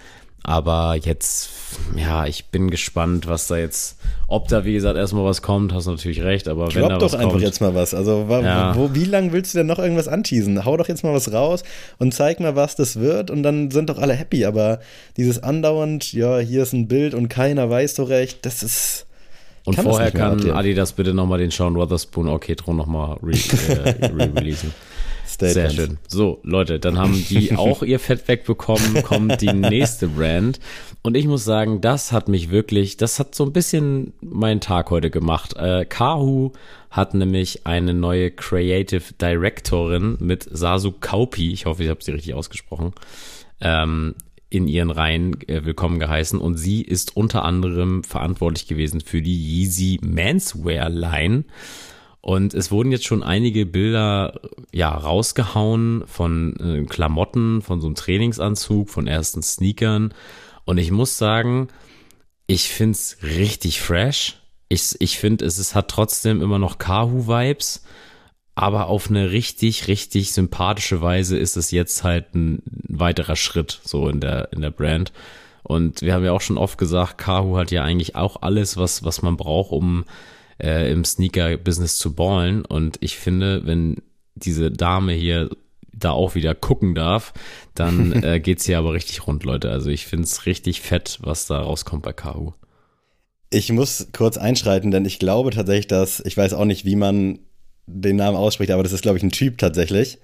Aber 0.46 0.94
jetzt, 0.94 1.48
ja, 1.96 2.26
ich 2.26 2.50
bin 2.50 2.70
gespannt, 2.70 3.26
was 3.26 3.46
da 3.46 3.56
jetzt, 3.56 3.96
ob 4.28 4.46
da, 4.48 4.66
wie 4.66 4.74
gesagt, 4.74 4.98
erstmal 4.98 5.24
was 5.24 5.40
kommt, 5.40 5.72
hast 5.72 5.86
du 5.86 5.92
natürlich 5.92 6.20
recht, 6.20 6.48
aber 6.48 6.66
Drop 6.66 6.74
wenn 6.74 6.88
da 6.90 6.98
doch 6.98 7.06
was 7.06 7.14
einfach 7.14 7.30
kommt, 7.30 7.42
jetzt 7.42 7.62
mal 7.62 7.74
was. 7.74 7.94
Also, 7.94 8.26
ja. 8.28 8.76
wo, 8.76 8.94
wie 8.94 9.06
lange 9.06 9.32
willst 9.32 9.54
du 9.54 9.58
denn 9.58 9.66
noch 9.66 9.78
irgendwas 9.78 10.06
anteasen? 10.06 10.66
Hau 10.66 10.76
doch 10.76 10.86
jetzt 10.86 11.02
mal 11.02 11.14
was 11.14 11.32
raus 11.32 11.64
und 11.98 12.12
zeig 12.12 12.40
mal, 12.40 12.56
was 12.56 12.76
das 12.76 13.00
wird 13.00 13.30
und 13.30 13.42
dann 13.42 13.70
sind 13.70 13.88
doch 13.88 13.96
alle 13.96 14.12
happy. 14.12 14.44
Aber 14.44 14.80
dieses 15.16 15.42
andauernd, 15.42 16.12
ja, 16.12 16.38
hier 16.40 16.62
ist 16.62 16.74
ein 16.74 16.88
Bild 16.88 17.14
und 17.14 17.28
keiner 17.28 17.70
weiß 17.70 17.94
so 17.94 18.04
recht, 18.04 18.44
das 18.44 18.62
ist, 18.62 19.06
und 19.64 19.76
kann 19.76 19.84
vorher 19.84 20.10
kann 20.10 20.32
abgeben. 20.32 20.56
Adidas 20.56 20.92
bitte 20.92 21.14
nochmal 21.14 21.38
den 21.38 21.50
Sean 21.50 21.74
Wotherspoon 21.74 22.28
Orchestron 22.28 22.76
nochmal 22.76 23.16
äh, 23.22 24.06
re-releasen. 24.06 24.72
Re 25.40 25.50
Sehr 25.50 25.70
schön. 25.70 25.98
So, 26.06 26.38
Leute, 26.42 26.78
dann 26.78 26.98
haben 26.98 27.24
die 27.28 27.52
auch 27.56 27.82
ihr 27.82 27.98
Fett 27.98 28.28
wegbekommen, 28.28 29.02
kommt 29.02 29.40
die 29.40 29.52
nächste 29.52 30.08
Brand. 30.08 30.60
Und 31.02 31.16
ich 31.16 31.26
muss 31.26 31.44
sagen, 31.44 31.80
das 31.80 32.12
hat 32.12 32.28
mich 32.28 32.50
wirklich, 32.50 32.96
das 32.96 33.18
hat 33.18 33.34
so 33.34 33.44
ein 33.44 33.52
bisschen 33.52 34.12
meinen 34.20 34.60
Tag 34.60 34.90
heute 34.90 35.10
gemacht. 35.10 35.56
Äh, 35.56 35.86
Kahu 35.86 36.52
hat 36.90 37.14
nämlich 37.14 37.66
eine 37.66 37.94
neue 37.94 38.30
Creative 38.30 39.02
Directorin 39.20 40.16
mit 40.20 40.46
Sasu 40.50 40.92
Kaupi. 40.92 41.52
Ich 41.52 41.66
hoffe, 41.66 41.82
ich 41.82 41.90
habe 41.90 42.02
sie 42.02 42.12
richtig 42.12 42.34
ausgesprochen. 42.34 42.92
Ähm, 43.60 44.14
in 44.54 44.68
ihren 44.68 44.90
Reihen 44.90 45.36
äh, 45.48 45.64
willkommen 45.64 45.98
geheißen 45.98 46.38
und 46.38 46.56
sie 46.56 46.82
ist 46.82 47.16
unter 47.16 47.44
anderem 47.44 48.04
verantwortlich 48.04 48.66
gewesen 48.66 49.00
für 49.00 49.20
die 49.20 49.36
Yeezy 49.36 49.98
Manswear 50.02 50.88
Line. 50.88 51.44
Und 52.20 52.54
es 52.54 52.70
wurden 52.70 52.90
jetzt 52.90 53.04
schon 53.04 53.22
einige 53.22 53.66
Bilder 53.66 54.40
ja 54.72 54.88
rausgehauen 54.88 56.04
von 56.06 56.56
äh, 56.58 56.86
Klamotten, 56.86 57.60
von 57.60 57.80
so 57.80 57.86
einem 57.86 57.96
Trainingsanzug, 57.96 58.88
von 58.88 59.06
ersten 59.06 59.42
Sneakern. 59.42 60.14
Und 60.64 60.78
ich 60.78 60.90
muss 60.90 61.18
sagen, 61.18 61.68
ich 62.46 62.68
find's 62.68 63.18
richtig 63.22 63.80
fresh. 63.80 64.40
Ich, 64.68 64.94
ich 65.00 65.18
finde, 65.18 65.44
es, 65.44 65.58
es 65.58 65.74
hat 65.74 65.88
trotzdem 65.88 66.40
immer 66.40 66.58
noch 66.58 66.78
Kahu-Vibes 66.78 67.84
aber 68.54 68.86
auf 68.86 69.10
eine 69.10 69.32
richtig, 69.32 69.88
richtig 69.88 70.32
sympathische 70.32 71.00
Weise 71.00 71.36
ist 71.36 71.56
es 71.56 71.70
jetzt 71.70 72.04
halt 72.04 72.34
ein 72.34 72.62
weiterer 72.88 73.36
Schritt 73.36 73.80
so 73.84 74.08
in 74.08 74.20
der, 74.20 74.52
in 74.52 74.60
der 74.60 74.70
Brand. 74.70 75.12
Und 75.64 76.02
wir 76.02 76.14
haben 76.14 76.24
ja 76.24 76.32
auch 76.32 76.40
schon 76.40 76.58
oft 76.58 76.78
gesagt, 76.78 77.18
Kahu 77.18 77.56
hat 77.56 77.70
ja 77.70 77.82
eigentlich 77.82 78.14
auch 78.14 78.42
alles, 78.42 78.76
was, 78.76 79.02
was 79.02 79.22
man 79.22 79.36
braucht, 79.36 79.72
um 79.72 80.04
äh, 80.62 80.90
im 80.92 81.04
Sneaker-Business 81.04 81.96
zu 81.98 82.14
ballen. 82.14 82.64
Und 82.64 82.98
ich 83.00 83.16
finde, 83.16 83.66
wenn 83.66 83.96
diese 84.34 84.70
Dame 84.70 85.12
hier 85.12 85.50
da 85.92 86.10
auch 86.10 86.34
wieder 86.34 86.54
gucken 86.54 86.94
darf, 86.94 87.32
dann 87.74 88.12
äh, 88.22 88.40
geht's 88.40 88.66
hier 88.66 88.78
aber 88.78 88.92
richtig 88.92 89.26
rund, 89.26 89.42
Leute. 89.44 89.70
Also 89.70 89.90
ich 89.90 90.06
find's 90.06 90.46
richtig 90.46 90.80
fett, 90.80 91.18
was 91.22 91.46
da 91.46 91.60
rauskommt 91.60 92.02
bei 92.02 92.12
Kahu. 92.12 92.52
Ich 93.50 93.70
muss 93.72 94.08
kurz 94.12 94.36
einschreiten, 94.36 94.90
denn 94.90 95.04
ich 95.04 95.18
glaube 95.18 95.50
tatsächlich, 95.50 95.86
dass, 95.86 96.20
ich 96.20 96.36
weiß 96.36 96.54
auch 96.54 96.64
nicht, 96.64 96.84
wie 96.84 96.96
man 96.96 97.38
den 97.86 98.16
Namen 98.16 98.36
ausspricht, 98.36 98.70
aber 98.70 98.82
das 98.82 98.92
ist, 98.92 99.02
glaube 99.02 99.18
ich, 99.18 99.24
ein 99.24 99.30
Typ 99.30 99.58
tatsächlich. 99.58 100.18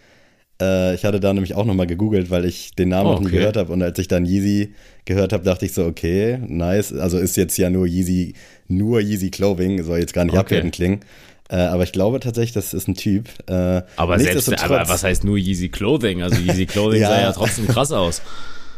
Äh, 0.60 0.94
ich 0.94 1.04
hatte 1.04 1.20
da 1.20 1.32
nämlich 1.32 1.54
auch 1.54 1.64
nochmal 1.64 1.86
gegoogelt, 1.86 2.30
weil 2.30 2.44
ich 2.44 2.74
den 2.74 2.90
Namen 2.90 3.08
oh, 3.08 3.12
noch 3.14 3.20
nie 3.20 3.30
gehört 3.30 3.56
habe. 3.56 3.72
Und 3.72 3.82
als 3.82 3.98
ich 3.98 4.08
dann 4.08 4.26
Yeezy 4.26 4.74
gehört 5.04 5.32
habe, 5.32 5.44
dachte 5.44 5.66
ich 5.66 5.72
so, 5.72 5.84
okay, 5.84 6.38
nice. 6.46 6.92
Also 6.92 7.18
ist 7.18 7.36
jetzt 7.36 7.56
ja 7.56 7.70
nur 7.70 7.86
Yeezy, 7.86 8.34
nur 8.68 9.00
Yeezy 9.00 9.30
Clothing, 9.30 9.82
soll 9.82 9.98
jetzt 9.98 10.14
gar 10.14 10.24
nicht 10.24 10.34
okay. 10.34 10.40
abwertend 10.40 10.74
klingen. 10.74 11.00
Äh, 11.48 11.56
aber 11.56 11.82
ich 11.82 11.92
glaube 11.92 12.20
tatsächlich, 12.20 12.52
das 12.52 12.74
ist 12.74 12.86
ein 12.86 12.94
Typ. 12.94 13.28
Äh, 13.48 13.82
aber 13.96 14.18
selbst, 14.18 14.62
aber 14.62 14.88
was 14.88 15.02
heißt 15.02 15.24
nur 15.24 15.36
Yeezy 15.36 15.68
Clothing? 15.68 16.22
Also 16.22 16.40
Yeezy 16.40 16.66
Clothing 16.66 17.00
ja. 17.02 17.08
sah 17.08 17.20
ja 17.20 17.32
trotzdem 17.32 17.66
krass 17.66 17.90
aus. 17.90 18.22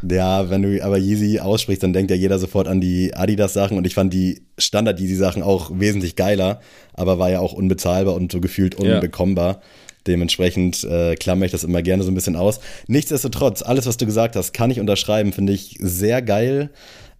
Ja, 0.08 0.50
wenn 0.50 0.62
du 0.62 0.82
aber 0.84 0.98
Yeezy 0.98 1.38
aussprichst, 1.38 1.82
dann 1.82 1.92
denkt 1.92 2.10
ja 2.10 2.16
jeder 2.16 2.38
sofort 2.38 2.66
an 2.66 2.80
die 2.80 3.14
Adidas-Sachen 3.14 3.76
und 3.76 3.86
ich 3.86 3.94
fand 3.94 4.12
die 4.12 4.42
Standard-Yeezy-Sachen 4.58 5.42
auch 5.42 5.70
wesentlich 5.74 6.16
geiler, 6.16 6.60
aber 6.94 7.18
war 7.18 7.30
ja 7.30 7.40
auch 7.40 7.52
unbezahlbar 7.52 8.14
und 8.14 8.32
so 8.32 8.40
gefühlt 8.40 8.74
unbekommbar. 8.74 9.54
Ja. 9.54 9.60
Dementsprechend 10.06 10.82
äh, 10.82 11.14
klammer 11.14 11.46
ich 11.46 11.52
das 11.52 11.62
immer 11.62 11.82
gerne 11.82 12.02
so 12.02 12.10
ein 12.10 12.14
bisschen 12.16 12.34
aus. 12.34 12.58
Nichtsdestotrotz, 12.88 13.62
alles, 13.62 13.86
was 13.86 13.96
du 13.96 14.06
gesagt 14.06 14.34
hast, 14.34 14.52
kann 14.52 14.70
ich 14.70 14.80
unterschreiben, 14.80 15.32
finde 15.32 15.52
ich 15.52 15.76
sehr 15.78 16.22
geil. 16.22 16.70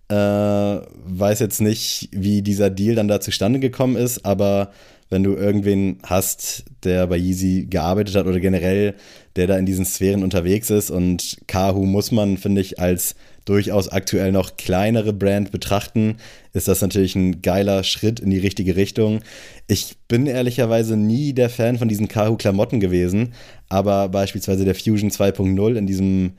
Äh, 0.09 0.15
weiß 0.15 1.39
jetzt 1.39 1.61
nicht, 1.61 2.09
wie 2.11 2.43
dieser 2.43 2.71
Deal 2.71 2.97
dann 2.97 3.07
da 3.07 3.21
zustande 3.21 3.61
gekommen 3.61 3.97
ist, 3.97 4.27
aber 4.27 4.73
wenn 5.13 5.23
du 5.23 5.35
irgendwen 5.35 5.99
hast, 6.03 6.65
der 6.85 7.07
bei 7.07 7.17
Yeezy 7.17 7.67
gearbeitet 7.71 8.17
hat 8.17 8.27
oder 8.27 8.41
generell, 8.41 8.95
der 9.37 9.47
da 9.47 9.57
in 9.57 9.67
diesen 9.67 9.85
Sphären 9.85 10.23
unterwegs 10.23 10.71
ist. 10.71 10.91
Und 10.91 11.39
Kahu 11.47 11.85
muss 11.85 12.11
man, 12.11 12.37
finde 12.37 12.61
ich, 12.61 12.79
als 12.79 13.15
durchaus 13.45 13.89
aktuell 13.89 14.31
noch 14.33 14.57
kleinere 14.57 15.13
Brand 15.13 15.51
betrachten, 15.51 16.17
ist 16.53 16.69
das 16.69 16.81
natürlich 16.81 17.17
ein 17.17 17.43
geiler 17.43 17.83
Schritt 17.83 18.21
in 18.21 18.31
die 18.31 18.39
richtige 18.39 18.77
Richtung. 18.77 19.21
Ich 19.67 19.97
bin 20.07 20.27
ehrlicherweise 20.27 20.97
nie 20.97 21.33
der 21.33 21.51
Fan 21.51 21.79
von 21.79 21.89
diesen 21.89 22.09
Kahu-Klamotten 22.09 22.79
gewesen, 22.79 23.33
aber 23.69 24.09
beispielsweise 24.09 24.65
der 24.65 24.75
Fusion 24.75 25.11
2.0 25.11 25.75
in 25.75 25.87
diesem 25.87 26.33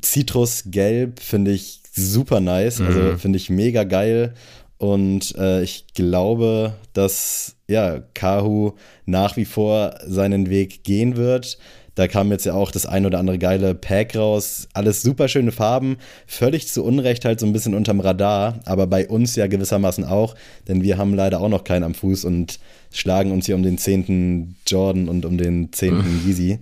Zitrusgelb 0.00 1.20
finde 1.20 1.52
ich 1.52 1.80
super 1.92 2.40
nice, 2.40 2.80
also 2.80 3.00
mhm. 3.00 3.18
finde 3.18 3.36
ich 3.36 3.50
mega 3.50 3.84
geil 3.84 4.34
und 4.78 5.34
äh, 5.38 5.62
ich 5.62 5.86
glaube, 5.94 6.74
dass 6.92 7.56
ja, 7.68 8.00
Kahu 8.14 8.72
nach 9.06 9.36
wie 9.36 9.44
vor 9.44 9.94
seinen 10.06 10.50
Weg 10.50 10.84
gehen 10.84 11.16
wird. 11.16 11.58
Da 11.94 12.08
kam 12.08 12.30
jetzt 12.32 12.44
ja 12.44 12.54
auch 12.54 12.70
das 12.70 12.86
ein 12.86 13.06
oder 13.06 13.18
andere 13.18 13.38
geile 13.38 13.74
Pack 13.74 14.16
raus. 14.16 14.68
Alles 14.72 15.02
super 15.02 15.28
schöne 15.28 15.52
Farben. 15.52 15.96
Völlig 16.26 16.68
zu 16.68 16.84
Unrecht 16.84 17.24
halt 17.24 17.38
so 17.38 17.46
ein 17.46 17.52
bisschen 17.52 17.74
unterm 17.74 18.00
Radar. 18.00 18.60
Aber 18.64 18.86
bei 18.86 19.08
uns 19.08 19.36
ja 19.36 19.46
gewissermaßen 19.46 20.04
auch. 20.04 20.34
Denn 20.66 20.82
wir 20.82 20.98
haben 20.98 21.14
leider 21.14 21.40
auch 21.40 21.48
noch 21.48 21.64
keinen 21.64 21.84
am 21.84 21.94
Fuß 21.94 22.24
und 22.24 22.58
schlagen 22.92 23.30
uns 23.30 23.46
hier 23.46 23.54
um 23.54 23.62
den 23.62 23.78
zehnten 23.78 24.56
Jordan 24.66 25.08
und 25.08 25.24
um 25.24 25.38
den 25.38 25.72
zehnten 25.72 26.22
Yeezy. 26.26 26.58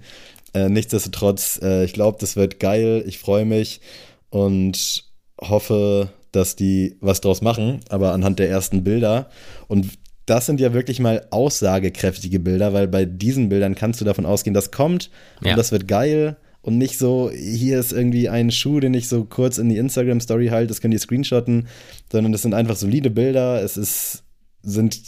Äh, 0.55 0.68
nichtsdestotrotz, 0.68 1.61
äh, 1.62 1.85
ich 1.85 1.95
glaube, 1.95 2.18
das 2.21 2.37
wird 2.37 2.61
geil. 2.61 3.03
Ich 3.07 3.18
freue 3.18 3.47
mich 3.47 3.81
und 4.29 5.05
hoffe, 5.40 6.11
dass 6.31 6.57
die 6.57 6.97
was 7.01 7.21
draus 7.21 7.42
machen, 7.42 7.81
aber 7.88 8.12
anhand 8.12 8.38
der 8.38 8.49
ersten 8.49 8.85
Bilder. 8.85 9.29
Und 9.68 9.88
das 10.27 10.47
sind 10.47 10.61
ja 10.61 10.73
wirklich 10.73 11.01
mal 11.01 11.27
aussagekräftige 11.31 12.39
Bilder, 12.39 12.73
weil 12.73 12.89
bei 12.89 13.05
diesen 13.05 13.49
Bildern 13.49 13.75
kannst 13.75 14.01
du 14.01 14.05
davon 14.05 14.27
ausgehen, 14.27 14.55
das 14.55 14.71
kommt 14.71 15.11
ja. 15.41 15.51
und 15.51 15.59
das 15.59 15.73
wird 15.73 15.89
geil. 15.89 16.37
und 16.63 16.79
nicht 16.79 16.97
so, 16.97 17.31
hier 17.31 17.81
ist 17.81 17.93
irgendwie 17.93 18.29
ein 18.29 18.53
Schuh, 18.53 18.79
den 18.79 18.95
ich 18.95 19.09
so 19.09 19.25
kurz 19.25 19.59
in 19.59 19.69
die 19.69 19.79
Instagram-Story 19.79 20.49
halte, 20.49 20.69
das 20.69 20.81
können 20.81 20.93
die 20.93 20.99
screenshotten, 20.99 21.67
sondern 22.11 22.33
das 22.33 22.43
sind 22.43 22.55
einfach 22.55 22.77
solide 22.77 23.11
Bilder. 23.11 23.63
Es 23.63 23.77
ist 23.77 24.23
sind 24.63 25.01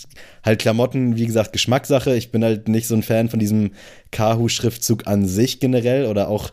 halt 0.43 0.61
Klamotten, 0.61 1.17
wie 1.17 1.27
gesagt, 1.27 1.53
Geschmackssache. 1.53 2.17
Ich 2.17 2.33
bin 2.33 2.43
halt 2.43 2.69
nicht 2.69 2.89
so 2.89 2.95
ein 2.95 3.03
Fan 3.03 3.29
von 3.29 3.39
diesem 3.39 3.73
Kahu-Schriftzug 4.11 5.07
an 5.07 5.27
sich 5.27 5.61
generell 5.61 6.07
oder 6.07 6.29
auch 6.29 6.51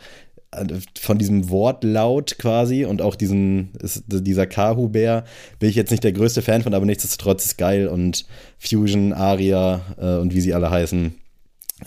von 0.99 1.17
diesem 1.17 1.49
Wortlaut 1.49 2.37
quasi 2.37 2.83
und 2.85 3.01
auch 3.01 3.15
diesen, 3.15 3.73
ist, 3.81 4.03
dieser 4.07 4.47
Kahu-Bär 4.47 5.23
bin 5.59 5.69
ich 5.69 5.75
jetzt 5.75 5.91
nicht 5.91 6.03
der 6.03 6.11
größte 6.11 6.41
Fan 6.41 6.61
von, 6.61 6.73
aber 6.73 6.85
nichtsdestotrotz 6.85 7.45
ist 7.45 7.57
geil 7.57 7.87
und 7.87 8.25
Fusion, 8.59 9.13
Aria 9.13 9.81
äh, 9.97 10.17
und 10.17 10.33
wie 10.33 10.41
sie 10.41 10.53
alle 10.53 10.69
heißen, 10.69 11.15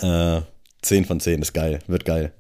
äh, 0.00 0.40
10 0.83 1.05
von 1.05 1.20
10 1.20 1.42
ist 1.42 1.53
geil, 1.53 1.81
wird 1.87 2.05
geil. 2.05 2.33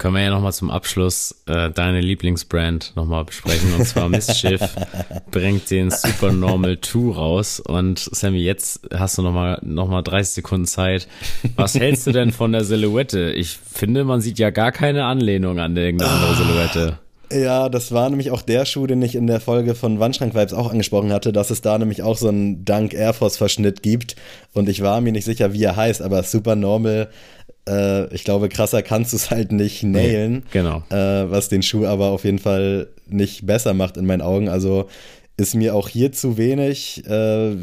Können 0.00 0.14
wir 0.14 0.22
ja 0.22 0.30
nochmal 0.30 0.54
zum 0.54 0.70
Abschluss 0.70 1.42
äh, 1.44 1.68
deine 1.68 2.00
Lieblingsbrand 2.00 2.94
nochmal 2.96 3.26
besprechen. 3.26 3.74
Und 3.74 3.84
zwar 3.84 4.08
Mischief 4.08 4.58
bringt 5.30 5.70
den 5.70 5.90
Supernormal 5.90 6.80
2 6.80 7.14
raus. 7.14 7.60
Und 7.60 7.98
Sammy, 7.98 8.38
jetzt 8.38 8.80
hast 8.94 9.18
du 9.18 9.22
nochmal 9.22 9.58
noch 9.60 9.88
mal 9.88 10.00
30 10.00 10.36
Sekunden 10.36 10.64
Zeit. 10.64 11.06
Was 11.54 11.74
hältst 11.74 12.06
du 12.06 12.12
denn 12.12 12.32
von 12.32 12.50
der 12.52 12.64
Silhouette? 12.64 13.32
Ich 13.32 13.58
finde, 13.58 14.04
man 14.04 14.22
sieht 14.22 14.38
ja 14.38 14.48
gar 14.48 14.72
keine 14.72 15.04
Anlehnung 15.04 15.58
an 15.58 15.76
irgendeine 15.76 16.12
andere 16.12 16.34
Silhouette. 16.34 16.98
Ja, 17.32 17.68
das 17.68 17.92
war 17.92 18.10
nämlich 18.10 18.30
auch 18.30 18.42
der 18.42 18.64
Schuh, 18.64 18.86
den 18.86 19.02
ich 19.02 19.14
in 19.14 19.26
der 19.26 19.40
Folge 19.40 19.74
von 19.74 20.00
Wandschrank 20.00 20.34
Vibes 20.34 20.52
auch 20.52 20.70
angesprochen 20.70 21.12
hatte, 21.12 21.32
dass 21.32 21.50
es 21.50 21.60
da 21.60 21.78
nämlich 21.78 22.02
auch 22.02 22.16
so 22.16 22.28
einen 22.28 22.64
Dunk 22.64 22.92
Air 22.92 23.12
Force 23.12 23.36
Verschnitt 23.36 23.82
gibt. 23.82 24.16
Und 24.52 24.68
ich 24.68 24.82
war 24.82 25.00
mir 25.00 25.12
nicht 25.12 25.24
sicher, 25.24 25.52
wie 25.52 25.62
er 25.62 25.76
heißt, 25.76 26.02
aber 26.02 26.22
Supernormal 26.24 27.08
äh, 27.68 28.12
ich 28.14 28.24
glaube, 28.24 28.48
krasser 28.48 28.82
kannst 28.82 29.12
du 29.12 29.16
es 29.16 29.30
halt 29.30 29.52
nicht 29.52 29.82
nailen. 29.82 30.32
Nee, 30.32 30.42
genau. 30.52 30.82
Äh, 30.90 31.30
was 31.30 31.48
den 31.48 31.62
Schuh 31.62 31.86
aber 31.86 32.06
auf 32.06 32.24
jeden 32.24 32.38
Fall 32.38 32.88
nicht 33.06 33.46
besser 33.46 33.74
macht 33.74 33.96
in 33.96 34.06
meinen 34.06 34.22
Augen. 34.22 34.48
Also 34.48 34.88
ist 35.36 35.54
mir 35.54 35.74
auch 35.74 35.88
hier 35.88 36.12
zu 36.12 36.36
wenig. 36.36 37.04
Äh, 37.06 37.54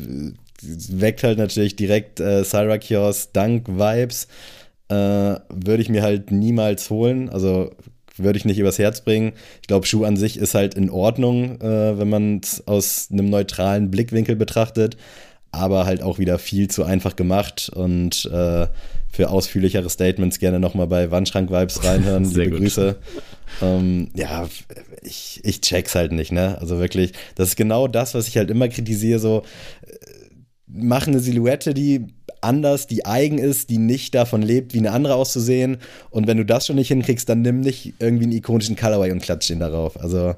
weckt 0.61 1.23
halt 1.23 1.37
natürlich 1.37 1.75
direkt 1.75 2.19
äh, 2.19 2.43
Syracuse 2.43 3.29
Dunk-Vibes. 3.33 4.27
Äh, 4.89 4.95
würde 4.95 5.81
ich 5.81 5.89
mir 5.89 6.01
halt 6.01 6.31
niemals 6.31 6.89
holen. 6.89 7.29
Also 7.29 7.71
würde 8.17 8.37
ich 8.37 8.45
nicht 8.45 8.59
übers 8.59 8.79
Herz 8.79 9.01
bringen. 9.01 9.33
Ich 9.61 9.67
glaube, 9.67 9.85
Schuh 9.85 10.03
an 10.03 10.17
sich 10.17 10.37
ist 10.37 10.55
halt 10.55 10.73
in 10.73 10.89
Ordnung, 10.89 11.61
äh, 11.61 11.97
wenn 11.97 12.09
man 12.09 12.41
es 12.43 12.67
aus 12.67 13.09
einem 13.11 13.29
neutralen 13.29 13.91
Blickwinkel 13.91 14.35
betrachtet, 14.35 14.97
aber 15.51 15.85
halt 15.85 16.01
auch 16.01 16.19
wieder 16.19 16.39
viel 16.39 16.69
zu 16.69 16.83
einfach 16.83 17.15
gemacht 17.15 17.69
und 17.73 18.25
äh, 18.25 18.67
für 19.09 19.29
ausführlichere 19.29 19.89
Statements 19.89 20.39
gerne 20.39 20.59
nochmal 20.59 20.87
bei 20.87 21.09
Wandschrank-Vibes 21.09 21.83
reinhören. 21.83 22.25
Sehr 22.25 22.45
Liebe 22.45 22.57
gut. 22.57 22.65
Grüße. 22.65 22.95
Ähm, 23.61 24.09
ja, 24.13 24.47
ich, 25.01 25.39
ich 25.43 25.61
check's 25.61 25.95
halt 25.95 26.11
nicht, 26.11 26.31
ne? 26.31 26.57
Also 26.59 26.79
wirklich, 26.79 27.13
das 27.35 27.49
ist 27.49 27.55
genau 27.55 27.87
das, 27.87 28.13
was 28.13 28.27
ich 28.27 28.37
halt 28.37 28.51
immer 28.51 28.67
kritisiere, 28.67 29.19
so 29.19 29.43
äh, 30.67 30.83
mach 30.83 31.07
eine 31.07 31.19
Silhouette, 31.19 31.73
die 31.73 32.07
anders, 32.41 32.87
die 32.87 33.05
eigen 33.05 33.37
ist, 33.37 33.69
die 33.69 33.77
nicht 33.77 34.13
davon 34.15 34.41
lebt, 34.41 34.73
wie 34.73 34.79
eine 34.79 34.91
andere 34.91 35.15
auszusehen. 35.15 35.77
Und 36.09 36.27
wenn 36.27 36.37
du 36.37 36.45
das 36.45 36.67
schon 36.67 36.75
nicht 36.75 36.89
hinkriegst, 36.89 37.27
dann 37.27 37.41
nimm 37.41 37.61
nicht 37.61 37.95
irgendwie 37.99 38.25
einen 38.25 38.33
ikonischen 38.33 38.75
Colorway 38.75 39.11
und 39.11 39.21
klatsch 39.21 39.49
den 39.49 39.59
darauf. 39.59 39.99
Also, 39.99 40.35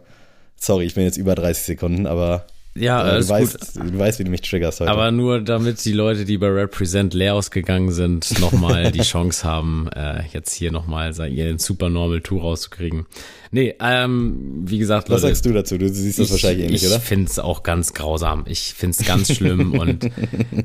sorry, 0.56 0.86
ich 0.86 0.96
bin 0.96 1.04
jetzt 1.04 1.18
über 1.18 1.36
30 1.36 1.64
Sekunden, 1.64 2.08
aber 2.08 2.46
ja, 2.76 3.18
äh, 3.18 3.20
du, 3.20 3.30
weißt, 3.30 3.78
du 3.78 4.00
weißt, 4.00 4.20
wie 4.20 4.24
du 4.24 4.30
mich 4.30 4.42
triggerst 4.42 4.80
heute. 4.80 4.92
Aber 4.92 5.12
nur 5.12 5.42
damit 5.42 5.84
die 5.84 5.92
Leute, 5.92 6.24
die 6.24 6.38
bei 6.38 6.48
Represent 6.48 7.14
leer 7.14 7.36
ausgegangen 7.36 7.92
sind, 7.92 8.40
nochmal 8.40 8.92
die 8.92 9.00
Chance 9.04 9.44
haben, 9.44 9.90
äh, 9.96 10.24
jetzt 10.32 10.54
hier 10.54 10.72
nochmal 10.72 11.14
ihren 11.30 11.58
Supernormal 11.58 12.22
Tour 12.22 12.42
rauszukriegen. 12.42 13.06
Nee, 13.52 13.76
ähm, 13.82 14.62
wie 14.66 14.78
gesagt, 14.78 15.10
Was 15.10 15.24
Leute, 15.24 15.34
sagst 15.34 15.46
du 15.46 15.54
dazu? 15.54 15.78
Du 15.78 15.90
siehst 15.90 16.20
das 16.20 16.28
ich, 16.28 16.32
wahrscheinlich 16.32 16.66
ähnlich, 16.66 16.84
ich 16.84 16.88
oder? 16.88 16.98
Ich 16.98 17.04
finde 17.04 17.26
es 17.26 17.40
auch 17.40 17.64
ganz 17.64 17.94
grausam. 17.94 18.44
Ich 18.48 18.76
finde 18.76 18.98
es 19.00 19.06
ganz 19.06 19.34
schlimm 19.36 19.74
und 19.74 20.10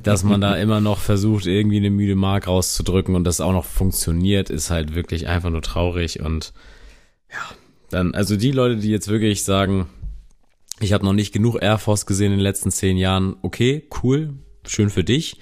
dass 0.03 0.23
man 0.23 0.43
da 0.43 0.57
immer 0.57 0.81
noch 0.81 0.99
versucht, 0.99 1.47
irgendwie 1.47 1.79
eine 1.79 1.91
müde 1.91 2.17
Mark 2.17 2.47
rauszudrücken 2.47 3.15
und 3.15 3.25
das 3.25 3.41
auch 3.41 3.53
noch 3.53 3.65
funktioniert, 3.65 4.51
ist 4.51 4.71
halt 4.71 4.95
wirklich 4.95 5.27
einfach 5.29 5.51
nur 5.51 5.63
traurig 5.63 6.21
und 6.21 6.53
ja, 7.31 7.57
dann, 7.91 8.15
also 8.15 8.37
die 8.37 8.53
Leute, 8.53 8.77
die 8.77 8.91
jetzt 8.91 9.09
wirklich 9.09 9.45
sagen, 9.45 9.89
ich 10.85 10.93
habe 10.93 11.05
noch 11.05 11.13
nicht 11.13 11.33
genug 11.33 11.61
Air 11.61 11.79
Force 11.79 12.07
gesehen 12.07 12.33
in 12.33 12.39
den 12.39 12.45
letzten 12.45 12.71
zehn 12.71 12.97
Jahren. 12.97 13.37
Okay, 13.43 13.89
cool, 14.03 14.35
schön 14.67 14.91
für 14.91 15.05
dich. 15.05 15.39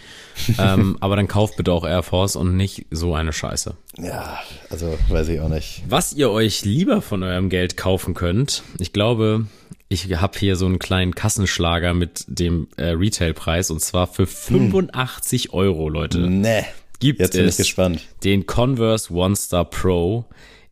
ähm, 0.59 0.97
aber 1.01 1.17
dann 1.17 1.29
kauft 1.29 1.57
bitte 1.57 1.73
auch 1.73 1.85
Air 1.85 2.03
Force 2.03 2.37
und 2.37 2.57
nicht 2.57 2.87
so 2.91 3.15
eine 3.15 3.33
Scheiße. 3.33 3.77
Ja, 3.99 4.41
also 4.71 4.97
weiß 5.09 5.29
ich 5.29 5.41
auch 5.41 5.49
nicht. 5.49 5.83
Was 5.89 6.13
ihr 6.13 6.31
euch 6.31 6.65
lieber 6.65 7.03
von 7.03 7.23
eurem 7.23 7.49
Geld 7.49 7.77
kaufen 7.77 8.15
könnt, 8.15 8.63
ich 8.79 8.93
glaube, 8.93 9.47
ich 9.89 10.15
habe 10.15 10.39
hier 10.39 10.57
so 10.57 10.67
einen 10.67 10.79
kleinen 10.79 11.15
Kassenschlager 11.15 11.93
mit 11.93 12.25
dem 12.27 12.69
äh, 12.77 12.91
Retailpreis 12.91 13.71
und 13.71 13.81
zwar 13.81 14.07
für 14.07 14.27
85 14.27 15.45
hm. 15.45 15.51
Euro, 15.53 15.89
Leute. 15.89 16.19
Nee. 16.19 16.65
Gibt 16.99 17.19
Jetzt 17.19 17.33
bin 17.33 17.47
es 17.47 17.59
ich 17.59 17.67
gespannt. 17.67 18.01
den 18.23 18.47
Converse 18.47 19.13
One 19.13 19.35
Star 19.35 19.65
Pro 19.65 20.25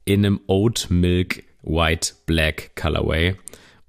in 0.05 0.25
einem 0.25 0.41
Oat 0.47 0.87
Milk 0.89 1.43
White 1.63 2.15
Black 2.27 2.71
Colorway. 2.77 3.35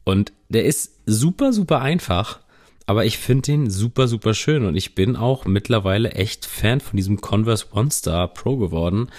Und 0.03 0.33
der 0.51 0.65
ist 0.65 0.99
super, 1.05 1.53
super 1.53 1.81
einfach, 1.81 2.39
aber 2.85 3.05
ich 3.05 3.17
finde 3.17 3.43
den 3.43 3.69
super, 3.69 4.07
super 4.07 4.33
schön 4.33 4.65
und 4.65 4.75
ich 4.75 4.95
bin 4.95 5.15
auch 5.15 5.45
mittlerweile 5.45 6.11
echt 6.11 6.45
Fan 6.45 6.81
von 6.81 6.97
diesem 6.97 7.21
Converse 7.21 7.67
One 7.71 7.91
Star 7.91 8.27
Pro 8.27 8.57
geworden. 8.57 9.09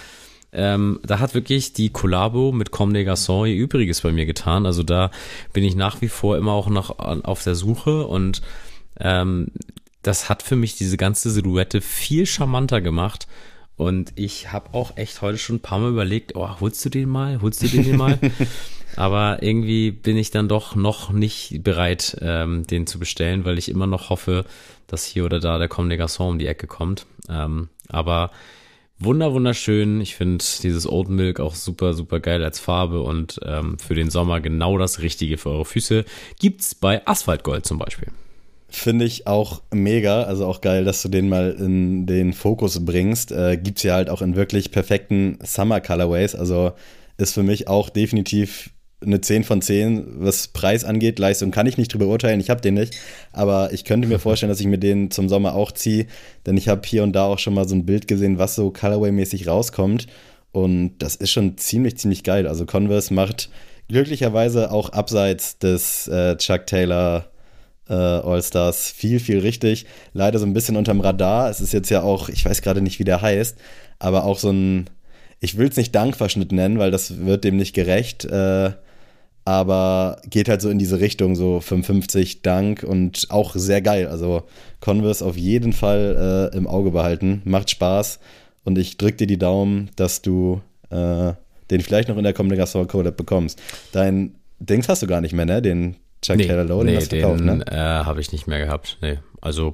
Ähm, 0.51 0.99
da 1.03 1.17
hat 1.17 1.33
wirklich 1.33 1.73
die 1.73 1.89
Collabo 1.89 2.51
mit 2.51 2.69
Comme 2.69 2.93
des 2.93 3.07
Garçons 3.07 3.47
ihr 3.47 3.55
Übriges 3.55 4.01
bei 4.01 4.11
mir 4.11 4.27
getan. 4.27 4.67
Also 4.67 4.83
da 4.83 5.09
bin 5.51 5.63
ich 5.63 5.75
nach 5.75 6.01
wie 6.01 6.07
vor 6.07 6.37
immer 6.37 6.51
auch 6.51 6.69
noch 6.69 6.99
auf 6.99 7.43
der 7.43 7.55
Suche 7.55 8.05
und 8.05 8.43
ähm, 8.99 9.47
das 10.03 10.29
hat 10.29 10.43
für 10.43 10.55
mich 10.55 10.75
diese 10.75 10.97
ganze 10.97 11.31
Silhouette 11.31 11.81
viel 11.81 12.27
charmanter 12.27 12.81
gemacht. 12.81 13.27
Und 13.75 14.13
ich 14.15 14.51
habe 14.51 14.73
auch 14.73 14.97
echt 14.97 15.21
heute 15.21 15.37
schon 15.37 15.57
ein 15.57 15.61
paar 15.61 15.79
Mal 15.79 15.89
überlegt, 15.89 16.35
oh, 16.35 16.59
holst 16.59 16.83
du 16.85 16.89
den 16.89 17.09
mal? 17.09 17.41
Holst 17.41 17.63
du 17.63 17.67
den 17.67 17.97
mal? 17.97 18.19
Aber 18.95 19.41
irgendwie 19.41 19.91
bin 19.91 20.17
ich 20.17 20.31
dann 20.31 20.47
doch 20.47 20.75
noch 20.75 21.11
nicht 21.11 21.63
bereit, 21.63 22.17
ähm, 22.21 22.67
den 22.67 22.85
zu 22.85 22.99
bestellen, 22.99 23.43
weil 23.45 23.57
ich 23.57 23.69
immer 23.69 23.87
noch 23.87 24.09
hoffe, 24.09 24.45
dass 24.87 25.05
hier 25.05 25.25
oder 25.25 25.39
da 25.39 25.57
der 25.57 25.67
Comme 25.67 25.89
des 25.89 25.99
Garçons 25.99 26.29
um 26.29 26.39
die 26.39 26.45
Ecke 26.45 26.67
kommt. 26.67 27.07
Ähm, 27.27 27.69
aber 27.89 28.29
wunder 28.99 29.33
wunderschön. 29.33 29.99
Ich 30.01 30.15
finde 30.15 30.45
dieses 30.61 30.87
Old 30.87 31.09
Milk 31.09 31.39
auch 31.39 31.55
super, 31.55 31.93
super 31.93 32.19
geil 32.19 32.43
als 32.43 32.59
Farbe 32.59 33.01
und 33.01 33.39
ähm, 33.43 33.79
für 33.79 33.95
den 33.95 34.11
Sommer 34.11 34.41
genau 34.41 34.77
das 34.77 35.01
Richtige 35.01 35.37
für 35.37 35.49
eure 35.49 35.65
Füße. 35.65 36.05
Gibt's 36.39 36.75
bei 36.75 37.05
Asphaltgold 37.07 37.65
zum 37.65 37.79
Beispiel. 37.79 38.09
Finde 38.75 39.05
ich 39.05 39.27
auch 39.27 39.61
mega, 39.71 40.23
also 40.23 40.47
auch 40.47 40.59
geil, 40.59 40.83
dass 40.83 41.03
du 41.03 41.07
den 41.07 41.29
mal 41.29 41.51
in 41.51 42.07
den 42.07 42.33
Fokus 42.33 42.83
bringst. 42.83 43.31
Äh, 43.31 43.55
gibt's 43.57 43.83
ja 43.83 43.93
halt 43.93 44.09
auch 44.09 44.23
in 44.23 44.35
wirklich 44.35 44.71
perfekten 44.71 45.37
Summer 45.43 45.79
Colorways. 45.79 46.33
Also 46.33 46.71
ist 47.19 47.35
für 47.35 47.43
mich 47.43 47.67
auch 47.67 47.91
definitiv 47.91 48.71
eine 48.99 49.21
10 49.21 49.43
von 49.43 49.61
10, 49.61 50.23
was 50.23 50.47
Preis 50.47 50.85
angeht. 50.85 51.19
Leistung 51.19 51.51
kann 51.51 51.67
ich 51.67 51.77
nicht 51.77 51.93
drüber 51.93 52.07
urteilen, 52.07 52.39
ich 52.39 52.49
habe 52.49 52.61
den 52.61 52.73
nicht. 52.73 52.95
Aber 53.31 53.71
ich 53.73 53.85
könnte 53.85 54.07
mir 54.07 54.17
vorstellen, 54.17 54.49
dass 54.49 54.59
ich 54.59 54.65
mir 54.65 54.79
den 54.79 55.11
zum 55.11 55.29
Sommer 55.29 55.53
auch 55.53 55.71
ziehe, 55.71 56.07
denn 56.47 56.57
ich 56.57 56.67
habe 56.67 56.81
hier 56.83 57.03
und 57.03 57.13
da 57.13 57.25
auch 57.25 57.37
schon 57.37 57.53
mal 57.53 57.67
so 57.67 57.75
ein 57.75 57.85
Bild 57.85 58.07
gesehen, 58.07 58.39
was 58.39 58.55
so 58.55 58.69
Colorway-mäßig 58.69 59.47
rauskommt. 59.47 60.07
Und 60.51 60.97
das 60.97 61.15
ist 61.15 61.29
schon 61.29 61.59
ziemlich, 61.59 61.97
ziemlich 61.97 62.23
geil. 62.23 62.47
Also 62.47 62.65
Converse 62.65 63.13
macht 63.13 63.51
glücklicherweise 63.87 64.71
auch 64.71 64.89
abseits 64.89 65.59
des 65.59 66.07
äh, 66.07 66.37
Chuck 66.37 66.65
Taylor 66.65 67.27
äh, 67.93 68.27
All-Stars 68.27 68.91
viel, 68.91 69.19
viel 69.19 69.39
richtig. 69.39 69.85
Leider 70.13 70.39
so 70.39 70.45
ein 70.45 70.53
bisschen 70.53 70.77
unterm 70.77 71.01
Radar. 71.01 71.49
Es 71.49 71.61
ist 71.61 71.73
jetzt 71.73 71.89
ja 71.89 72.01
auch, 72.01 72.29
ich 72.29 72.43
weiß 72.45 72.61
gerade 72.61 72.81
nicht, 72.81 72.99
wie 72.99 73.03
der 73.03 73.21
heißt, 73.21 73.57
aber 73.99 74.25
auch 74.25 74.39
so 74.39 74.49
ein, 74.49 74.89
ich 75.39 75.57
will 75.57 75.69
es 75.69 75.77
nicht 75.77 75.93
Dankverschnitt 75.93 76.51
nennen, 76.51 76.79
weil 76.79 76.91
das 76.91 77.25
wird 77.25 77.43
dem 77.43 77.57
nicht 77.57 77.73
gerecht. 77.73 78.25
Äh, 78.25 78.71
aber 79.45 80.21
geht 80.29 80.47
halt 80.47 80.61
so 80.61 80.69
in 80.69 80.79
diese 80.79 81.01
Richtung, 81.01 81.35
so 81.35 81.59
55 81.59 82.43
Dank 82.43 82.83
und 82.83 83.27
auch 83.29 83.55
sehr 83.55 83.81
geil. 83.81 84.07
Also 84.07 84.43
Converse 84.79 85.23
auf 85.25 85.37
jeden 85.37 85.73
Fall 85.73 86.49
äh, 86.53 86.57
im 86.57 86.65
Auge 86.65 86.91
behalten, 86.91 87.41
macht 87.43 87.69
Spaß 87.69 88.19
und 88.63 88.77
ich 88.77 88.97
drück 88.97 89.17
dir 89.17 89.27
die 89.27 89.37
Daumen, 89.37 89.89
dass 89.97 90.21
du 90.21 90.61
äh, 90.89 91.33
den 91.71 91.81
vielleicht 91.81 92.07
noch 92.07 92.17
in 92.17 92.23
der 92.23 92.33
Kommunikation 92.33 92.87
Collab 92.87 93.17
bekommst. 93.17 93.61
Dein 93.91 94.35
Dings 94.59 94.87
hast 94.87 95.03
du 95.03 95.07
gar 95.07 95.19
nicht 95.19 95.33
mehr, 95.33 95.45
ne? 95.45 95.61
Den 95.61 95.97
Chuck 96.23 96.37
nee, 96.37 96.47
Taylor 96.47 96.63
Lowe, 96.63 96.85
nee, 96.85 96.97
den, 96.97 97.01
verkauft, 97.01 97.39
den 97.39 97.57
ne? 97.57 97.65
äh, 97.67 98.05
habe 98.05 98.21
ich 98.21 98.31
nicht 98.31 98.47
mehr 98.47 98.59
gehabt. 98.59 98.97
Nee, 99.01 99.19
also 99.41 99.73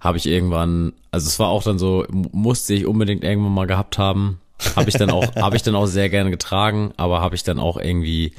habe 0.00 0.18
ich 0.18 0.26
irgendwann, 0.26 0.94
also 1.10 1.28
es 1.28 1.38
war 1.38 1.48
auch 1.48 1.62
dann 1.62 1.78
so, 1.78 2.06
musste 2.10 2.74
ich 2.74 2.86
unbedingt 2.86 3.22
irgendwann 3.22 3.52
mal 3.52 3.66
gehabt 3.66 3.98
haben. 3.98 4.40
Habe 4.76 4.88
ich 4.88 4.96
dann 4.96 5.10
auch, 5.10 5.34
habe 5.36 5.56
ich 5.56 5.62
dann 5.62 5.74
auch 5.74 5.86
sehr 5.86 6.08
gerne 6.08 6.30
getragen, 6.30 6.92
aber 6.96 7.20
habe 7.20 7.34
ich 7.34 7.44
dann 7.44 7.58
auch 7.58 7.76
irgendwie 7.78 8.32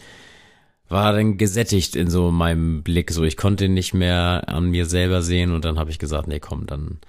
war 0.91 1.13
dann 1.13 1.38
gesättigt 1.38 1.95
in 1.95 2.10
so 2.10 2.32
meinem 2.32 2.84
Blick. 2.84 3.12
So, 3.12 3.24
ich 3.24 3.38
konnte 3.38 3.65
ihn 3.65 3.74
nicht 3.74 3.93
mehr 3.93 4.43
an 4.47 4.69
mir 4.69 4.86
selber 4.86 5.21
sehen 5.21 5.54
und 5.54 5.63
dann 5.63 5.80
habe 5.80 5.89
ich 5.89 6.00
gesagt, 6.00 6.28
nee, 6.28 6.39
komm, 6.39 6.67
dann 6.67 7.00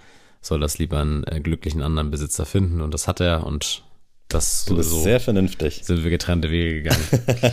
soll 0.40 0.60
das 0.60 0.78
lieber 0.78 1.00
einen 1.00 1.24
äh, 1.24 1.40
glücklichen 1.40 1.82
anderen 1.82 2.10
Besitzer 2.10 2.46
finden. 2.46 2.80
Und 2.80 2.94
das 2.94 3.08
hat 3.08 3.20
er 3.20 3.44
und 3.44 3.82
Das 4.28 4.64
Du 4.64 4.76
bist 4.76 4.90
so 4.90 5.00
sehr 5.00 5.20
vernünftig. 5.20 5.80
sind 5.84 6.02
wir 6.04 6.10
getrennte 6.10 6.50
Wege 6.50 6.82
gegangen. 6.82 7.04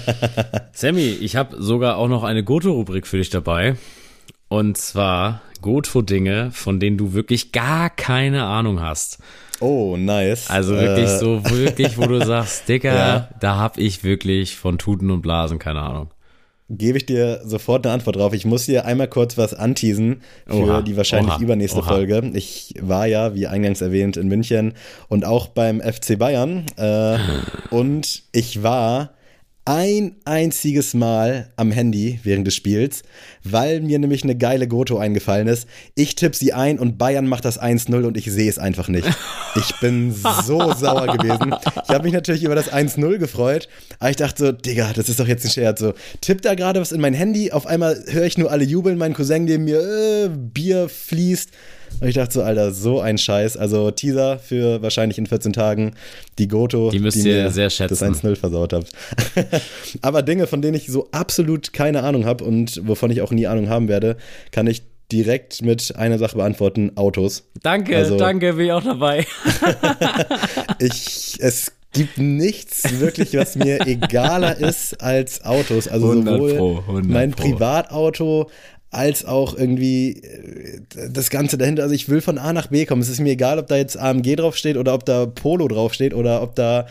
Sammy, 0.73 1.09
ich 1.09 1.35
habe 1.35 1.61
sogar 1.61 1.97
auch 1.97 2.07
noch 2.07 2.23
eine 2.23 2.43
Goto-Rubrik 2.43 3.05
für 3.05 3.17
dich 3.17 3.29
dabei. 3.29 3.75
Und 4.47 4.77
zwar 4.77 5.41
Goto-Dinge, 5.61 6.51
von 6.51 6.79
denen 6.79 6.97
du 6.97 7.13
wirklich 7.13 7.51
gar 7.51 7.89
keine 7.89 8.45
Ahnung 8.45 8.79
hast. 8.81 9.19
Oh, 9.59 9.97
nice. 9.97 10.49
Also 10.49 10.73
wirklich 10.75 11.09
Äh, 11.09 11.17
so, 11.19 11.43
wirklich, 11.49 11.97
wo 11.97 12.07
du 12.07 12.25
sagst, 12.25 12.67
Dicker, 12.69 12.95
Ja. 12.95 13.29
da 13.41 13.57
hab 13.57 13.77
ich 13.77 14.03
wirklich 14.05 14.55
von 14.55 14.77
Tuten 14.77 15.11
und 15.11 15.21
Blasen 15.21 15.59
keine 15.59 15.81
Ahnung. 15.81 16.09
Gebe 16.69 16.99
ich 16.99 17.05
dir 17.05 17.41
sofort 17.43 17.85
eine 17.85 17.93
Antwort 17.93 18.15
drauf. 18.15 18.33
Ich 18.33 18.45
muss 18.45 18.67
dir 18.67 18.85
einmal 18.85 19.07
kurz 19.07 19.37
was 19.37 19.53
anteasen 19.55 20.21
für 20.45 20.53
Oha, 20.53 20.81
die 20.81 20.95
wahrscheinlich 20.95 21.33
oha, 21.33 21.41
übernächste 21.41 21.79
oha. 21.79 21.87
Folge. 21.87 22.31
Ich 22.33 22.75
war 22.79 23.07
ja, 23.07 23.33
wie 23.33 23.47
eingangs 23.47 23.81
erwähnt, 23.81 24.17
in 24.17 24.27
München 24.27 24.73
und 25.07 25.25
auch 25.25 25.47
beim 25.47 25.81
FC 25.81 26.17
Bayern. 26.19 26.65
Äh, 26.77 27.17
und 27.71 28.23
ich 28.31 28.61
war 28.61 29.09
ein 29.65 30.15
einziges 30.25 30.93
Mal 30.93 31.51
am 31.55 31.71
Handy 31.71 32.19
während 32.23 32.47
des 32.47 32.55
Spiels, 32.55 33.03
weil 33.43 33.81
mir 33.81 33.99
nämlich 33.99 34.23
eine 34.23 34.35
geile 34.35 34.67
Goto 34.67 34.97
eingefallen 34.97 35.47
ist. 35.47 35.67
Ich 35.93 36.15
tippe 36.15 36.35
sie 36.35 36.53
ein 36.53 36.79
und 36.79 36.97
Bayern 36.97 37.27
macht 37.27 37.45
das 37.45 37.61
1-0 37.61 38.03
und 38.03 38.17
ich 38.17 38.31
sehe 38.31 38.49
es 38.49 38.57
einfach 38.57 38.87
nicht. 38.87 39.07
Ich 39.55 39.79
bin 39.79 40.11
so 40.11 40.73
sauer 40.77 41.17
gewesen. 41.17 41.53
Ich 41.83 41.89
habe 41.89 42.03
mich 42.03 42.13
natürlich 42.13 42.43
über 42.43 42.55
das 42.55 42.71
1-0 42.71 43.17
gefreut, 43.17 43.69
aber 43.99 44.09
ich 44.09 44.15
dachte 44.15 44.45
so, 44.45 44.51
Digga, 44.51 44.91
das 44.93 45.07
ist 45.07 45.19
doch 45.19 45.27
jetzt 45.27 45.45
ein 45.45 45.51
Scherz. 45.51 45.79
So, 45.79 45.93
tipp 46.21 46.41
da 46.41 46.55
gerade 46.55 46.81
was 46.81 46.91
in 46.91 47.01
mein 47.01 47.13
Handy, 47.13 47.51
auf 47.51 47.67
einmal 47.67 48.03
höre 48.07 48.25
ich 48.25 48.37
nur 48.37 48.51
alle 48.51 48.63
jubeln, 48.63 48.97
mein 48.97 49.13
Cousin 49.13 49.45
neben 49.45 49.65
mir, 49.65 49.81
äh, 49.81 50.29
Bier 50.29 50.89
fließt. 50.89 51.51
Und 52.01 52.07
ich 52.07 52.15
dachte 52.15 52.33
so, 52.33 52.41
Alter, 52.43 52.71
so 52.71 52.99
ein 53.01 53.17
Scheiß. 53.17 53.57
Also 53.57 53.91
Teaser 53.91 54.39
für 54.39 54.81
wahrscheinlich 54.81 55.17
in 55.17 55.25
14 55.27 55.53
Tagen 55.53 55.93
die 56.37 56.47
Goto, 56.47 56.91
Die 56.91 56.99
müsst 56.99 57.17
ihr 57.17 57.43
mir 57.43 57.51
sehr 57.51 57.69
schätzen. 57.69 57.97
das 58.11 58.23
1-0 58.23 58.35
versaut 58.35 58.73
habt. 58.73 58.91
Aber 60.01 60.21
Dinge, 60.21 60.47
von 60.47 60.61
denen 60.61 60.75
ich 60.75 60.87
so 60.87 61.07
absolut 61.11 61.73
keine 61.73 62.03
Ahnung 62.03 62.25
habe 62.25 62.43
und 62.43 62.81
wovon 62.87 63.11
ich 63.11 63.21
auch 63.21 63.31
nie 63.31 63.47
Ahnung 63.47 63.69
haben 63.69 63.87
werde, 63.87 64.17
kann 64.51 64.67
ich 64.67 64.83
direkt 65.11 65.61
mit 65.63 65.95
einer 65.95 66.19
Sache 66.19 66.37
beantworten: 66.37 66.91
Autos. 66.95 67.43
Danke, 67.63 67.97
Also- 67.97 68.17
danke, 68.17 68.53
bin 68.53 68.67
ich 68.67 68.71
auch 68.71 68.83
dabei. 68.83 69.25
Ich, 70.79 71.37
es 71.39 71.71
gibt 71.91 72.17
nichts 72.17 72.99
wirklich, 72.99 73.33
was 73.35 73.55
mir 73.55 73.85
egaler 73.87 74.57
ist 74.57 75.01
als 75.01 75.43
Autos. 75.43 75.87
Also 75.87 76.11
100 76.11 76.33
sowohl 76.35 76.55
Pro, 76.55 76.79
100 76.87 77.05
mein 77.05 77.31
Pro. 77.31 77.43
Privatauto 77.43 78.49
als 78.91 79.25
auch 79.25 79.55
irgendwie 79.55 80.21
äh, 80.23 80.81
das 81.11 81.29
Ganze 81.29 81.57
dahinter. 81.57 81.83
Also 81.83 81.95
ich 81.95 82.09
will 82.09 82.21
von 82.21 82.37
A 82.37 82.53
nach 82.53 82.67
B 82.67 82.85
kommen. 82.85 83.01
Es 83.01 83.09
ist 83.09 83.19
mir 83.19 83.31
egal, 83.31 83.59
ob 83.59 83.67
da 83.67 83.75
jetzt 83.75 83.97
AMG 83.97 84.35
draufsteht 84.35 84.77
oder 84.77 84.93
ob 84.93 85.05
da 85.05 85.25
Polo 85.25 85.67
draufsteht 85.67 86.13
oder 86.13 86.41
ob 86.41 86.55
da 86.55 86.87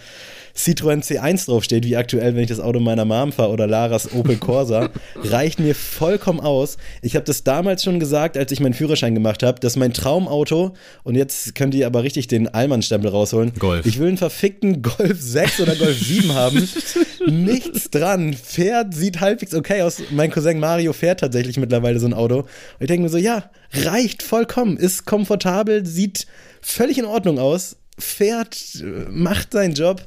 Citroën 0.58 1.02
C1 1.04 1.46
draufsteht, 1.46 1.84
wie 1.84 1.96
aktuell, 1.96 2.34
wenn 2.34 2.42
ich 2.42 2.48
das 2.48 2.58
Auto 2.58 2.80
meiner 2.80 3.04
Mom 3.04 3.30
fahre 3.30 3.50
oder 3.50 3.68
Laras 3.68 4.12
Opel 4.12 4.36
Corsa, 4.36 4.90
reicht 5.14 5.60
mir 5.60 5.74
vollkommen 5.74 6.40
aus. 6.40 6.78
Ich 7.00 7.14
habe 7.14 7.24
das 7.24 7.44
damals 7.44 7.84
schon 7.84 8.00
gesagt, 8.00 8.36
als 8.36 8.50
ich 8.50 8.58
meinen 8.58 8.74
Führerschein 8.74 9.14
gemacht 9.14 9.44
habe, 9.44 9.60
dass 9.60 9.76
mein 9.76 9.92
Traumauto, 9.92 10.74
und 11.04 11.14
jetzt 11.14 11.54
könnt 11.54 11.74
ihr 11.74 11.86
aber 11.86 12.02
richtig 12.02 12.26
den 12.26 12.48
Allmann-Stempel 12.48 13.10
rausholen, 13.10 13.52
Golf. 13.58 13.86
ich 13.86 14.00
will 14.00 14.08
einen 14.08 14.16
verfickten 14.16 14.82
Golf 14.82 15.20
6 15.20 15.60
oder 15.60 15.76
Golf 15.76 15.96
7 15.96 16.34
haben. 16.34 16.68
Nichts 17.26 17.90
dran. 17.90 18.34
Fährt, 18.34 18.94
sieht 18.94 19.20
halbwegs 19.20 19.54
okay 19.54 19.82
aus. 19.82 20.02
Mein 20.10 20.30
Cousin 20.30 20.58
Mario 20.58 20.92
fährt 20.92 21.20
tatsächlich 21.20 21.56
mittlerweile 21.56 22.00
so 22.00 22.06
ein 22.06 22.14
Auto. 22.14 22.38
Und 22.40 22.46
ich 22.80 22.88
denke 22.88 23.04
mir 23.04 23.08
so, 23.10 23.18
ja, 23.18 23.50
reicht 23.72 24.22
vollkommen. 24.22 24.76
Ist 24.76 25.06
komfortabel, 25.06 25.86
sieht 25.86 26.26
völlig 26.60 26.98
in 26.98 27.04
Ordnung 27.04 27.38
aus. 27.38 27.76
Fährt, 27.98 28.56
äh, 28.80 29.10
macht 29.10 29.52
seinen 29.52 29.74
Job. 29.74 30.04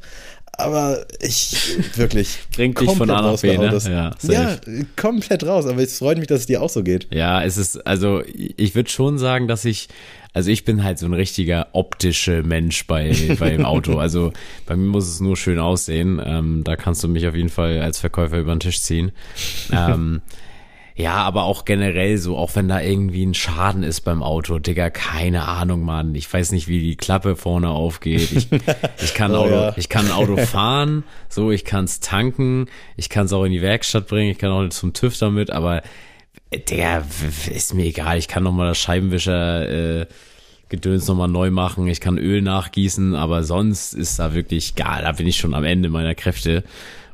Aber 0.62 1.06
ich 1.20 1.78
wirklich. 1.96 2.40
Bringt 2.56 2.80
dich 2.80 2.90
von 2.92 3.10
A 3.10 3.22
nach 3.22 3.42
B, 3.42 3.58
ne? 3.58 3.78
Ja, 3.86 4.12
ja, 4.24 4.58
komplett 4.96 5.46
raus. 5.46 5.66
Aber 5.66 5.82
es 5.82 5.98
freut 5.98 6.18
mich, 6.18 6.28
dass 6.28 6.42
es 6.42 6.46
dir 6.46 6.62
auch 6.62 6.70
so 6.70 6.84
geht. 6.84 7.08
Ja, 7.12 7.44
es 7.44 7.58
ist, 7.58 7.86
also 7.88 8.22
ich 8.26 8.76
würde 8.76 8.90
schon 8.90 9.18
sagen, 9.18 9.48
dass 9.48 9.66
ich, 9.66 9.90
also 10.34 10.50
ich 10.50 10.64
bin 10.64 10.84
halt 10.84 11.00
so 11.00 11.06
ein 11.06 11.14
richtiger 11.14 11.68
optische 11.74 12.44
Mensch 12.44 12.88
bei 12.88 13.14
beim 13.40 13.66
Auto. 13.66 13.98
Also 13.98 14.32
bei 14.66 14.76
mir 14.76 14.88
muss 14.88 15.08
es 15.08 15.20
nur 15.20 15.36
schön 15.38 15.60
aussehen. 15.60 16.22
Ähm, 16.24 16.64
da 16.64 16.76
kannst 16.76 17.04
du 17.04 17.08
mich 17.08 17.28
auf 17.28 17.36
jeden 17.36 17.50
Fall 17.50 17.82
als 17.82 18.00
Verkäufer 18.00 18.40
über 18.40 18.54
den 18.56 18.60
Tisch 18.60 18.82
ziehen. 18.82 19.12
Ähm, 19.72 20.22
ja, 20.96 21.16
aber 21.16 21.44
auch 21.44 21.66
generell 21.66 22.18
so, 22.18 22.38
auch 22.38 22.56
wenn 22.56 22.68
da 22.68 22.82
irgendwie 22.82 23.26
ein 23.26 23.34
Schaden 23.34 23.84
ist 23.84 24.02
beim 24.02 24.22
Auto, 24.22 24.60
Digga, 24.60 24.90
keine 24.90 25.48
Ahnung, 25.48 25.84
Mann. 25.84 26.16
Ich 26.16 26.32
weiß 26.32 26.52
nicht, 26.52 26.68
wie 26.68 26.80
die 26.80 26.98
Klappe 26.98 27.36
vorne 27.36 27.70
aufgeht. 27.70 28.32
Ich, 28.32 28.48
ich 29.04 29.14
kann 29.14 29.32
Oh 29.32 29.40
Auto, 29.40 29.54
ja. 29.54 29.74
ich 29.78 29.90
kann 29.90 30.06
ein 30.06 30.12
Auto 30.12 30.38
fahren, 30.38 31.04
so, 31.30 31.52
ich 31.52 31.66
kann 31.66 31.86
es 31.86 32.00
tanken, 32.00 32.68
ich 32.98 33.10
kann 33.10 33.26
es 33.26 33.34
auch 33.34 33.46
in 33.46 33.52
die 33.52 33.62
Werkstatt 33.62 34.08
bringen, 34.08 34.32
ich 34.32 34.38
kann 34.38 34.52
auch 34.52 34.68
zum 34.70 34.94
TÜV 34.94 35.18
damit, 35.18 35.50
aber 35.50 35.82
äh, 36.50 36.60
Digga, 36.60 37.04
ist 37.52 37.74
mir 37.74 37.86
egal. 37.86 38.18
Ich 38.18 38.28
kann 38.28 38.44
noch 38.44 38.52
mal 38.52 38.68
das 38.68 38.78
Scheibenwischer 38.78 40.02
äh, 40.02 40.06
Gedöns 40.70 41.08
noch 41.08 41.16
mal 41.16 41.28
neu 41.28 41.52
machen. 41.52 41.88
Ich 41.88 42.00
kann 42.00 42.18
Öl 42.18 42.42
nachgießen, 42.42 43.16
aber 43.16 43.44
sonst 43.44 43.94
ist 43.94 44.20
da 44.20 44.34
wirklich 44.34 44.76
gar, 44.76 45.02
da 45.02 45.12
bin 45.12 45.28
ich 45.28 45.38
schon 45.38 45.54
am 45.54 45.64
Ende 45.64 45.90
meiner 45.90 46.16
Kräfte. 46.16 46.64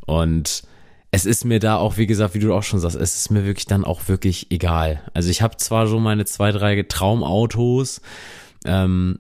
Und 0.05 0.63
es 1.11 1.25
ist 1.25 1.45
mir 1.45 1.59
da 1.59 1.77
auch, 1.77 1.97
wie 1.97 2.07
gesagt, 2.07 2.33
wie 2.33 2.39
du 2.39 2.53
auch 2.53 2.63
schon 2.63 2.79
sagst, 2.79 2.97
es 2.97 3.15
ist 3.15 3.31
mir 3.31 3.45
wirklich 3.45 3.65
dann 3.65 3.85
auch 3.85 4.07
wirklich 4.07 4.51
egal. 4.51 5.01
Also 5.13 5.29
ich 5.29 5.41
habe 5.41 5.57
zwar 5.57 5.87
so 5.87 5.99
meine 5.99 6.25
zwei, 6.25 6.51
drei 6.51 6.83
Traumautos, 6.83 8.01
ähm, 8.65 9.19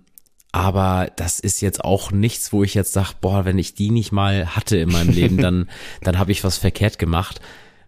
aber 0.51 1.11
das 1.15 1.39
ist 1.39 1.61
jetzt 1.61 1.83
auch 1.83 2.11
nichts, 2.11 2.51
wo 2.51 2.63
ich 2.63 2.73
jetzt 2.73 2.93
sage, 2.93 3.11
boah, 3.21 3.45
wenn 3.45 3.57
ich 3.57 3.75
die 3.75 3.91
nicht 3.91 4.11
mal 4.11 4.55
hatte 4.55 4.77
in 4.77 4.91
meinem 4.91 5.09
Leben, 5.09 5.37
dann, 5.41 5.69
dann 6.01 6.17
habe 6.17 6.31
ich 6.31 6.43
was 6.43 6.57
verkehrt 6.57 6.99
gemacht. 6.99 7.39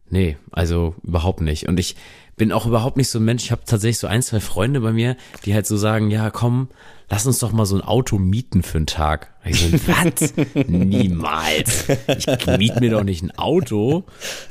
Nee, 0.10 0.38
also 0.52 0.95
überhaupt 1.04 1.41
nicht. 1.41 1.68
Und 1.68 1.80
ich 1.80 1.95
bin 2.39 2.51
auch 2.53 2.65
überhaupt 2.65 2.97
nicht 2.97 3.09
so 3.09 3.19
ein 3.19 3.25
Mensch. 3.25 3.43
Ich 3.43 3.51
habe 3.51 3.61
tatsächlich 3.65 3.99
so 3.99 4.07
ein, 4.07 4.23
zwei 4.23 4.39
Freunde 4.39 4.79
bei 4.79 4.93
mir, 4.93 5.17
die 5.45 5.53
halt 5.53 5.67
so 5.67 5.77
sagen, 5.77 6.09
ja, 6.09 6.31
komm, 6.31 6.69
lass 7.09 7.27
uns 7.27 7.39
doch 7.39 7.51
mal 7.51 7.65
so 7.65 7.75
ein 7.75 7.81
Auto 7.81 8.17
mieten 8.17 8.63
für 8.63 8.77
einen 8.77 8.87
Tag. 8.87 9.33
Und 9.43 9.51
Ich 9.51 9.59
so, 9.59 9.77
was? 9.87 10.33
Niemals. 10.67 11.85
Ich 12.17 12.27
miete 12.57 12.79
mir 12.79 12.91
doch 12.91 13.03
nicht 13.03 13.23
ein 13.23 13.37
Auto, 13.37 14.05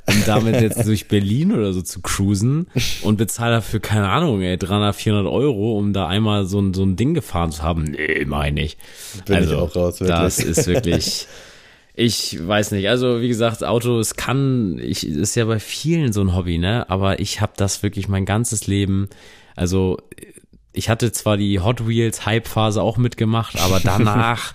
um 0.07 0.23
damit 0.27 0.61
jetzt 0.61 0.87
durch 0.87 1.09
Berlin 1.09 1.51
oder 1.51 1.73
so 1.73 1.81
zu 1.81 2.03
cruisen 2.03 2.67
und 3.03 3.17
bezahle 3.17 3.57
dafür, 3.57 3.81
keine 3.81 4.11
Ahnung, 4.11 4.43
ey, 4.43 4.59
300, 4.59 4.95
400 4.95 5.33
Euro, 5.33 5.79
um 5.79 5.95
da 5.95 6.07
einmal 6.07 6.45
so 6.45 6.61
ein, 6.61 6.75
so 6.75 6.85
ein 6.85 6.97
Ding 6.97 7.15
gefahren 7.15 7.53
zu 7.53 7.63
haben. 7.63 7.85
Nee, 7.85 8.27
meine 8.27 8.61
ich. 8.61 8.77
Bin 9.25 9.37
ich 9.37 9.43
also, 9.43 9.59
auch 9.61 9.75
raus, 9.75 10.01
wirklich. 10.01 10.19
Das 10.19 10.39
ist 10.41 10.67
wirklich, 10.67 11.27
ich 11.99 12.39
weiß 12.47 12.71
nicht. 12.71 12.89
Also, 12.89 13.21
wie 13.21 13.27
gesagt, 13.27 13.65
Auto, 13.65 13.99
es 13.99 14.15
kann, 14.15 14.79
ich, 14.81 15.05
ist 15.05 15.35
ja 15.35 15.45
bei 15.47 15.59
vielen 15.59 16.13
so 16.13 16.21
ein 16.21 16.33
Hobby, 16.33 16.57
ne? 16.59 16.89
Aber 16.89 17.19
ich 17.19 17.41
habe 17.41 17.55
das 17.57 17.83
wirklich 17.83 18.07
mein 18.07 18.25
ganzes 18.25 18.69
Leben, 18.69 19.09
also, 19.57 19.99
ich 20.73 20.89
hatte 20.89 21.11
zwar 21.11 21.37
die 21.37 21.59
Hot 21.59 21.89
Wheels 21.89 22.25
Hype-Phase 22.25 22.81
auch 22.81 22.99
mitgemacht, 22.99 23.61
aber 23.61 23.81
danach 23.85 24.55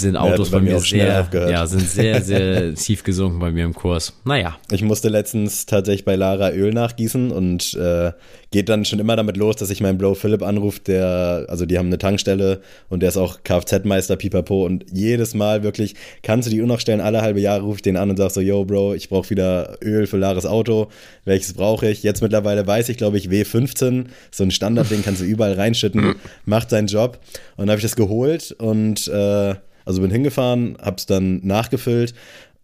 sind 0.00 0.16
Autos 0.16 0.50
bei 0.50 0.58
bei 0.58 0.64
mir 0.64 0.80
sehr, 0.80 1.20
aufgehört. 1.20 1.50
ja, 1.50 1.66
sind 1.66 1.88
sehr, 1.88 2.22
sehr 2.22 2.74
tief 2.86 3.02
gesunken 3.02 3.38
bei 3.38 3.50
mir 3.50 3.64
im 3.64 3.74
Kurs. 3.74 4.12
Naja. 4.24 4.56
Ich 4.70 4.82
musste 4.82 5.08
letztens 5.08 5.66
tatsächlich 5.66 6.04
bei 6.04 6.16
Lara 6.16 6.50
Öl 6.50 6.72
nachgießen 6.72 7.30
und 7.30 7.74
äh, 7.74 8.12
geht 8.50 8.68
dann 8.68 8.84
schon 8.84 8.98
immer 8.98 9.16
damit 9.16 9.36
los, 9.36 9.56
dass 9.56 9.70
ich 9.70 9.80
meinen 9.80 9.98
Bro 9.98 10.14
Philipp 10.14 10.42
anrufe, 10.42 10.80
der, 10.80 11.46
also 11.48 11.66
die 11.66 11.78
haben 11.78 11.86
eine 11.86 11.98
Tankstelle 11.98 12.60
und 12.88 13.00
der 13.00 13.10
ist 13.10 13.16
auch 13.16 13.42
Kfz-Meister, 13.42 14.16
pipapo 14.16 14.64
und 14.64 14.86
jedes 14.92 15.34
Mal 15.34 15.62
wirklich, 15.62 15.94
kannst 16.22 16.46
du 16.46 16.50
die 16.50 16.60
Uhr 16.60 16.66
noch 16.66 16.80
stellen, 16.80 17.00
alle 17.00 17.22
halbe 17.22 17.40
Jahre 17.40 17.62
rufe 17.62 17.76
ich 17.76 17.82
den 17.82 17.96
an 17.96 18.10
und 18.10 18.16
sag 18.16 18.30
so, 18.30 18.40
yo 18.40 18.64
Bro, 18.64 18.94
ich 18.94 19.08
brauche 19.08 19.30
wieder 19.30 19.78
Öl 19.82 20.06
für 20.06 20.16
Laras 20.16 20.46
Auto, 20.46 20.88
welches 21.24 21.54
brauche 21.54 21.88
ich? 21.88 22.02
Jetzt 22.02 22.22
mittlerweile 22.22 22.66
weiß 22.66 22.88
ich, 22.88 22.96
glaube 22.96 23.18
ich, 23.18 23.28
W15, 23.28 24.06
so 24.30 24.44
ein 24.44 24.50
Standardding 24.50 25.02
kannst 25.02 25.20
du 25.20 25.24
überall 25.24 25.54
reinschütten, 25.54 26.14
macht 26.44 26.70
seinen 26.70 26.86
Job 26.86 27.18
und 27.56 27.66
dann 27.66 27.70
habe 27.70 27.78
ich 27.78 27.84
das 27.84 27.96
geholt 27.96 28.52
und 28.52 29.08
äh, 29.08 29.54
also 29.86 30.02
bin 30.02 30.10
hingefahren, 30.10 30.76
hab's 30.82 31.06
dann 31.06 31.40
nachgefüllt. 31.46 32.12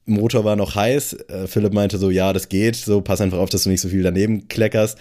Motor 0.04 0.44
war 0.44 0.56
noch 0.56 0.74
heiß. 0.74 1.14
Äh, 1.28 1.46
Philipp 1.46 1.72
meinte 1.72 1.96
so, 1.96 2.10
ja, 2.10 2.32
das 2.32 2.48
geht. 2.50 2.76
So, 2.76 3.00
pass 3.00 3.20
einfach 3.20 3.38
auf, 3.38 3.48
dass 3.48 3.62
du 3.62 3.70
nicht 3.70 3.80
so 3.80 3.88
viel 3.88 4.02
daneben 4.02 4.48
kleckerst. 4.48 4.98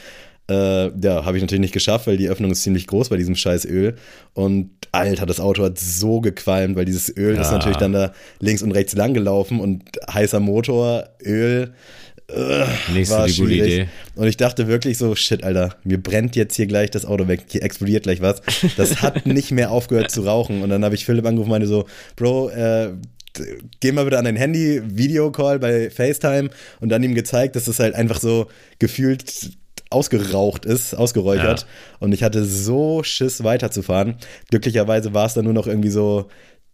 Äh, 0.50 0.88
ja, 1.00 1.26
habe 1.26 1.38
ich 1.38 1.42
natürlich 1.44 1.62
nicht 1.62 1.74
geschafft, 1.74 2.08
weil 2.08 2.18
die 2.18 2.30
Öffnung 2.30 2.52
ist 2.52 2.62
ziemlich 2.64 2.86
groß 2.88 3.10
bei 3.10 3.18
diesem 3.18 3.36
scheiß 3.36 3.66
Öl. 3.66 3.96
Und 4.34 4.70
Alter, 4.92 5.26
das 5.26 5.40
Auto 5.40 5.64
hat 5.64 5.80
so 5.80 6.20
gequalmt, 6.22 6.76
weil 6.76 6.86
dieses 6.86 7.16
Öl 7.16 7.36
ist 7.38 7.48
Ja. 7.48 7.54
natürlich 7.54 7.78
dann 7.78 7.94
da 7.94 8.12
links 8.40 8.62
und 8.62 8.72
rechts 8.72 8.94
lang 8.96 9.14
gelaufen 9.14 9.60
und 9.60 9.84
heißer 10.12 10.40
Motor, 10.40 11.10
Öl. 11.24 11.74
So 12.34 13.14
war 13.14 13.28
schwierig. 13.28 13.74
Idee. 13.74 13.88
Und 14.16 14.28
ich 14.28 14.38
dachte 14.38 14.68
wirklich 14.68 14.98
so, 14.98 15.16
shit, 15.16 15.44
Alter, 15.44 15.76
mir 15.84 16.02
brennt 16.02 16.36
jetzt 16.36 16.56
hier 16.56 16.68
gleich 16.68 16.92
das 16.92 17.06
Auto 17.06 17.28
weg, 17.28 17.46
hier 17.50 17.64
explodiert 17.64 18.04
gleich 18.04 18.22
was. 18.22 18.42
Das 18.78 19.02
hat 19.02 19.26
nicht 19.26 19.52
mehr 19.52 19.72
aufgehört 19.72 20.12
zu 20.12 20.22
rauchen. 20.22 20.62
Und 20.62 20.70
dann 20.70 20.84
habe 20.84 20.96
ich 20.96 21.06
Philipp 21.06 21.26
angerufen 21.26 21.50
und 21.50 21.52
meinte 21.52 21.68
so, 21.68 21.86
Bro, 22.16 22.50
äh, 22.50 22.92
geh 23.80 23.92
mal 23.92 24.04
bitte 24.04 24.18
an 24.18 24.26
dein 24.26 24.36
Handy, 24.36 24.82
Videocall 24.86 25.60
bei 25.60 25.90
FaceTime 25.90 26.50
und 26.80 26.90
dann 26.90 27.04
ihm 27.04 27.16
gezeigt, 27.16 27.56
dass 27.56 27.66
das 27.66 27.80
halt 27.80 27.96
einfach 27.96 28.20
so 28.20 28.48
gefühlt 28.80 29.52
ausgeraucht 29.90 30.66
ist, 30.66 30.96
ausgeräuchert. 30.96 31.62
Ja. 31.62 31.68
Und 32.00 32.14
ich 32.14 32.24
hatte 32.24 32.46
so 32.46 33.04
Schiss 33.04 33.44
weiterzufahren. 33.44 34.16
Glücklicherweise 34.50 35.14
war 35.14 35.26
es 35.26 35.34
dann 35.34 35.46
nur 35.46 35.54
noch 35.54 35.68
irgendwie 35.68 35.90
so 35.90 36.30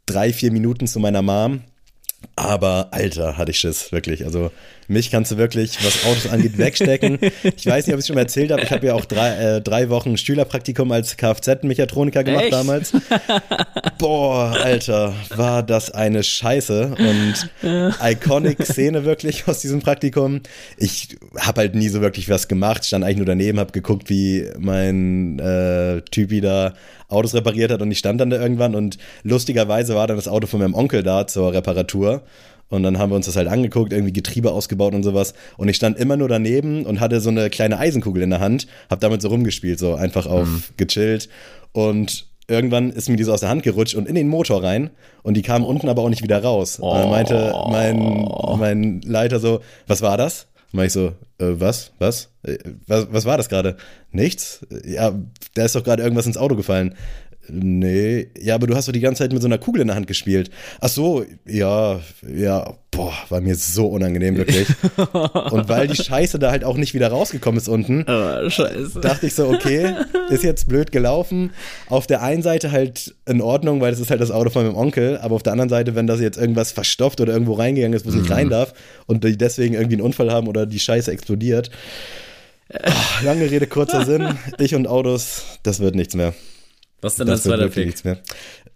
drei, 0.05 0.31
vier 0.31 0.51
Minuten 0.51 0.87
zu 0.87 0.99
meiner 0.99 1.21
Mom. 1.21 1.61
Aber 2.37 2.89
Alter, 2.91 3.35
hatte 3.35 3.49
ich 3.49 3.59
Schiss, 3.59 3.91
wirklich. 3.91 4.23
Also 4.23 4.51
mich 4.87 5.11
kannst 5.11 5.31
du 5.31 5.37
wirklich, 5.37 5.83
was 5.83 6.05
Autos 6.05 6.31
angeht, 6.31 6.57
wegstecken. 6.57 7.17
Ich 7.43 7.65
weiß 7.65 7.87
nicht, 7.87 7.93
ob 7.93 7.99
ich 7.99 8.03
es 8.03 8.07
schon 8.07 8.15
mal 8.15 8.21
erzählt 8.21 8.51
habe. 8.51 8.61
Ich 8.61 8.71
habe 8.71 8.85
ja 8.85 8.93
auch 8.93 9.05
drei, 9.05 9.55
äh, 9.55 9.61
drei 9.61 9.89
Wochen 9.89 10.17
Schülerpraktikum 10.17 10.91
als 10.91 11.17
Kfz-Mechatroniker 11.17 12.23
gemacht 12.23 12.43
Echt? 12.43 12.53
damals. 12.53 12.93
Boah, 13.97 14.55
Alter, 14.63 15.13
war 15.35 15.63
das 15.63 15.91
eine 15.91 16.23
Scheiße 16.23 16.95
und 16.97 17.49
iconic 18.01 18.63
Szene 18.63 19.03
wirklich 19.03 19.47
aus 19.47 19.59
diesem 19.59 19.81
Praktikum. 19.81 20.41
Ich 20.77 21.17
habe 21.39 21.61
halt 21.61 21.75
nie 21.75 21.89
so 21.89 22.01
wirklich 22.01 22.29
was 22.29 22.47
gemacht, 22.47 22.85
stand 22.85 23.03
eigentlich 23.03 23.17
nur 23.17 23.25
daneben, 23.25 23.59
habe 23.59 23.71
geguckt, 23.71 24.09
wie 24.11 24.47
mein 24.59 25.39
äh, 25.39 26.01
Typi 26.11 26.39
da 26.39 26.75
Autos 27.09 27.33
repariert 27.33 27.71
hat 27.71 27.81
und 27.81 27.89
ich 27.89 27.99
stand 27.99 28.19
dann 28.19 28.29
da 28.29 28.39
irgendwann 28.39 28.75
und 28.75 28.97
lustigerweise 29.23 29.95
war 29.95 30.07
dann 30.07 30.17
das 30.17 30.27
Auto 30.27 30.45
von 30.45 30.59
meinem 30.59 30.73
Onkel 30.73 31.03
da 31.03 31.25
zur 31.25 31.53
Reparatur 31.53 32.23
und 32.69 32.83
dann 32.83 32.97
haben 32.97 33.11
wir 33.11 33.15
uns 33.15 33.25
das 33.25 33.35
halt 33.35 33.47
angeguckt, 33.47 33.93
irgendwie 33.93 34.13
Getriebe 34.13 34.51
ausgebaut 34.51 34.93
und 34.93 35.03
sowas. 35.03 35.33
Und 35.57 35.69
ich 35.69 35.75
stand 35.75 35.97
immer 35.97 36.17
nur 36.17 36.27
daneben 36.27 36.85
und 36.85 36.99
hatte 36.99 37.21
so 37.21 37.29
eine 37.29 37.49
kleine 37.49 37.77
Eisenkugel 37.77 38.23
in 38.23 38.29
der 38.29 38.39
Hand, 38.39 38.67
hab 38.89 38.99
damit 38.99 39.21
so 39.21 39.29
rumgespielt, 39.29 39.79
so 39.79 39.95
einfach 39.95 40.25
auf 40.25 40.47
mhm. 40.47 40.63
gechillt. 40.75 41.29
Und 41.71 42.27
irgendwann 42.47 42.89
ist 42.89 43.09
mir 43.09 43.15
die 43.15 43.23
so 43.23 43.33
aus 43.33 43.41
der 43.41 43.49
Hand 43.49 43.63
gerutscht 43.63 43.95
und 43.95 44.07
in 44.07 44.15
den 44.15 44.27
Motor 44.27 44.63
rein. 44.63 44.89
Und 45.23 45.35
die 45.35 45.41
kam 45.41 45.63
unten 45.63 45.87
aber 45.87 46.01
auch 46.01 46.09
nicht 46.09 46.23
wieder 46.23 46.43
raus. 46.43 46.79
Oh. 46.81 46.91
Und 46.91 46.99
dann 46.99 47.09
meinte 47.09 47.53
mein, 47.69 48.27
mein 48.57 49.01
Leiter 49.01 49.39
so, 49.39 49.61
was 49.87 50.01
war 50.01 50.17
das? 50.17 50.47
Und 50.73 50.83
ich 50.83 50.91
so, 50.91 51.13
äh, 51.39 51.59
was? 51.59 51.91
Was? 51.99 52.29
Äh, 52.43 52.57
was? 52.85 53.07
Was 53.11 53.25
war 53.25 53.37
das 53.37 53.49
gerade? 53.49 53.77
Nichts? 54.11 54.65
Ja, 54.85 55.13
da 55.53 55.65
ist 55.65 55.75
doch 55.75 55.83
gerade 55.83 56.03
irgendwas 56.03 56.25
ins 56.25 56.37
Auto 56.37 56.55
gefallen. 56.55 56.95
Nee, 57.49 58.27
ja, 58.39 58.55
aber 58.55 58.67
du 58.67 58.75
hast 58.75 58.87
doch 58.87 58.93
die 58.93 58.99
ganze 58.99 59.23
Zeit 59.23 59.31
mit 59.31 59.41
so 59.41 59.47
einer 59.47 59.57
Kugel 59.57 59.81
in 59.81 59.87
der 59.87 59.95
Hand 59.95 60.07
gespielt. 60.07 60.49
Ach 60.81 60.89
so, 60.89 61.25
ja, 61.45 61.99
ja, 62.27 62.73
boah, 62.91 63.13
war 63.29 63.41
mir 63.41 63.55
so 63.55 63.87
unangenehm, 63.87 64.35
wirklich. 64.35 64.67
Und 65.51 65.69
weil 65.69 65.87
die 65.87 65.95
Scheiße 65.95 66.39
da 66.39 66.51
halt 66.51 66.63
auch 66.63 66.77
nicht 66.77 66.93
wieder 66.93 67.09
rausgekommen 67.09 67.57
ist 67.57 67.69
unten, 67.69 68.01
oh, 68.01 68.49
dachte 69.01 69.27
ich 69.27 69.35
so, 69.35 69.47
okay, 69.47 69.95
ist 70.29 70.43
jetzt 70.43 70.67
blöd 70.67 70.91
gelaufen. 70.91 71.51
Auf 71.87 72.07
der 72.07 72.21
einen 72.21 72.41
Seite 72.41 72.71
halt 72.71 73.15
in 73.25 73.41
Ordnung, 73.41 73.79
weil 73.79 73.91
das 73.91 73.99
ist 73.99 74.09
halt 74.09 74.21
das 74.21 74.31
Auto 74.31 74.49
von 74.49 74.65
meinem 74.65 74.75
Onkel, 74.75 75.17
aber 75.17 75.35
auf 75.35 75.43
der 75.43 75.53
anderen 75.53 75.69
Seite, 75.69 75.95
wenn 75.95 76.07
das 76.07 76.19
jetzt 76.19 76.37
irgendwas 76.37 76.71
verstopft 76.71 77.21
oder 77.21 77.33
irgendwo 77.33 77.53
reingegangen 77.53 77.95
ist, 77.95 78.05
wo 78.05 78.09
es 78.09 78.15
mhm. 78.15 78.21
nicht 78.21 78.31
rein 78.31 78.49
darf 78.49 78.73
und 79.05 79.23
die 79.23 79.37
deswegen 79.37 79.75
irgendwie 79.75 79.95
einen 79.95 80.05
Unfall 80.05 80.31
haben 80.31 80.47
oder 80.47 80.65
die 80.65 80.79
Scheiße 80.79 81.11
explodiert. 81.11 81.69
Ach, 82.83 83.23
lange 83.23 83.49
Rede, 83.49 83.67
kurzer 83.67 84.05
Sinn. 84.05 84.27
Ich 84.59 84.75
und 84.75 84.87
Autos, 84.87 85.59
das 85.63 85.79
wird 85.79 85.95
nichts 85.95 86.15
mehr. 86.15 86.33
Was 87.01 87.13
ist 87.13 87.19
denn 87.19 87.27
dein 87.27 87.37
zweiter 87.37 87.69
Pick? 87.69 87.95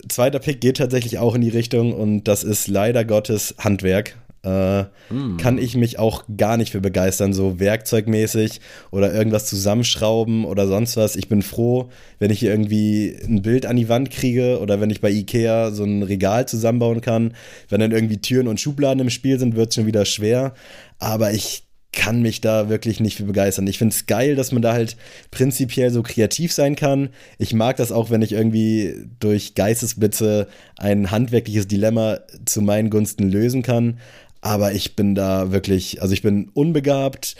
Zweiter 0.07 0.39
Pick 0.39 0.61
geht 0.61 0.77
tatsächlich 0.77 1.17
auch 1.19 1.35
in 1.35 1.41
die 1.41 1.49
Richtung 1.49 1.93
und 1.93 2.23
das 2.23 2.43
ist 2.43 2.67
leider 2.67 3.05
Gottes 3.05 3.55
Handwerk. 3.59 4.15
Äh, 4.43 4.83
mm. 5.11 5.37
Kann 5.37 5.59
ich 5.59 5.75
mich 5.75 5.99
auch 5.99 6.23
gar 6.35 6.57
nicht 6.57 6.71
für 6.71 6.81
begeistern, 6.81 7.31
so 7.31 7.59
werkzeugmäßig 7.59 8.59
oder 8.89 9.13
irgendwas 9.13 9.45
zusammenschrauben 9.45 10.45
oder 10.45 10.67
sonst 10.67 10.97
was. 10.97 11.15
Ich 11.15 11.29
bin 11.29 11.43
froh, 11.43 11.89
wenn 12.17 12.31
ich 12.31 12.39
hier 12.39 12.49
irgendwie 12.49 13.15
ein 13.23 13.43
Bild 13.43 13.67
an 13.67 13.75
die 13.75 13.87
Wand 13.87 14.09
kriege 14.09 14.59
oder 14.59 14.81
wenn 14.81 14.89
ich 14.89 14.99
bei 14.99 15.11
Ikea 15.11 15.71
so 15.71 15.83
ein 15.83 16.01
Regal 16.01 16.47
zusammenbauen 16.47 17.01
kann. 17.01 17.35
Wenn 17.69 17.81
dann 17.81 17.91
irgendwie 17.91 18.17
Türen 18.17 18.47
und 18.47 18.59
Schubladen 18.59 18.99
im 18.99 19.09
Spiel 19.11 19.37
sind, 19.37 19.55
wird 19.55 19.69
es 19.69 19.75
schon 19.75 19.85
wieder 19.85 20.05
schwer. 20.05 20.55
Aber 20.97 21.33
ich 21.33 21.63
kann 21.93 22.21
mich 22.21 22.39
da 22.39 22.69
wirklich 22.69 22.99
nicht 22.99 23.17
für 23.17 23.23
begeistern. 23.23 23.67
Ich 23.67 23.77
finde 23.77 23.93
es 23.93 24.05
geil, 24.05 24.35
dass 24.35 24.51
man 24.51 24.61
da 24.61 24.73
halt 24.73 24.95
prinzipiell 25.29 25.91
so 25.91 26.03
kreativ 26.03 26.53
sein 26.53 26.75
kann. 26.75 27.09
Ich 27.37 27.53
mag 27.53 27.75
das 27.75 27.91
auch, 27.91 28.09
wenn 28.09 28.21
ich 28.21 28.31
irgendwie 28.31 29.07
durch 29.19 29.55
Geistesblitze 29.55 30.47
ein 30.77 31.11
handwerkliches 31.11 31.67
Dilemma 31.67 32.19
zu 32.45 32.61
meinen 32.61 32.89
Gunsten 32.89 33.29
lösen 33.29 33.61
kann. 33.61 33.99
Aber 34.39 34.71
ich 34.71 34.95
bin 34.95 35.15
da 35.15 35.51
wirklich, 35.51 36.01
also 36.01 36.13
ich 36.13 36.21
bin 36.21 36.49
unbegabt, 36.53 37.35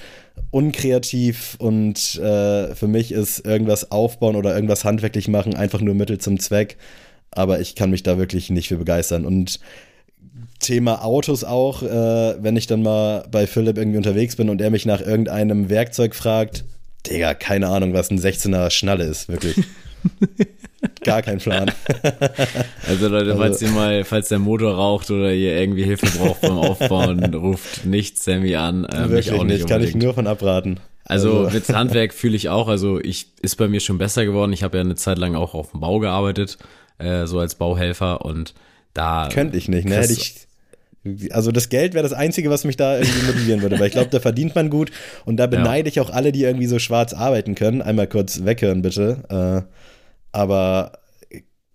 unkreativ 0.52 1.56
und 1.58 2.16
äh, 2.18 2.76
für 2.76 2.88
mich 2.88 3.12
ist 3.12 3.46
irgendwas 3.46 3.92
aufbauen 3.92 4.36
oder 4.36 4.54
irgendwas 4.54 4.84
handwerklich 4.84 5.28
machen 5.28 5.56
einfach 5.56 5.82
nur 5.82 5.96
Mittel 5.96 6.20
zum 6.20 6.40
Zweck. 6.40 6.78
Aber 7.32 7.62
ich 7.62 7.76
kann 7.76 7.90
mich 7.90 8.04
da 8.04 8.18
wirklich 8.18 8.50
nicht 8.50 8.68
für 8.68 8.78
begeistern. 8.78 9.26
Und 9.26 9.62
Thema 10.62 11.04
Autos 11.04 11.44
auch, 11.44 11.84
äh, 11.84 12.36
wenn 12.42 12.56
ich 12.56 12.68
dann 12.68 12.82
mal 12.82 13.26
bei 13.30 13.48
Philipp 13.48 13.78
irgendwie 13.78 13.98
unterwegs 13.98 14.36
bin 14.36 14.50
und 14.50 14.62
er 14.62 14.70
mich 14.70 14.86
nach 14.86 15.02
irgendeinem 15.02 15.70
Werkzeug 15.70 16.16
fragt, 16.16 16.64
Digga, 17.08 17.34
keine 17.34 17.68
Ahnung, 17.68 17.94
was 17.94 18.12
ein 18.12 18.20
16er 18.20 18.70
Schnalle 18.70 19.06
ist, 19.06 19.28
wirklich. 19.28 19.58
Gar 21.04 21.22
kein 21.22 21.40
Plan. 21.40 21.72
also 22.88 23.08
Leute, 23.08 23.36
falls 23.36 23.62
also, 23.62 23.66
ihr 23.66 23.72
mal, 23.72 24.04
falls 24.04 24.30
der 24.30 24.40
Motor 24.40 24.76
raucht 24.76 25.12
oder 25.12 25.34
ihr 25.34 25.56
irgendwie 25.56 25.84
Hilfe 25.84 26.08
braucht 26.18 26.42
beim 26.42 26.58
Aufbauen, 26.58 27.24
ruft 27.34 27.86
nicht 27.86 28.22
Sammy 28.22 28.56
an. 28.56 28.86
Äh, 28.86 29.10
wirklich 29.10 29.32
nicht, 29.32 29.44
nicht 29.46 29.68
kann 29.68 29.84
ich 29.84 29.96
nur 29.96 30.14
von 30.14 30.28
abraten. 30.28 30.80
Also, 31.06 31.46
also. 31.46 31.54
mit 31.54 31.70
Handwerk 31.70 32.14
fühle 32.14 32.36
ich 32.36 32.50
auch, 32.50 32.68
also 32.68 33.00
ich 33.00 33.28
ist 33.42 33.58
bei 33.58 33.68
mir 33.68 33.80
schon 33.80 33.98
besser 33.98 34.26
geworden. 34.26 34.54
Ich 34.54 34.64
habe 34.64 34.78
ja 34.78 34.84
eine 34.84 34.96
Zeit 34.96 35.18
lang 35.18 35.36
auch 35.36 35.54
auf 35.54 35.72
dem 35.72 35.82
Bau 35.82 36.00
gearbeitet, 36.00 36.58
äh, 37.00 37.26
so 37.26 37.40
als 37.40 37.56
Bauhelfer 37.56 38.24
und 38.24 38.54
da. 38.94 39.30
Könnte 39.32 39.58
ich 39.58 39.68
nicht, 39.68 39.88
ne? 39.88 39.96
Hätte 39.96 40.14
ich 40.14 40.48
also 41.32 41.52
das 41.52 41.70
Geld 41.70 41.94
wäre 41.94 42.04
das 42.04 42.14
Einzige, 42.14 42.50
was 42.50 42.64
mich 42.64 42.78
da 42.78 43.00
irgendwie 43.00 43.26
motivieren 43.26 43.62
würde, 43.62 43.80
weil 43.80 43.88
ich 43.88 43.94
glaube, 43.94 44.10
da 44.10 44.20
verdient 44.20 44.54
man 44.54 44.70
gut 44.70 44.92
und 45.26 45.38
da 45.38 45.48
beneide 45.48 45.90
ja. 45.90 45.94
ich 45.94 46.00
auch 46.00 46.12
alle, 46.12 46.32
die 46.32 46.44
irgendwie 46.44 46.68
so 46.68 46.78
schwarz 46.80 47.14
arbeiten 47.14 47.56
können. 47.56 47.82
Einmal 47.82 48.08
kurz 48.08 48.44
weghören, 48.44 48.82
bitte. 48.82 49.24
Äh, 49.30 49.72
aber 50.32 51.00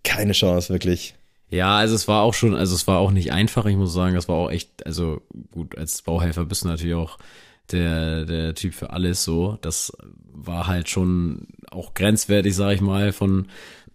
keine 0.04 0.32
Chance, 0.32 0.72
wirklich. 0.72 1.14
Ja, 1.48 1.76
also 1.76 1.94
es 1.94 2.08
war 2.08 2.22
auch 2.22 2.34
schon, 2.34 2.54
also 2.54 2.74
es 2.74 2.86
war 2.86 2.98
auch 2.98 3.10
nicht 3.10 3.32
einfach, 3.32 3.66
ich 3.66 3.76
muss 3.76 3.92
sagen, 3.92 4.14
das 4.14 4.28
war 4.28 4.36
auch 4.36 4.50
echt, 4.50 4.84
also 4.86 5.22
gut, 5.52 5.76
als 5.76 6.02
Bauhelfer 6.02 6.44
bist 6.44 6.64
du 6.64 6.68
natürlich 6.68 6.94
auch 6.94 7.18
der, 7.70 8.24
der 8.24 8.54
Typ 8.54 8.74
für 8.74 8.90
alles 8.90 9.24
so. 9.24 9.58
Das 9.60 9.92
war 10.32 10.66
halt 10.66 10.88
schon 10.88 11.48
auch 11.70 11.94
grenzwertig, 11.94 12.54
sag 12.54 12.74
ich 12.74 12.80
mal, 12.80 13.12
von 13.12 13.46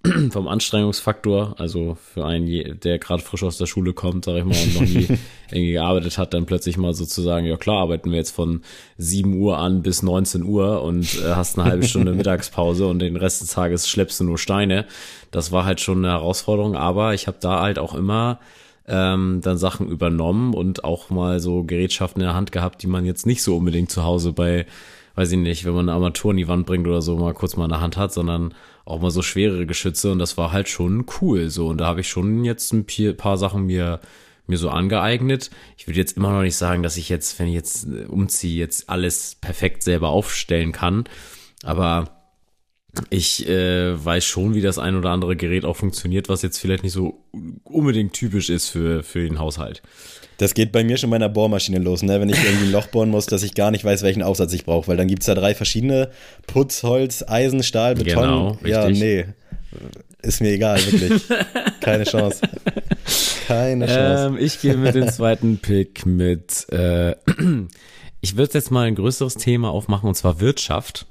vom 0.32 0.48
Anstrengungsfaktor, 0.48 1.56
also 1.60 1.96
für 2.14 2.26
einen, 2.26 2.80
der 2.80 2.98
gerade 2.98 3.22
frisch 3.22 3.44
aus 3.44 3.58
der 3.58 3.68
Schule 3.68 3.94
kommt, 3.94 4.26
sag 4.26 4.38
ich 4.38 4.46
mal, 4.46 4.56
und 4.56 4.74
noch 4.74 4.82
nie 4.82 5.08
irgendwie 5.52 5.74
gearbeitet 5.74 6.18
hat, 6.18 6.34
dann 6.34 6.46
plötzlich 6.46 6.78
mal 6.78 6.94
sozusagen, 6.94 7.46
ja 7.46 7.56
klar, 7.58 7.82
arbeiten 7.82 8.10
wir 8.10 8.18
jetzt 8.18 8.32
von 8.32 8.62
7 8.98 9.40
Uhr 9.40 9.60
an 9.60 9.84
bis 9.84 10.02
19 10.02 10.44
Uhr 10.44 10.82
und 10.82 11.20
äh, 11.20 11.36
hast 11.36 11.60
eine 11.60 11.70
halbe 11.70 11.86
Stunde 11.86 12.14
Mittagspause 12.16 12.88
und 12.88 13.00
den 13.00 13.16
Rest 13.16 13.42
des 13.42 13.52
Tages 13.52 13.88
schleppst 13.88 14.20
du 14.20 14.24
nur 14.24 14.40
Steine. 14.40 14.86
Das 15.30 15.52
war 15.52 15.66
halt 15.66 15.80
schon 15.80 16.00
eine 16.00 16.14
Herausforderung, 16.14 16.76
aber 16.76 17.14
ich 17.14 17.28
habe 17.28 17.38
da 17.40 17.62
halt 17.62 17.78
auch 17.78 17.94
immer 17.94 18.40
ähm, 18.88 19.42
dann 19.44 19.58
Sachen 19.58 19.88
übernommen 19.88 20.56
und 20.56 20.84
auch 20.84 21.12
mal 21.12 21.40
so 21.40 21.64
Gerätschaften 21.64 22.22
in 22.22 22.28
der 22.28 22.36
Hand 22.36 22.52
gehabt, 22.52 22.82
die 22.82 22.88
man 22.88 23.06
jetzt 23.06 23.28
nicht 23.28 23.44
so 23.44 23.56
unbedingt 23.56 23.92
zu 23.92 24.04
Hause 24.04 24.34
bei, 24.34 24.66
weiß 25.16 25.32
ich 25.32 25.38
nicht, 25.38 25.66
wenn 25.66 25.74
man 25.74 25.90
eine 25.90 25.96
Armatur 25.96 26.32
in 26.32 26.38
die 26.38 26.48
Wand 26.48 26.66
bringt 26.66 26.88
oder 26.88 27.02
so, 27.02 27.18
mal 27.18 27.34
kurz 27.34 27.58
mal 27.58 27.66
in 27.66 27.72
der 27.72 27.82
Hand 27.82 27.98
hat, 27.98 28.14
sondern 28.14 28.54
auch 28.86 29.02
mal 29.02 29.12
so 29.12 29.22
schwerere 29.22 29.66
Geschütze. 29.66 30.12
Und 30.12 30.20
das 30.20 30.38
war 30.38 30.52
halt 30.52 30.70
schon 30.70 31.06
cool 31.22 31.50
so. 31.50 31.68
Und 31.68 31.80
da 31.80 31.88
habe 31.88 32.02
ich 32.02 32.10
schon 32.10 32.44
jetzt 32.46 32.74
ein 32.74 32.86
paar 33.18 33.38
Sachen 33.38 33.66
mir 33.66 34.00
mir 34.48 34.58
so 34.58 34.70
angeeignet. 34.70 35.50
Ich 35.78 35.88
würde 35.88 36.00
jetzt 36.00 36.18
immer 36.18 36.32
noch 36.32 36.42
nicht 36.42 36.56
sagen, 36.56 36.84
dass 36.84 36.98
ich 36.98 37.10
jetzt, 37.10 37.40
wenn 37.40 37.48
ich 37.48 37.54
jetzt 37.54 37.88
äh, 37.88 38.06
umziehe, 38.06 38.60
jetzt 38.60 38.90
alles 38.90 39.36
perfekt 39.36 39.82
selber 39.82 40.10
aufstellen 40.10 40.72
kann, 40.72 41.06
aber 41.64 42.22
ich 43.10 43.48
äh, 43.48 44.04
weiß 44.04 44.26
schon, 44.26 44.54
wie 44.54 44.62
das 44.62 44.78
ein 44.78 44.98
oder 44.98 45.12
andere 45.12 45.38
Gerät 45.38 45.64
auch 45.64 45.78
funktioniert, 45.78 46.28
was 46.28 46.42
jetzt 46.42 46.58
vielleicht 46.58 46.84
nicht 46.84 46.92
so 46.92 47.24
unbedingt 47.74 48.14
typisch 48.14 48.50
ist 48.50 48.70
für, 48.70 49.04
für 49.04 49.24
den 49.28 49.40
Haushalt. 49.40 49.82
Das 50.38 50.56
geht 50.56 50.72
bei 50.72 50.84
mir 50.84 50.98
schon 50.98 51.12
bei 51.12 51.18
einer 51.18 51.30
Bohrmaschine 51.30 51.78
los, 51.78 52.02
ne? 52.02 52.20
wenn 52.20 52.30
ich 52.30 52.44
irgendwie 52.44 52.66
ein 52.66 52.72
Loch 52.72 52.88
bohren 52.88 53.10
muss, 53.10 53.28
dass 53.28 53.44
ich 53.44 53.54
gar 53.54 53.70
nicht 53.70 53.86
weiß, 53.86 54.02
welchen 54.02 54.24
Aufsatz 54.24 54.54
ich 54.54 54.66
brauche, 54.66 54.88
weil 54.88 54.98
dann 54.98 55.08
gibt 55.08 55.22
es 55.22 55.28
da 55.28 55.36
drei 55.36 55.54
verschiedene: 55.54 56.10
Putz, 56.48 56.82
Holz, 56.82 57.24
Eisen, 57.28 57.62
Stahl, 57.62 57.94
Beton. 57.94 58.24
Genau, 58.24 58.48
richtig. 58.54 58.72
Ja, 58.72 58.90
nee. 58.90 59.26
Ist 60.24 60.42
mir 60.42 60.52
egal, 60.52 60.80
wirklich. 60.86 61.24
Keine 61.80 62.04
Chance. 62.04 62.42
Keine 63.48 63.88
Chance. 63.88 64.28
Ähm, 64.28 64.38
ich 64.40 64.62
gehe 64.62 64.78
mit 64.78 64.96
dem 64.96 65.08
zweiten 65.10 65.58
Pick 65.58 66.06
mit. 66.06 66.68
Äh, 66.72 67.16
ich 68.22 68.38
würde 68.38 68.54
jetzt 68.54 68.72
mal 68.72 68.88
ein 68.88 68.96
größeres 68.96 69.36
Thema 69.36 69.70
aufmachen, 69.70 70.08
und 70.08 70.16
zwar 70.16 70.40
Wirtschaft. 70.40 71.06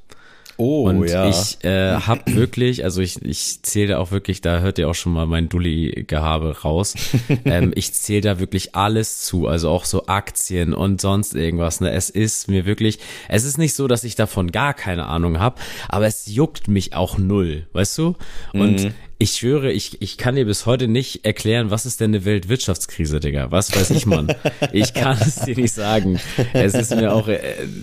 Oh, 0.60 0.86
und 0.86 1.08
ja. 1.08 1.26
ich 1.26 1.64
äh, 1.64 1.94
habe 1.94 2.34
wirklich, 2.34 2.84
also 2.84 3.00
ich, 3.00 3.24
ich 3.24 3.62
zähle 3.62 3.88
da 3.88 3.98
auch 3.98 4.10
wirklich, 4.10 4.42
da 4.42 4.60
hört 4.60 4.78
ihr 4.78 4.90
auch 4.90 4.94
schon 4.94 5.14
mal 5.14 5.24
mein 5.24 5.48
Dulli-Gehabe 5.48 6.60
raus. 6.60 6.94
ähm, 7.46 7.72
ich 7.74 7.94
zähle 7.94 8.20
da 8.20 8.40
wirklich 8.40 8.74
alles 8.74 9.22
zu, 9.22 9.46
also 9.46 9.70
auch 9.70 9.86
so 9.86 10.06
Aktien 10.06 10.74
und 10.74 11.00
sonst 11.00 11.34
irgendwas. 11.34 11.80
Ne? 11.80 11.90
Es 11.92 12.10
ist 12.10 12.48
mir 12.48 12.66
wirklich, 12.66 12.98
es 13.30 13.44
ist 13.44 13.56
nicht 13.56 13.74
so, 13.74 13.88
dass 13.88 14.04
ich 14.04 14.16
davon 14.16 14.52
gar 14.52 14.74
keine 14.74 15.06
Ahnung 15.06 15.40
habe, 15.40 15.58
aber 15.88 16.06
es 16.06 16.26
juckt 16.26 16.68
mich 16.68 16.94
auch 16.94 17.16
null, 17.16 17.66
weißt 17.72 17.96
du? 17.96 18.16
Und 18.52 18.84
mhm 18.84 18.94
ich 19.20 19.32
schwöre, 19.32 19.70
ich, 19.70 20.00
ich 20.00 20.16
kann 20.16 20.34
dir 20.34 20.46
bis 20.46 20.64
heute 20.64 20.88
nicht 20.88 21.26
erklären, 21.26 21.70
was 21.70 21.84
ist 21.84 22.00
denn 22.00 22.12
eine 22.12 22.24
Weltwirtschaftskrise, 22.24 23.20
Digga? 23.20 23.50
Was 23.50 23.76
weiß 23.76 23.90
ich, 23.90 24.06
Mann? 24.06 24.34
Ich 24.72 24.94
kann 24.94 25.18
es 25.20 25.36
dir 25.40 25.54
nicht 25.54 25.74
sagen. 25.74 26.18
Es 26.54 26.72
ist 26.72 26.94
mir 26.94 27.12
auch, 27.12 27.28
äh, 27.28 27.40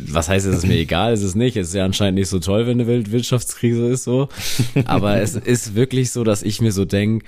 was 0.07 0.29
heißt, 0.29 0.47
es 0.47 0.57
ist 0.57 0.67
mir 0.67 0.77
egal, 0.77 1.13
es 1.13 1.21
ist 1.21 1.35
nicht. 1.35 1.55
Es 1.55 1.69
ist 1.69 1.75
ja 1.75 1.85
anscheinend 1.85 2.17
nicht 2.17 2.29
so 2.29 2.39
toll, 2.39 2.65
wenn 2.65 2.79
eine 2.79 2.87
Weltwirtschaftskrise 2.87 3.87
ist, 3.87 4.03
so. 4.03 4.29
Aber 4.85 5.21
es 5.21 5.35
ist 5.35 5.75
wirklich 5.75 6.11
so, 6.11 6.23
dass 6.23 6.41
ich 6.41 6.59
mir 6.59 6.71
so 6.71 6.85
denk 6.85 7.23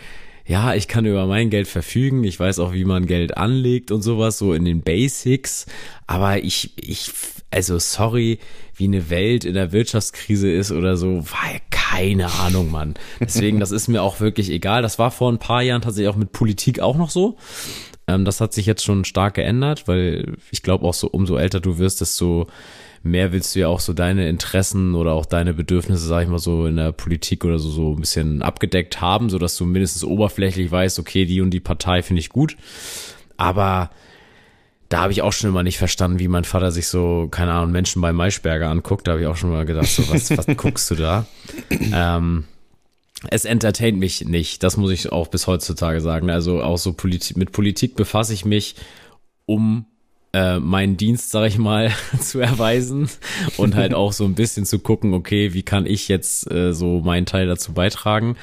ja, 0.47 0.73
ich 0.73 0.87
kann 0.87 1.05
über 1.05 1.27
mein 1.27 1.51
Geld 1.51 1.67
verfügen, 1.67 2.23
ich 2.23 2.39
weiß 2.39 2.57
auch, 2.57 2.73
wie 2.73 2.83
man 2.83 3.05
Geld 3.05 3.37
anlegt 3.37 3.91
und 3.91 4.01
sowas, 4.01 4.39
so 4.39 4.55
in 4.55 4.65
den 4.65 4.81
Basics, 4.81 5.67
aber 6.07 6.43
ich, 6.43 6.71
ich, 6.75 7.11
also 7.51 7.77
sorry, 7.77 8.39
wie 8.79 8.85
eine 8.85 9.09
Welt 9.09 9.45
in 9.45 9.53
der 9.53 9.71
Wirtschaftskrise 9.71 10.51
ist 10.51 10.71
oder 10.71 10.97
so, 10.97 11.23
ja 11.53 11.59
keine 11.89 12.31
Ahnung, 12.31 12.71
Mann. 12.71 12.93
Deswegen, 13.19 13.59
das 13.59 13.71
ist 13.71 13.87
mir 13.87 14.03
auch 14.03 14.19
wirklich 14.19 14.49
egal. 14.51 14.81
Das 14.81 14.99
war 14.99 15.11
vor 15.11 15.31
ein 15.31 15.39
paar 15.39 15.61
Jahren 15.61 15.81
tatsächlich 15.81 16.09
auch 16.09 16.15
mit 16.15 16.31
Politik 16.31 16.79
auch 16.79 16.97
noch 16.97 17.09
so. 17.09 17.37
Ähm, 18.07 18.25
das 18.25 18.41
hat 18.41 18.53
sich 18.53 18.65
jetzt 18.65 18.83
schon 18.83 19.05
stark 19.05 19.35
geändert, 19.35 19.87
weil 19.87 20.35
ich 20.51 20.61
glaube 20.61 20.85
auch 20.85 20.93
so, 20.93 21.07
umso 21.07 21.37
älter 21.37 21.59
du 21.59 21.77
wirst, 21.77 22.01
desto 22.01 22.47
mehr 23.01 23.31
willst 23.31 23.55
du 23.55 23.59
ja 23.59 23.67
auch 23.67 23.79
so 23.79 23.93
deine 23.93 24.27
Interessen 24.29 24.93
oder 24.93 25.13
auch 25.13 25.25
deine 25.25 25.53
Bedürfnisse, 25.53 26.05
sag 26.05 26.23
ich 26.23 26.29
mal 26.29 26.39
so, 26.39 26.65
in 26.65 26.75
der 26.75 26.91
Politik 26.91 27.45
oder 27.45 27.57
so, 27.57 27.69
so 27.69 27.93
ein 27.93 28.01
bisschen 28.01 28.41
abgedeckt 28.41 29.01
haben, 29.01 29.29
so 29.29 29.39
dass 29.39 29.57
du 29.57 29.65
mindestens 29.65 30.03
oberflächlich 30.03 30.69
weißt, 30.69 30.99
okay, 30.99 31.25
die 31.25 31.41
und 31.41 31.51
die 31.51 31.59
Partei 31.59 32.01
finde 32.01 32.19
ich 32.19 32.29
gut. 32.29 32.57
Aber 33.37 33.89
da 34.89 35.01
habe 35.01 35.11
ich 35.11 35.21
auch 35.21 35.33
schon 35.33 35.49
immer 35.49 35.63
nicht 35.63 35.77
verstanden, 35.77 36.19
wie 36.19 36.27
mein 36.27 36.43
Vater 36.43 36.71
sich 36.71 36.87
so, 36.87 37.27
keine 37.29 37.53
Ahnung, 37.53 37.71
Menschen 37.71 38.01
bei 38.01 38.11
Maischberger 38.11 38.69
anguckt. 38.69 39.07
Da 39.07 39.11
habe 39.11 39.21
ich 39.21 39.27
auch 39.27 39.37
schon 39.37 39.51
mal 39.51 39.65
gedacht, 39.65 39.87
so, 39.87 40.09
was, 40.09 40.35
was 40.35 40.47
guckst 40.57 40.89
du 40.89 40.95
da? 40.95 41.27
Ähm, 41.69 42.45
es 43.29 43.45
entertaint 43.45 43.99
mich 43.99 44.25
nicht, 44.25 44.63
das 44.63 44.77
muss 44.77 44.91
ich 44.91 45.11
auch 45.11 45.27
bis 45.27 45.45
heutzutage 45.45 46.01
sagen. 46.01 46.31
Also 46.31 46.63
auch 46.63 46.77
so 46.77 46.93
Politik, 46.93 47.37
mit 47.37 47.51
Politik 47.51 47.95
befasse 47.95 48.33
ich 48.33 48.45
mich, 48.45 48.75
um 49.45 49.85
äh, 50.31 50.59
meinen 50.59 50.95
Dienst, 50.95 51.31
sag 51.31 51.47
ich 51.47 51.57
mal, 51.57 51.91
zu 52.19 52.39
erweisen 52.39 53.09
und 53.57 53.75
halt 53.75 53.93
auch 53.93 54.13
so 54.13 54.25
ein 54.25 54.35
bisschen 54.35 54.65
zu 54.65 54.79
gucken, 54.79 55.13
okay, 55.13 55.53
wie 55.53 55.63
kann 55.63 55.85
ich 55.85 56.07
jetzt 56.07 56.49
äh, 56.51 56.73
so 56.73 56.99
meinen 56.99 57.25
Teil 57.25 57.47
dazu 57.47 57.73
beitragen. 57.73 58.35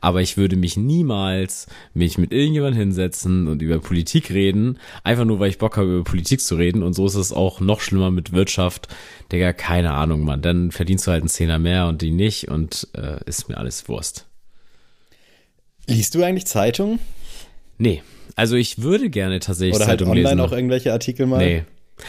Aber 0.00 0.20
ich 0.20 0.36
würde 0.36 0.56
mich 0.56 0.76
niemals 0.76 1.66
mich 1.94 2.18
mit 2.18 2.32
irgendjemandem 2.32 2.80
hinsetzen 2.80 3.48
und 3.48 3.60
über 3.62 3.78
Politik 3.80 4.30
reden, 4.30 4.78
einfach 5.02 5.24
nur, 5.24 5.40
weil 5.40 5.50
ich 5.50 5.58
Bock 5.58 5.76
habe, 5.76 5.96
über 5.96 6.04
Politik 6.04 6.40
zu 6.40 6.56
reden. 6.56 6.82
Und 6.82 6.92
so 6.92 7.06
ist 7.06 7.14
es 7.14 7.32
auch 7.32 7.60
noch 7.60 7.80
schlimmer 7.80 8.10
mit 8.10 8.32
Wirtschaft. 8.32 8.88
Digga, 9.32 9.52
keine 9.52 9.94
Ahnung, 9.94 10.24
Mann. 10.24 10.42
Dann 10.42 10.70
verdienst 10.70 11.06
du 11.06 11.10
halt 11.10 11.22
einen 11.22 11.28
Zehner 11.28 11.58
mehr 11.58 11.86
und 11.88 12.02
die 12.02 12.10
nicht 12.12 12.48
und 12.48 12.88
äh, 12.96 13.18
ist 13.26 13.48
mir 13.48 13.58
alles 13.58 13.88
Wurst. 13.88 14.26
Liest 15.88 16.14
du 16.14 16.22
eigentlich 16.22 16.46
Zeitung? 16.46 17.00
Nee. 17.82 18.00
Also 18.36 18.54
ich 18.54 18.80
würde 18.80 19.10
gerne 19.10 19.40
tatsächlich 19.40 19.74
Oder 19.74 19.86
halt 19.88 19.98
Zeitung 19.98 20.12
online 20.12 20.28
lesen. 20.36 20.40
auch 20.40 20.52
irgendwelche 20.52 20.92
Artikel 20.92 21.26
mal? 21.26 21.38
Nee. 21.38 21.64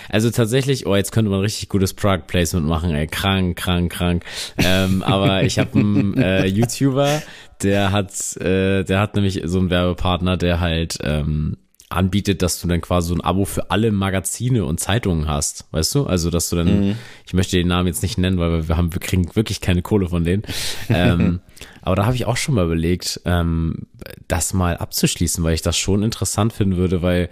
Also 0.09 0.29
tatsächlich, 0.29 0.85
oh, 0.85 0.95
jetzt 0.95 1.11
könnte 1.11 1.31
man 1.31 1.39
richtig 1.41 1.67
gutes 1.67 1.93
Product 1.93 2.25
Placement 2.27 2.67
machen, 2.67 2.91
ey, 2.91 3.07
krank, 3.07 3.57
krank, 3.57 3.91
krank. 3.91 4.23
ähm, 4.57 5.01
aber 5.01 5.43
ich 5.43 5.57
habe 5.57 5.77
einen 5.77 6.15
äh, 6.17 6.45
YouTuber, 6.45 7.23
der 7.63 7.91
hat, 7.91 8.37
äh, 8.37 8.83
der 8.83 8.99
hat 8.99 9.15
nämlich 9.15 9.41
so 9.45 9.57
einen 9.59 9.71
Werbepartner, 9.71 10.37
der 10.37 10.59
halt 10.59 10.99
ähm, 11.03 11.57
anbietet, 11.93 12.41
dass 12.41 12.59
du 12.61 12.67
dann 12.67 12.81
quasi 12.81 13.09
so 13.09 13.15
ein 13.15 13.21
Abo 13.21 13.45
für 13.45 13.71
alle 13.71 13.91
Magazine 13.91 14.65
und 14.65 14.79
Zeitungen 14.79 15.27
hast, 15.27 15.65
weißt 15.71 15.95
du? 15.95 16.05
Also, 16.05 16.29
dass 16.29 16.49
du 16.49 16.55
dann, 16.55 16.87
Mhm. 16.87 16.95
ich 17.25 17.33
möchte 17.33 17.57
den 17.57 17.67
Namen 17.67 17.87
jetzt 17.87 18.01
nicht 18.03 18.17
nennen, 18.17 18.37
weil 18.37 18.67
wir 18.67 18.77
haben, 18.77 18.93
wir 18.93 18.99
kriegen 18.99 19.35
wirklich 19.35 19.61
keine 19.61 19.81
Kohle 19.81 20.09
von 20.09 20.23
denen. 20.23 20.43
ähm, 20.89 21.39
aber 21.81 21.95
da 21.95 22.05
habe 22.05 22.15
ich 22.15 22.25
auch 22.25 22.37
schon 22.37 22.55
mal 22.55 22.65
überlegt, 22.65 23.21
ähm, 23.25 23.87
das 24.27 24.53
mal 24.53 24.77
abzuschließen, 24.77 25.43
weil 25.43 25.53
ich 25.53 25.61
das 25.61 25.77
schon 25.77 26.03
interessant 26.03 26.53
finden 26.53 26.77
würde, 26.77 27.01
weil 27.01 27.29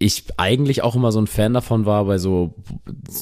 ich 0.00 0.24
eigentlich 0.36 0.82
auch 0.82 0.94
immer 0.94 1.10
so 1.10 1.20
ein 1.20 1.26
Fan 1.26 1.54
davon 1.54 1.84
war, 1.84 2.04
bei 2.04 2.18
so 2.18 2.54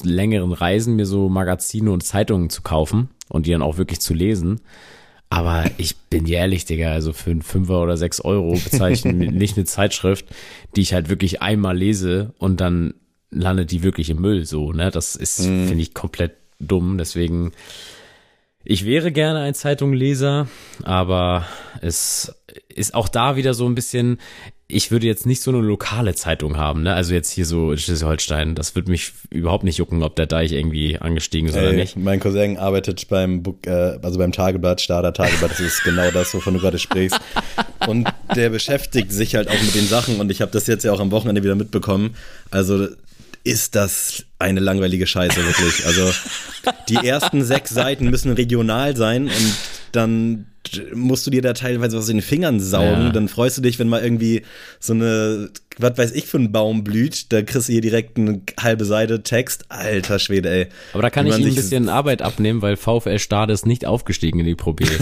längeren 0.03 0.51
Reisen 0.53 0.95
mir 0.95 1.07
so 1.07 1.27
Magazine 1.27 1.91
und 1.91 2.01
Zeitungen 2.03 2.49
zu 2.51 2.61
kaufen 2.61 3.09
und 3.29 3.47
die 3.47 3.51
dann 3.51 3.63
auch 3.63 3.77
wirklich 3.77 3.99
zu 3.99 4.13
lesen. 4.13 4.61
Aber 5.29 5.65
ich 5.77 5.97
bin 5.97 6.25
dir 6.25 6.37
ehrlich, 6.37 6.65
Digga, 6.65 6.91
also 6.91 7.11
für 7.11 7.31
einen 7.31 7.41
Fünfer 7.41 7.81
oder 7.81 7.97
sechs 7.97 8.21
Euro 8.21 8.53
ich 8.53 9.05
nicht 9.05 9.57
eine 9.57 9.65
Zeitschrift, 9.65 10.25
die 10.75 10.81
ich 10.81 10.93
halt 10.93 11.09
wirklich 11.09 11.41
einmal 11.41 11.77
lese 11.77 12.33
und 12.37 12.61
dann 12.61 12.93
landet 13.29 13.71
die 13.71 13.83
wirklich 13.83 14.09
im 14.09 14.21
Müll, 14.21 14.45
so, 14.45 14.71
ne? 14.71 14.89
Das 14.89 15.15
ist, 15.15 15.41
finde 15.41 15.81
ich, 15.81 15.93
komplett 15.93 16.37
dumm. 16.59 16.97
Deswegen, 16.97 17.51
ich 18.63 18.85
wäre 18.85 19.11
gerne 19.11 19.41
ein 19.41 19.53
Zeitungleser, 19.53 20.47
aber 20.83 21.45
es 21.81 22.33
ist 22.69 22.93
auch 22.93 23.09
da 23.09 23.35
wieder 23.35 23.53
so 23.53 23.67
ein 23.67 23.75
bisschen, 23.75 24.19
ich 24.69 24.91
würde 24.91 25.07
jetzt 25.07 25.25
nicht 25.25 25.41
so 25.41 25.51
eine 25.51 25.61
lokale 25.61 26.13
Zeitung 26.13 26.57
haben, 26.57 26.83
ne? 26.83 26.93
Also 26.93 27.13
jetzt 27.13 27.31
hier 27.31 27.45
so 27.45 27.71
in 27.71 27.77
Schleswig-Holstein, 27.77 28.53
das 28.53 28.75
würde 28.75 28.91
mich 28.91 29.13
überhaupt 29.29 29.63
nicht 29.63 29.77
jucken, 29.77 30.03
ob 30.03 30.17
der 30.17 30.25
Deich 30.25 30.51
irgendwie 30.51 30.97
angestiegen 30.97 31.47
ist 31.47 31.55
oder 31.55 31.71
Ey, 31.71 31.77
nicht. 31.77 31.95
mein 31.95 32.19
Cousin 32.19 32.57
arbeitet 32.57 33.07
beim 33.07 33.43
Book, 33.43 33.65
äh, 33.65 33.97
also 34.01 34.19
beim 34.19 34.33
Tageblatt, 34.33 34.81
Starter 34.81 35.13
Tageblatt, 35.13 35.51
das 35.51 35.61
ist 35.61 35.83
genau 35.83 36.11
das, 36.11 36.33
wovon 36.33 36.55
du 36.55 36.59
gerade 36.59 36.79
sprichst. 36.79 37.17
Und 37.87 38.09
der 38.35 38.49
beschäftigt 38.49 39.13
sich 39.13 39.35
halt 39.35 39.47
auch 39.47 39.61
mit 39.61 39.73
den 39.73 39.87
Sachen 39.87 40.19
und 40.19 40.29
ich 40.31 40.41
habe 40.41 40.51
das 40.51 40.67
jetzt 40.67 40.83
ja 40.83 40.91
auch 40.91 40.99
am 40.99 41.11
Wochenende 41.11 41.43
wieder 41.43 41.55
mitbekommen. 41.55 42.15
Also 42.51 42.87
ist 43.45 43.75
das 43.75 44.25
eine 44.39 44.59
langweilige 44.59 45.07
Scheiße, 45.07 45.37
wirklich. 45.37 45.85
Also 45.85 46.11
die 46.89 47.07
ersten 47.07 47.41
sechs 47.45 47.69
Seiten 47.69 48.09
müssen 48.09 48.33
regional 48.33 48.97
sein 48.97 49.27
und 49.27 49.55
dann 49.93 50.45
musst 50.93 51.25
du 51.25 51.31
dir 51.31 51.41
da 51.41 51.53
teilweise 51.53 51.97
was 51.97 52.09
in 52.09 52.17
den 52.17 52.23
Fingern 52.23 52.59
saugen. 52.59 53.03
Ja. 53.05 53.09
Dann 53.11 53.27
freust 53.27 53.57
du 53.57 53.61
dich, 53.61 53.79
wenn 53.79 53.87
mal 53.87 54.03
irgendwie 54.03 54.43
so 54.79 54.93
eine, 54.93 55.49
was 55.77 55.97
weiß 55.97 56.11
ich 56.11 56.25
für 56.25 56.37
ein 56.37 56.51
Baum 56.51 56.83
blüht. 56.83 57.31
Da 57.31 57.41
kriegst 57.41 57.69
du 57.69 57.73
hier 57.73 57.81
direkt 57.81 58.17
eine 58.17 58.41
halbe 58.59 58.85
Seite 58.85 59.23
Text. 59.23 59.65
Alter 59.69 60.19
Schwede, 60.19 60.49
ey. 60.49 60.67
Aber 60.93 61.03
da 61.03 61.09
kann 61.09 61.27
ich 61.27 61.37
ihm 61.37 61.47
ein 61.47 61.55
bisschen 61.55 61.89
Arbeit 61.89 62.21
abnehmen, 62.21 62.61
weil 62.61 62.77
VfL 62.77 63.19
Stade 63.19 63.53
ist 63.53 63.65
nicht 63.65 63.85
aufgestiegen 63.85 64.39
in 64.39 64.45
die 64.45 64.55
Pro 64.55 64.73
B. 64.73 64.85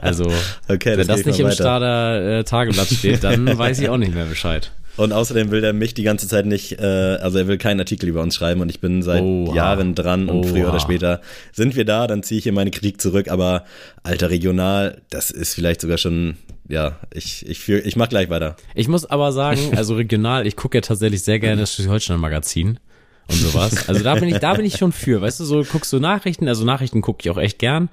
Also, 0.00 0.30
Okay, 0.68 0.96
wenn 0.96 1.06
das 1.06 1.18
das 1.18 1.26
nicht 1.26 1.40
im. 1.40 1.50
Stader 1.50 2.38
äh, 2.38 2.44
Tageblatt 2.44 2.88
steht, 2.88 3.24
dann 3.24 3.46
weiß 3.58 3.80
ich 3.80 3.88
auch 3.88 3.96
nicht 3.96 4.14
mehr 4.14 4.24
Bescheid. 4.24 4.70
Und 5.00 5.14
außerdem 5.14 5.50
will 5.50 5.64
er 5.64 5.72
mich 5.72 5.94
die 5.94 6.02
ganze 6.02 6.28
Zeit 6.28 6.44
nicht, 6.44 6.78
äh, 6.78 6.84
also 6.84 7.38
er 7.38 7.48
will 7.48 7.56
keinen 7.56 7.80
Artikel 7.80 8.06
über 8.06 8.20
uns 8.20 8.34
schreiben 8.34 8.60
und 8.60 8.68
ich 8.68 8.80
bin 8.80 9.00
seit 9.00 9.22
Oha. 9.22 9.54
Jahren 9.54 9.94
dran 9.94 10.28
und 10.28 10.44
früher 10.44 10.64
Oha. 10.64 10.72
oder 10.72 10.80
später 10.80 11.22
sind 11.52 11.74
wir 11.74 11.86
da, 11.86 12.06
dann 12.06 12.22
ziehe 12.22 12.36
ich 12.36 12.42
hier 12.44 12.52
meine 12.52 12.70
Kritik 12.70 13.00
zurück, 13.00 13.28
aber 13.28 13.64
alter 14.02 14.28
regional, 14.28 15.00
das 15.08 15.30
ist 15.30 15.54
vielleicht 15.54 15.80
sogar 15.80 15.96
schon, 15.96 16.36
ja, 16.68 16.98
ich, 17.14 17.48
ich 17.48 17.60
fühl, 17.60 17.80
ich 17.82 17.96
mach 17.96 18.10
gleich 18.10 18.28
weiter. 18.28 18.56
Ich 18.74 18.88
muss 18.88 19.06
aber 19.06 19.32
sagen, 19.32 19.72
also 19.74 19.94
regional, 19.94 20.46
ich 20.46 20.54
gucke 20.54 20.76
ja 20.76 20.82
tatsächlich 20.82 21.22
sehr 21.22 21.38
gerne 21.38 21.62
das 21.62 21.72
Schleswig-Holstein-Magazin 21.76 22.78
und 23.26 23.34
sowas. 23.36 23.88
Also 23.88 24.04
da 24.04 24.16
bin 24.16 24.28
ich, 24.28 24.36
da 24.36 24.52
bin 24.52 24.66
ich 24.66 24.76
schon 24.76 24.92
für. 24.92 25.22
Weißt 25.22 25.40
du, 25.40 25.46
so 25.46 25.62
guckst 25.62 25.90
du 25.94 25.98
Nachrichten, 25.98 26.46
also 26.46 26.66
Nachrichten 26.66 27.00
gucke 27.00 27.20
ich 27.22 27.30
auch 27.30 27.38
echt 27.38 27.58
gern. 27.58 27.88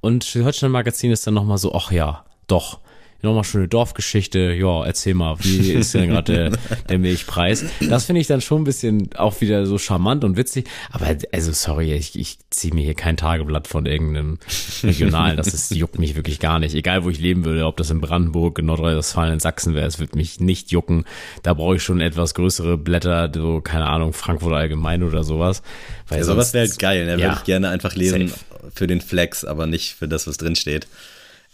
Und 0.00 0.22
Schleswig-Holstein-Magazin 0.22 1.10
ist 1.10 1.26
dann 1.26 1.34
nochmal 1.34 1.58
so, 1.58 1.74
ach 1.74 1.90
ja, 1.90 2.24
doch. 2.46 2.78
Nochmal 3.22 3.44
schöne 3.44 3.68
Dorfgeschichte, 3.68 4.52
ja, 4.52 4.84
erzähl 4.84 5.14
mal, 5.14 5.36
wie 5.40 5.72
ist 5.72 5.94
denn 5.94 6.10
gerade 6.10 6.32
der, 6.32 6.58
der 6.88 6.98
Milchpreis? 6.98 7.64
Das 7.88 8.06
finde 8.06 8.20
ich 8.20 8.26
dann 8.26 8.40
schon 8.40 8.62
ein 8.62 8.64
bisschen 8.64 9.10
auch 9.14 9.40
wieder 9.40 9.64
so 9.64 9.78
charmant 9.78 10.24
und 10.24 10.36
witzig. 10.36 10.68
Aber 10.90 11.06
also 11.30 11.52
sorry, 11.52 11.92
ich, 11.92 12.18
ich 12.18 12.38
ziehe 12.50 12.74
mir 12.74 12.82
hier 12.82 12.94
kein 12.94 13.16
Tageblatt 13.16 13.68
von 13.68 13.86
irgendeinem 13.86 14.38
Regionalen. 14.82 15.36
Das 15.36 15.54
ist, 15.54 15.70
juckt 15.72 16.00
mich 16.00 16.16
wirklich 16.16 16.40
gar 16.40 16.58
nicht. 16.58 16.74
Egal 16.74 17.04
wo 17.04 17.10
ich 17.10 17.20
leben 17.20 17.44
würde, 17.44 17.64
ob 17.66 17.76
das 17.76 17.90
in 17.90 18.00
Brandenburg, 18.00 18.58
in 18.58 18.66
Nordrhein-Westfalen, 18.66 19.34
in 19.34 19.40
Sachsen 19.40 19.74
wäre, 19.74 19.86
es 19.86 20.00
wird 20.00 20.16
mich 20.16 20.40
nicht 20.40 20.72
jucken. 20.72 21.04
Da 21.44 21.54
brauche 21.54 21.76
ich 21.76 21.82
schon 21.84 22.00
etwas 22.00 22.34
größere 22.34 22.76
Blätter, 22.76 23.30
so, 23.32 23.60
keine 23.60 23.86
Ahnung, 23.86 24.12
Frankfurt 24.12 24.52
allgemein 24.52 25.04
oder 25.04 25.22
sowas. 25.22 25.62
Weil 26.08 26.18
Ja, 26.18 26.24
sowas 26.24 26.52
wäre 26.54 26.66
halt 26.66 26.78
geil, 26.78 27.04
ne? 27.06 27.12
ja. 27.12 27.18
würde 27.18 27.36
ich 27.38 27.44
gerne 27.44 27.68
einfach 27.68 27.94
lesen 27.94 28.28
Safe. 28.28 28.40
für 28.74 28.88
den 28.88 29.00
Flex, 29.00 29.44
aber 29.44 29.66
nicht 29.66 29.94
für 29.94 30.08
das, 30.08 30.26
was 30.26 30.38
drin 30.38 30.56
steht. 30.56 30.88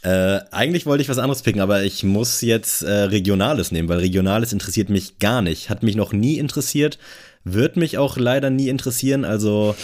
Äh, 0.03 0.39
eigentlich 0.53 0.87
wollte 0.87 1.03
ich 1.03 1.09
was 1.09 1.19
anderes 1.19 1.43
picken, 1.43 1.61
aber 1.61 1.83
ich 1.83 2.05
muss 2.05 2.41
jetzt 2.41 2.83
äh, 2.83 2.91
Regionales 2.93 3.73
nehmen, 3.73 3.89
weil 3.89 3.99
Regionales 3.99 4.53
interessiert 4.53 4.91
mich 4.91 5.19
gar 5.19 5.43
nicht. 5.43 5.71
Hat 5.71 5.83
mich 5.83 5.97
noch 5.97 6.13
nie 6.13 6.39
interessiert, 6.39 6.99
wird 7.45 7.77
mich 7.77 7.99
auch 7.99 8.17
leider 8.17 8.49
nie 8.51 8.69
interessieren. 8.69 9.25
Also, 9.25 9.75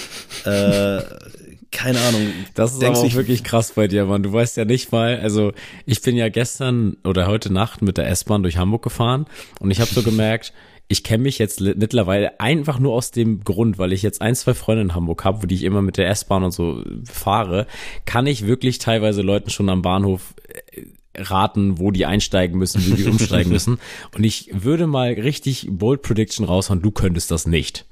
äh, 0.45 1.01
keine 1.73 2.01
Ahnung. 2.01 2.29
Das 2.55 2.73
ist 2.75 2.83
Denkst 2.83 2.99
aber 2.99 3.07
auch 3.07 3.11
ich- 3.11 3.17
wirklich 3.17 3.43
krass 3.43 3.73
bei 3.73 3.89
dir, 3.89 4.05
Mann. 4.05 4.23
Du 4.23 4.33
weißt 4.33 4.57
ja 4.57 4.65
nicht 4.65 4.93
mal, 4.93 5.19
also 5.21 5.53
ich 5.85 6.01
bin 6.01 6.17
ja 6.17 6.29
gestern 6.29 6.97
oder 7.03 7.27
heute 7.27 7.53
Nacht 7.53 7.83
mit 7.83 7.99
der 7.99 8.09
S-Bahn 8.09 8.45
durch 8.45 8.57
Hamburg 8.57 8.83
gefahren 8.83 9.27
und 9.59 9.73
ich 9.73 9.81
habe 9.81 9.91
so 9.93 10.03
gemerkt, 10.05 10.53
ich 10.89 11.03
kenne 11.03 11.23
mich 11.23 11.39
jetzt 11.39 11.61
mittlerweile 11.61 12.41
einfach 12.41 12.79
nur 12.79 12.93
aus 12.93 13.11
dem 13.11 13.43
Grund, 13.43 13.79
weil 13.79 13.93
ich 13.93 14.03
jetzt 14.03 14.21
ein, 14.21 14.35
zwei 14.35 14.55
Freunde 14.55 14.83
in 14.83 14.95
Hamburg 14.95 15.25
habe, 15.25 15.47
die 15.47 15.55
ich 15.55 15.63
immer 15.63 15.83
mit 15.83 15.97
der 15.97 16.09
S-Bahn 16.09 16.45
und 16.45 16.53
so 16.53 16.83
fahre, 17.05 17.67
kann 18.05 18.27
ich 18.27 18.47
wirklich 18.47 18.79
teilweise 18.79 19.23
Leuten 19.23 19.51
schon 19.51 19.71
am 19.71 19.83
Bahnhof 19.83 20.35
äh, 20.73 20.83
raten, 21.17 21.79
wo 21.79 21.91
die 21.91 22.07
einsteigen 22.07 22.59
müssen, 22.59 22.85
wie 22.87 23.03
die 23.03 23.09
umsteigen 23.09 23.51
müssen. 23.53 23.79
Und 24.15 24.25
ich 24.25 24.51
würde 24.53 24.87
mal 24.87 25.13
richtig 25.13 25.69
Bold 25.71 26.03
Prediction 26.03 26.45
raushauen, 26.45 26.83
du 26.83 26.91
könntest 26.91 27.31
das 27.31 27.47
nicht. 27.47 27.87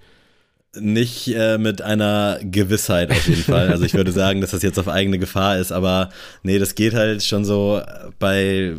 Nicht 0.80 1.28
äh, 1.28 1.58
mit 1.58 1.82
einer 1.82 2.38
Gewissheit 2.42 3.10
auf 3.10 3.28
jeden 3.28 3.42
Fall. 3.42 3.68
Also 3.68 3.84
ich 3.84 3.92
würde 3.92 4.10
sagen, 4.10 4.40
dass 4.40 4.52
das 4.52 4.62
jetzt 4.62 4.78
auf 4.78 4.88
eigene 4.88 5.18
Gefahr 5.18 5.58
ist, 5.58 5.70
aber 5.70 6.08
nee, 6.42 6.58
das 6.58 6.74
geht 6.74 6.94
halt 6.94 7.22
schon 7.22 7.44
so 7.44 7.82
bei 8.18 8.74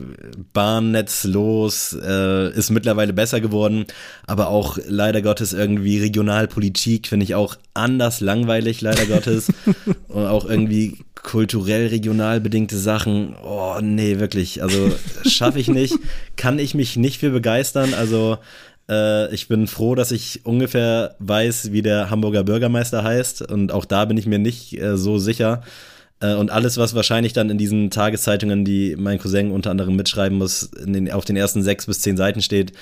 Bahnnetz 0.53 1.23
los, 1.23 1.93
äh, 1.93 2.49
ist 2.51 2.71
mittlerweile 2.71 3.13
besser 3.13 3.41
geworden, 3.41 3.85
aber 4.25 4.47
auch 4.47 4.79
leider 4.87 5.21
Gottes 5.21 5.53
irgendwie 5.53 5.99
Regionalpolitik 5.99 7.07
finde 7.07 7.25
ich 7.25 7.35
auch 7.35 7.57
anders 7.75 8.21
langweilig, 8.21 8.81
leider 8.81 9.05
Gottes. 9.05 9.49
Und 10.07 10.25
auch 10.25 10.45
irgendwie 10.45 10.97
kulturell, 11.21 11.87
regional 11.87 12.41
bedingte 12.41 12.77
Sachen, 12.77 13.35
oh 13.43 13.79
nee, 13.81 14.19
wirklich, 14.19 14.61
also 14.61 14.91
schaffe 15.25 15.59
ich 15.59 15.67
nicht, 15.67 15.97
kann 16.35 16.59
ich 16.59 16.73
mich 16.73 16.97
nicht 16.97 17.19
für 17.19 17.29
begeistern, 17.29 17.93
also 17.93 18.39
äh, 18.89 19.34
ich 19.34 19.47
bin 19.47 19.67
froh, 19.67 19.95
dass 19.95 20.11
ich 20.11 20.45
ungefähr 20.45 21.15
weiß, 21.19 21.71
wie 21.71 21.81
der 21.81 22.09
Hamburger 22.09 22.43
Bürgermeister 22.43 23.03
heißt 23.03 23.43
und 23.43 23.71
auch 23.71 23.86
da 23.86 24.05
bin 24.05 24.17
ich 24.17 24.25
mir 24.25 24.39
nicht 24.39 24.79
äh, 24.79 24.97
so 24.97 25.17
sicher. 25.17 25.61
Äh, 26.19 26.36
und 26.36 26.51
alles, 26.51 26.77
was 26.77 26.95
wahrscheinlich 26.95 27.34
dann 27.34 27.49
in 27.49 27.57
diesen 27.57 27.89
Tageszeitungen, 27.89 28.65
die 28.65 28.95
mein 28.97 29.19
Cousin 29.19 29.51
unter 29.51 29.71
anderem 29.71 29.95
mitschreiben 29.95 30.38
muss, 30.38 30.71
den, 30.71 31.11
auf 31.11 31.25
den 31.25 31.36
ersten 31.36 31.63
sechs 31.63 31.86
bis 31.86 32.01
zehn 32.01 32.17
Seiten 32.17 32.41
steht, 32.41 32.73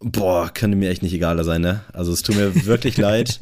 boah, 0.00 0.50
könnte 0.52 0.76
mir 0.76 0.90
echt 0.90 1.02
nicht 1.02 1.14
egaler 1.14 1.44
sein, 1.44 1.60
ne? 1.60 1.82
Also 1.92 2.12
es 2.12 2.22
tut 2.22 2.36
mir 2.36 2.66
wirklich 2.66 2.96
leid. 2.98 3.40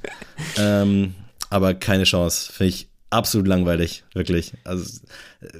Ähm, 0.59 1.15
aber 1.49 1.75
keine 1.75 2.05
Chance. 2.05 2.53
Finde 2.53 2.69
ich 2.69 2.90
absolut 3.11 3.47
langweilig, 3.47 4.05
wirklich. 4.15 4.53
Also 4.65 5.01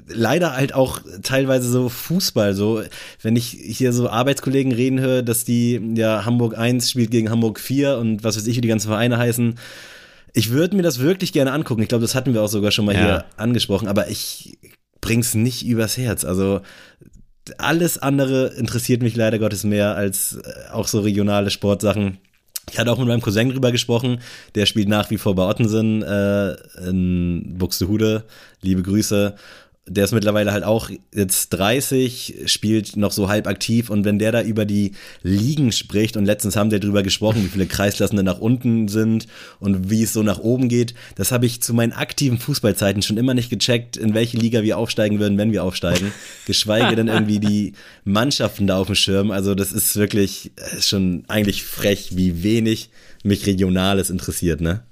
leider 0.07 0.55
halt 0.55 0.73
auch 0.73 1.01
teilweise 1.21 1.69
so 1.69 1.89
Fußball, 1.89 2.53
so 2.53 2.81
wenn 3.21 3.35
ich 3.35 3.49
hier 3.49 3.93
so 3.93 4.09
Arbeitskollegen 4.09 4.71
reden 4.71 4.99
höre, 4.99 5.21
dass 5.21 5.43
die 5.43 5.79
ja 5.95 6.25
Hamburg 6.25 6.57
1 6.57 6.89
spielt 6.89 7.11
gegen 7.11 7.29
Hamburg 7.29 7.59
4 7.59 7.97
und 7.97 8.23
was 8.23 8.37
weiß 8.37 8.47
ich, 8.47 8.57
wie 8.57 8.61
die 8.61 8.67
ganzen 8.67 8.87
Vereine 8.87 9.17
heißen. 9.17 9.55
Ich 10.33 10.51
würde 10.51 10.77
mir 10.77 10.83
das 10.83 10.99
wirklich 10.99 11.33
gerne 11.33 11.51
angucken. 11.51 11.81
Ich 11.81 11.89
glaube, 11.89 12.03
das 12.03 12.15
hatten 12.15 12.33
wir 12.33 12.41
auch 12.41 12.47
sogar 12.47 12.71
schon 12.71 12.85
mal 12.85 12.95
ja. 12.95 13.01
hier 13.01 13.25
angesprochen, 13.35 13.89
aber 13.89 14.09
ich 14.09 14.57
bring's 15.01 15.35
nicht 15.35 15.65
übers 15.65 15.97
Herz. 15.97 16.23
Also 16.23 16.61
alles 17.57 17.97
andere 17.97 18.47
interessiert 18.53 19.01
mich 19.01 19.15
leider 19.15 19.39
Gottes 19.39 19.63
mehr 19.63 19.95
als 19.95 20.37
äh, 20.37 20.71
auch 20.71 20.87
so 20.87 21.01
regionale 21.01 21.49
Sportsachen. 21.49 22.19
Ich 22.69 22.79
hatte 22.79 22.91
auch 22.91 22.99
mit 22.99 23.07
meinem 23.07 23.21
Cousin 23.21 23.49
drüber 23.49 23.71
gesprochen, 23.71 24.21
der 24.55 24.65
spielt 24.65 24.87
nach 24.87 25.09
wie 25.09 25.17
vor 25.17 25.35
bei 25.35 25.43
Ottensen 25.43 26.03
äh, 26.03 26.53
in 26.87 27.57
Buxtehude. 27.57 28.23
Liebe 28.61 28.83
Grüße 28.83 29.35
der 29.87 30.03
ist 30.03 30.13
mittlerweile 30.13 30.51
halt 30.51 30.63
auch 30.63 30.91
jetzt 31.13 31.49
30, 31.49 32.43
spielt 32.45 32.97
noch 32.97 33.11
so 33.11 33.29
halb 33.29 33.47
aktiv 33.47 33.89
und 33.89 34.05
wenn 34.05 34.19
der 34.19 34.31
da 34.31 34.43
über 34.43 34.65
die 34.65 34.91
Ligen 35.23 35.71
spricht 35.71 36.17
und 36.17 36.25
letztens 36.25 36.55
haben 36.55 36.69
wir 36.69 36.79
drüber 36.79 37.01
gesprochen, 37.01 37.43
wie 37.43 37.49
viele 37.49 37.65
Kreisklassen 37.65 38.23
nach 38.23 38.39
unten 38.39 38.87
sind 38.87 39.25
und 39.59 39.89
wie 39.89 40.03
es 40.03 40.13
so 40.13 40.21
nach 40.21 40.37
oben 40.37 40.69
geht, 40.69 40.93
das 41.15 41.31
habe 41.31 41.47
ich 41.47 41.63
zu 41.63 41.73
meinen 41.73 41.93
aktiven 41.93 42.37
Fußballzeiten 42.37 43.01
schon 43.01 43.17
immer 43.17 43.33
nicht 43.33 43.49
gecheckt, 43.49 43.97
in 43.97 44.13
welche 44.13 44.37
Liga 44.37 44.61
wir 44.61 44.77
aufsteigen 44.77 45.19
würden, 45.19 45.39
wenn 45.39 45.51
wir 45.51 45.63
aufsteigen, 45.63 46.13
geschweige 46.45 46.95
denn 46.95 47.07
irgendwie 47.07 47.39
die 47.39 47.73
Mannschaften 48.03 48.67
da 48.67 48.77
auf 48.77 48.87
dem 48.87 48.95
Schirm, 48.95 49.31
also 49.31 49.55
das 49.55 49.71
ist 49.71 49.95
wirklich 49.95 50.51
ist 50.77 50.89
schon 50.89 51.23
eigentlich 51.27 51.63
frech, 51.63 52.15
wie 52.15 52.43
wenig 52.43 52.91
mich 53.23 53.47
Regionales 53.47 54.11
interessiert, 54.11 54.61
ne? 54.61 54.83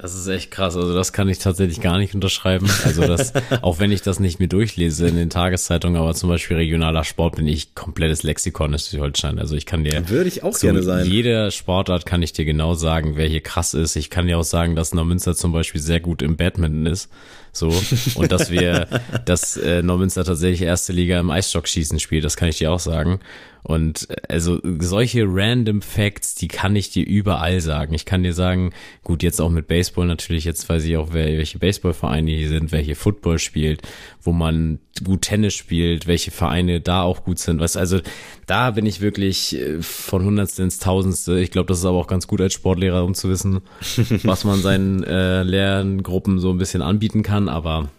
Das 0.00 0.14
ist 0.14 0.26
echt 0.28 0.50
krass. 0.50 0.76
Also 0.76 0.94
das 0.94 1.12
kann 1.12 1.28
ich 1.28 1.38
tatsächlich 1.38 1.82
gar 1.82 1.98
nicht 1.98 2.14
unterschreiben. 2.14 2.70
Also 2.84 3.06
das, 3.06 3.34
auch 3.62 3.80
wenn 3.80 3.92
ich 3.92 4.00
das 4.00 4.18
nicht 4.18 4.38
mir 4.38 4.48
durchlese 4.48 5.06
in 5.06 5.16
den 5.16 5.28
Tageszeitungen, 5.28 6.00
aber 6.00 6.14
zum 6.14 6.30
Beispiel 6.30 6.56
regionaler 6.56 7.04
Sport 7.04 7.36
bin 7.36 7.46
ich 7.46 7.74
komplettes 7.74 8.22
Lexikon 8.22 8.72
in 8.72 8.78
Schleswig-Holstein. 8.78 9.38
Also 9.38 9.56
ich 9.56 9.66
kann 9.66 9.84
dir 9.84 10.08
würde 10.08 10.28
ich 10.28 10.42
auch 10.42 10.58
gerne 10.58 10.82
sein. 10.82 11.04
Jede 11.04 11.50
Sportart 11.50 12.06
kann 12.06 12.22
ich 12.22 12.32
dir 12.32 12.46
genau 12.46 12.72
sagen, 12.72 13.16
wer 13.16 13.28
hier 13.28 13.42
krass 13.42 13.74
ist. 13.74 13.94
Ich 13.96 14.08
kann 14.08 14.26
dir 14.26 14.38
auch 14.38 14.44
sagen, 14.44 14.74
dass 14.74 14.94
Neumünster 14.94 15.34
zum 15.34 15.52
Beispiel 15.52 15.82
sehr 15.82 16.00
gut 16.00 16.22
im 16.22 16.36
Badminton 16.36 16.86
ist. 16.86 17.10
So 17.52 17.74
und 18.14 18.32
dass 18.32 18.50
wir, 18.50 18.86
dass 19.26 19.58
äh, 19.58 19.82
Neumünster 19.82 20.24
tatsächlich 20.24 20.62
erste 20.62 20.94
Liga 20.94 21.20
im 21.20 21.30
Eisstockschießen 21.30 21.98
spielt. 21.98 22.24
Das 22.24 22.36
kann 22.36 22.48
ich 22.48 22.58
dir 22.58 22.72
auch 22.72 22.80
sagen. 22.80 23.20
Und 23.62 24.08
äh, 24.10 24.16
also 24.28 24.60
solche 24.78 25.24
random 25.26 25.82
Facts, 25.82 26.34
die 26.34 26.48
kann 26.48 26.76
ich 26.76 26.90
dir 26.90 27.06
überall 27.06 27.60
sagen. 27.60 27.94
Ich 27.94 28.04
kann 28.04 28.22
dir 28.22 28.32
sagen, 28.32 28.72
gut, 29.02 29.22
jetzt 29.22 29.40
auch 29.40 29.50
mit 29.50 29.68
Baseball 29.68 30.06
natürlich, 30.06 30.44
jetzt 30.44 30.68
weiß 30.68 30.84
ich 30.84 30.96
auch, 30.96 31.08
wer, 31.12 31.26
welche 31.26 31.58
Baseballvereine 31.58 32.30
hier 32.30 32.48
sind, 32.48 32.74
hier 32.74 32.96
Football 32.96 33.38
spielt, 33.38 33.82
wo 34.22 34.32
man 34.32 34.80
gut 35.04 35.22
Tennis 35.22 35.54
spielt, 35.54 36.06
welche 36.06 36.30
Vereine 36.30 36.80
da 36.80 37.02
auch 37.02 37.24
gut 37.24 37.38
sind. 37.38 37.60
Was, 37.60 37.76
also 37.76 38.00
da 38.46 38.70
bin 38.72 38.86
ich 38.86 39.00
wirklich 39.00 39.56
äh, 39.56 39.82
von 39.82 40.24
Hundertste 40.24 40.62
ins 40.62 40.78
Tausendste. 40.78 41.38
Ich 41.40 41.50
glaube, 41.50 41.66
das 41.66 41.78
ist 41.78 41.84
aber 41.84 41.98
auch 41.98 42.06
ganz 42.06 42.26
gut 42.26 42.40
als 42.40 42.52
Sportlehrer, 42.52 43.04
um 43.04 43.14
zu 43.14 43.28
wissen, 43.28 43.60
was 44.24 44.44
man 44.44 44.60
seinen 44.60 45.04
äh, 45.04 45.42
Lerngruppen 45.42 46.38
so 46.38 46.50
ein 46.50 46.58
bisschen 46.58 46.82
anbieten 46.82 47.22
kann. 47.22 47.48
Aber 47.48 47.90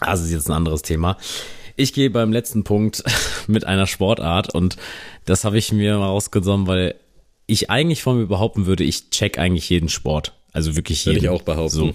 das 0.00 0.22
ist 0.22 0.32
jetzt 0.32 0.48
ein 0.48 0.56
anderes 0.56 0.82
Thema. 0.82 1.16
Ich 1.76 1.92
gehe 1.92 2.10
beim 2.10 2.32
letzten 2.32 2.64
Punkt 2.64 3.02
mit 3.46 3.64
einer 3.66 3.86
Sportart 3.86 4.54
und 4.54 4.76
das 5.24 5.44
habe 5.44 5.58
ich 5.58 5.72
mir 5.72 5.98
mal 5.98 6.06
rausgenommen, 6.06 6.66
weil 6.66 6.94
ich 7.46 7.70
eigentlich 7.70 8.02
von 8.02 8.18
mir 8.18 8.26
behaupten 8.26 8.66
würde, 8.66 8.84
ich 8.84 9.10
check 9.10 9.38
eigentlich 9.38 9.68
jeden 9.68 9.88
Sport. 9.88 10.34
Also 10.52 10.76
wirklich 10.76 11.04
jeden. 11.04 11.16
Würde 11.16 11.26
ich 11.26 11.30
auch 11.30 11.42
behaupten. 11.42 11.76
So. 11.76 11.94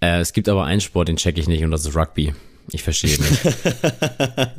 Äh, 0.00 0.20
es 0.20 0.32
gibt 0.32 0.48
aber 0.48 0.64
einen 0.64 0.80
Sport, 0.80 1.08
den 1.08 1.16
check 1.16 1.38
ich 1.38 1.46
nicht 1.46 1.62
und 1.62 1.70
das 1.70 1.86
ist 1.86 1.96
Rugby. 1.96 2.34
Ich 2.72 2.82
verstehe 2.82 3.18
nicht. 3.18 3.40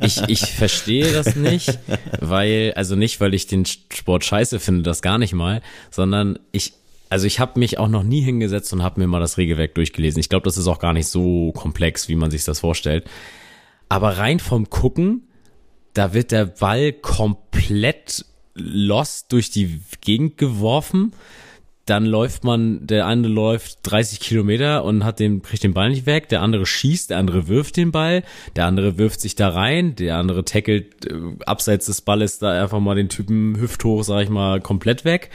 ich, 0.00 0.22
ich 0.28 0.40
verstehe 0.52 1.12
das 1.12 1.34
nicht, 1.36 1.78
weil, 2.20 2.72
also 2.76 2.94
nicht, 2.94 3.20
weil 3.20 3.32
ich 3.34 3.46
den 3.46 3.64
Sport 3.64 4.24
scheiße 4.24 4.60
finde, 4.60 4.82
das 4.82 5.02
gar 5.02 5.18
nicht 5.18 5.32
mal, 5.32 5.62
sondern 5.90 6.38
ich, 6.50 6.74
also 7.08 7.26
ich 7.26 7.40
habe 7.40 7.58
mich 7.58 7.78
auch 7.78 7.88
noch 7.88 8.02
nie 8.02 8.20
hingesetzt 8.20 8.72
und 8.72 8.82
habe 8.82 9.00
mir 9.00 9.06
mal 9.06 9.20
das 9.20 9.38
Regelwerk 9.38 9.74
durchgelesen. 9.74 10.20
Ich 10.20 10.28
glaube, 10.28 10.44
das 10.44 10.56
ist 10.56 10.66
auch 10.66 10.78
gar 10.78 10.92
nicht 10.92 11.08
so 11.08 11.52
komplex, 11.52 12.08
wie 12.08 12.16
man 12.16 12.30
sich 12.30 12.44
das 12.44 12.60
vorstellt. 12.60 13.04
Aber 13.92 14.16
rein 14.16 14.40
vom 14.40 14.70
Gucken, 14.70 15.28
da 15.92 16.14
wird 16.14 16.30
der 16.30 16.46
Ball 16.46 16.94
komplett 16.94 18.24
lost 18.54 19.30
durch 19.32 19.50
die 19.50 19.82
Gegend 20.00 20.38
geworfen. 20.38 21.12
Dann 21.84 22.06
läuft 22.06 22.42
man, 22.42 22.86
der 22.86 23.06
eine 23.06 23.28
läuft 23.28 23.80
30 23.82 24.18
Kilometer 24.20 24.84
und 24.84 25.04
hat 25.04 25.20
den, 25.20 25.42
kriegt 25.42 25.62
den 25.62 25.74
Ball 25.74 25.90
nicht 25.90 26.06
weg. 26.06 26.30
Der 26.30 26.40
andere 26.40 26.64
schießt, 26.64 27.10
der 27.10 27.18
andere 27.18 27.48
wirft 27.48 27.76
den 27.76 27.92
Ball. 27.92 28.22
Der 28.56 28.64
andere 28.64 28.96
wirft 28.96 29.20
sich 29.20 29.34
da 29.34 29.50
rein. 29.50 29.94
Der 29.94 30.16
andere 30.16 30.46
tackelt 30.46 31.04
äh, 31.04 31.14
abseits 31.44 31.84
des 31.84 32.00
Balles 32.00 32.38
da 32.38 32.62
einfach 32.62 32.80
mal 32.80 32.94
den 32.94 33.10
Typen 33.10 33.60
hüfthoch, 33.60 34.04
sag 34.04 34.22
ich 34.22 34.30
mal, 34.30 34.62
komplett 34.62 35.04
weg. 35.04 35.28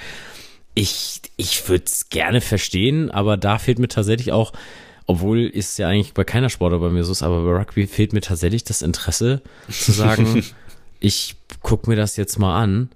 Ich, 0.73 1.21
ich 1.35 1.69
würde 1.69 1.85
es 1.85 2.09
gerne 2.09 2.41
verstehen, 2.41 3.11
aber 3.11 3.37
da 3.37 3.59
fehlt 3.59 3.77
mir 3.77 3.87
tatsächlich 3.87 4.31
auch 4.31 4.51
obwohl 5.07 5.45
ist 5.45 5.79
ja 5.79 5.87
eigentlich 5.87 6.13
bei 6.13 6.25
keiner 6.25 6.49
Sportart 6.49 6.81
bei 6.81 6.89
mir 6.89 7.03
so 7.03 7.13
ist, 7.13 7.23
aber 7.23 7.43
bei 7.43 7.57
Rugby 7.57 7.87
fehlt 7.87 8.13
mir 8.13 8.21
tatsächlich 8.21 8.65
das 8.65 8.81
Interesse 8.81 9.41
zu 9.69 9.93
sagen, 9.93 10.43
ich 10.99 11.35
guck 11.61 11.87
mir 11.87 11.95
das 11.95 12.17
jetzt 12.17 12.37
mal 12.37 12.61
an. 12.61 12.89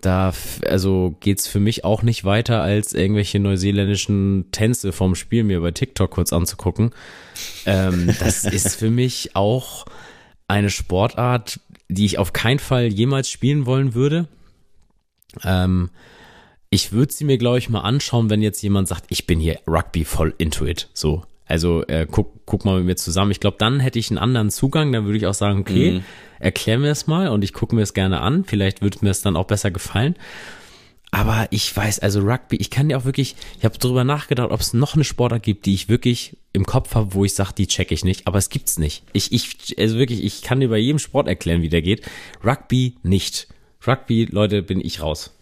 Da, 0.00 0.32
also 0.66 1.14
geht's 1.20 1.46
für 1.46 1.60
mich 1.60 1.84
auch 1.84 2.02
nicht 2.02 2.24
weiter, 2.24 2.62
als 2.62 2.94
irgendwelche 2.94 3.38
neuseeländischen 3.38 4.46
Tänze 4.50 4.92
vom 4.92 5.14
Spiel 5.14 5.44
mir 5.44 5.60
bei 5.60 5.72
TikTok 5.72 6.10
kurz 6.10 6.32
anzugucken. 6.32 6.92
Ähm, 7.66 8.10
das 8.18 8.44
ist 8.46 8.76
für 8.76 8.88
mich 8.88 9.36
auch 9.36 9.84
eine 10.48 10.70
Sportart, 10.70 11.60
die 11.90 12.06
ich 12.06 12.16
auf 12.16 12.32
keinen 12.32 12.58
Fall 12.58 12.86
jemals 12.86 13.28
spielen 13.28 13.66
wollen 13.66 13.92
würde. 13.92 14.26
Ähm, 15.44 15.90
ich 16.70 16.92
würde 16.92 17.12
sie 17.12 17.24
mir, 17.24 17.36
glaube 17.36 17.58
ich, 17.58 17.68
mal 17.68 17.80
anschauen, 17.80 18.30
wenn 18.30 18.40
jetzt 18.40 18.62
jemand 18.62 18.88
sagt, 18.88 19.04
ich 19.10 19.26
bin 19.26 19.38
hier 19.38 19.60
Rugby 19.66 20.06
voll 20.06 20.34
into 20.38 20.64
it. 20.64 20.88
So, 20.94 21.24
also 21.50 21.84
äh, 21.86 22.06
guck, 22.10 22.46
guck 22.46 22.64
mal 22.64 22.76
mit 22.78 22.86
mir 22.86 22.96
zusammen. 22.96 23.30
Ich 23.30 23.40
glaube, 23.40 23.56
dann 23.58 23.80
hätte 23.80 23.98
ich 23.98 24.10
einen 24.10 24.18
anderen 24.18 24.50
Zugang. 24.50 24.92
Dann 24.92 25.04
würde 25.04 25.18
ich 25.18 25.26
auch 25.26 25.34
sagen, 25.34 25.60
okay, 25.60 25.92
mhm. 25.92 26.04
erklär 26.38 26.78
mir 26.78 26.90
es 26.90 27.06
mal 27.06 27.28
und 27.28 27.42
ich 27.42 27.52
gucke 27.52 27.74
mir 27.74 27.82
es 27.82 27.92
gerne 27.92 28.20
an. 28.20 28.44
Vielleicht 28.44 28.82
würde 28.82 28.98
mir 29.02 29.10
es 29.10 29.22
dann 29.22 29.36
auch 29.36 29.46
besser 29.46 29.70
gefallen. 29.70 30.14
Aber 31.10 31.48
ich 31.50 31.76
weiß, 31.76 31.98
also 31.98 32.20
Rugby, 32.20 32.56
ich 32.56 32.70
kann 32.70 32.88
dir 32.88 32.96
auch 32.96 33.04
wirklich, 33.04 33.34
ich 33.58 33.64
habe 33.64 33.76
darüber 33.78 34.04
nachgedacht, 34.04 34.52
ob 34.52 34.60
es 34.60 34.74
noch 34.74 34.94
eine 34.94 35.02
Sportart 35.02 35.42
gibt, 35.42 35.66
die 35.66 35.74
ich 35.74 35.88
wirklich 35.88 36.36
im 36.52 36.64
Kopf 36.64 36.94
habe, 36.94 37.14
wo 37.14 37.24
ich 37.24 37.34
sage, 37.34 37.52
die 37.58 37.66
check 37.66 37.90
ich 37.90 38.04
nicht. 38.04 38.28
Aber 38.28 38.38
es 38.38 38.48
gibt's 38.48 38.78
nicht. 38.78 39.02
Ich, 39.12 39.32
ich, 39.32 39.76
also 39.78 39.98
wirklich, 39.98 40.22
ich 40.22 40.42
kann 40.42 40.60
dir 40.60 40.68
bei 40.68 40.78
jedem 40.78 41.00
Sport 41.00 41.26
erklären, 41.26 41.62
wie 41.62 41.68
der 41.68 41.82
geht. 41.82 42.06
Rugby 42.44 42.94
nicht. 43.02 43.48
Rugby, 43.84 44.28
Leute, 44.30 44.62
bin 44.62 44.80
ich 44.80 45.02
raus. 45.02 45.36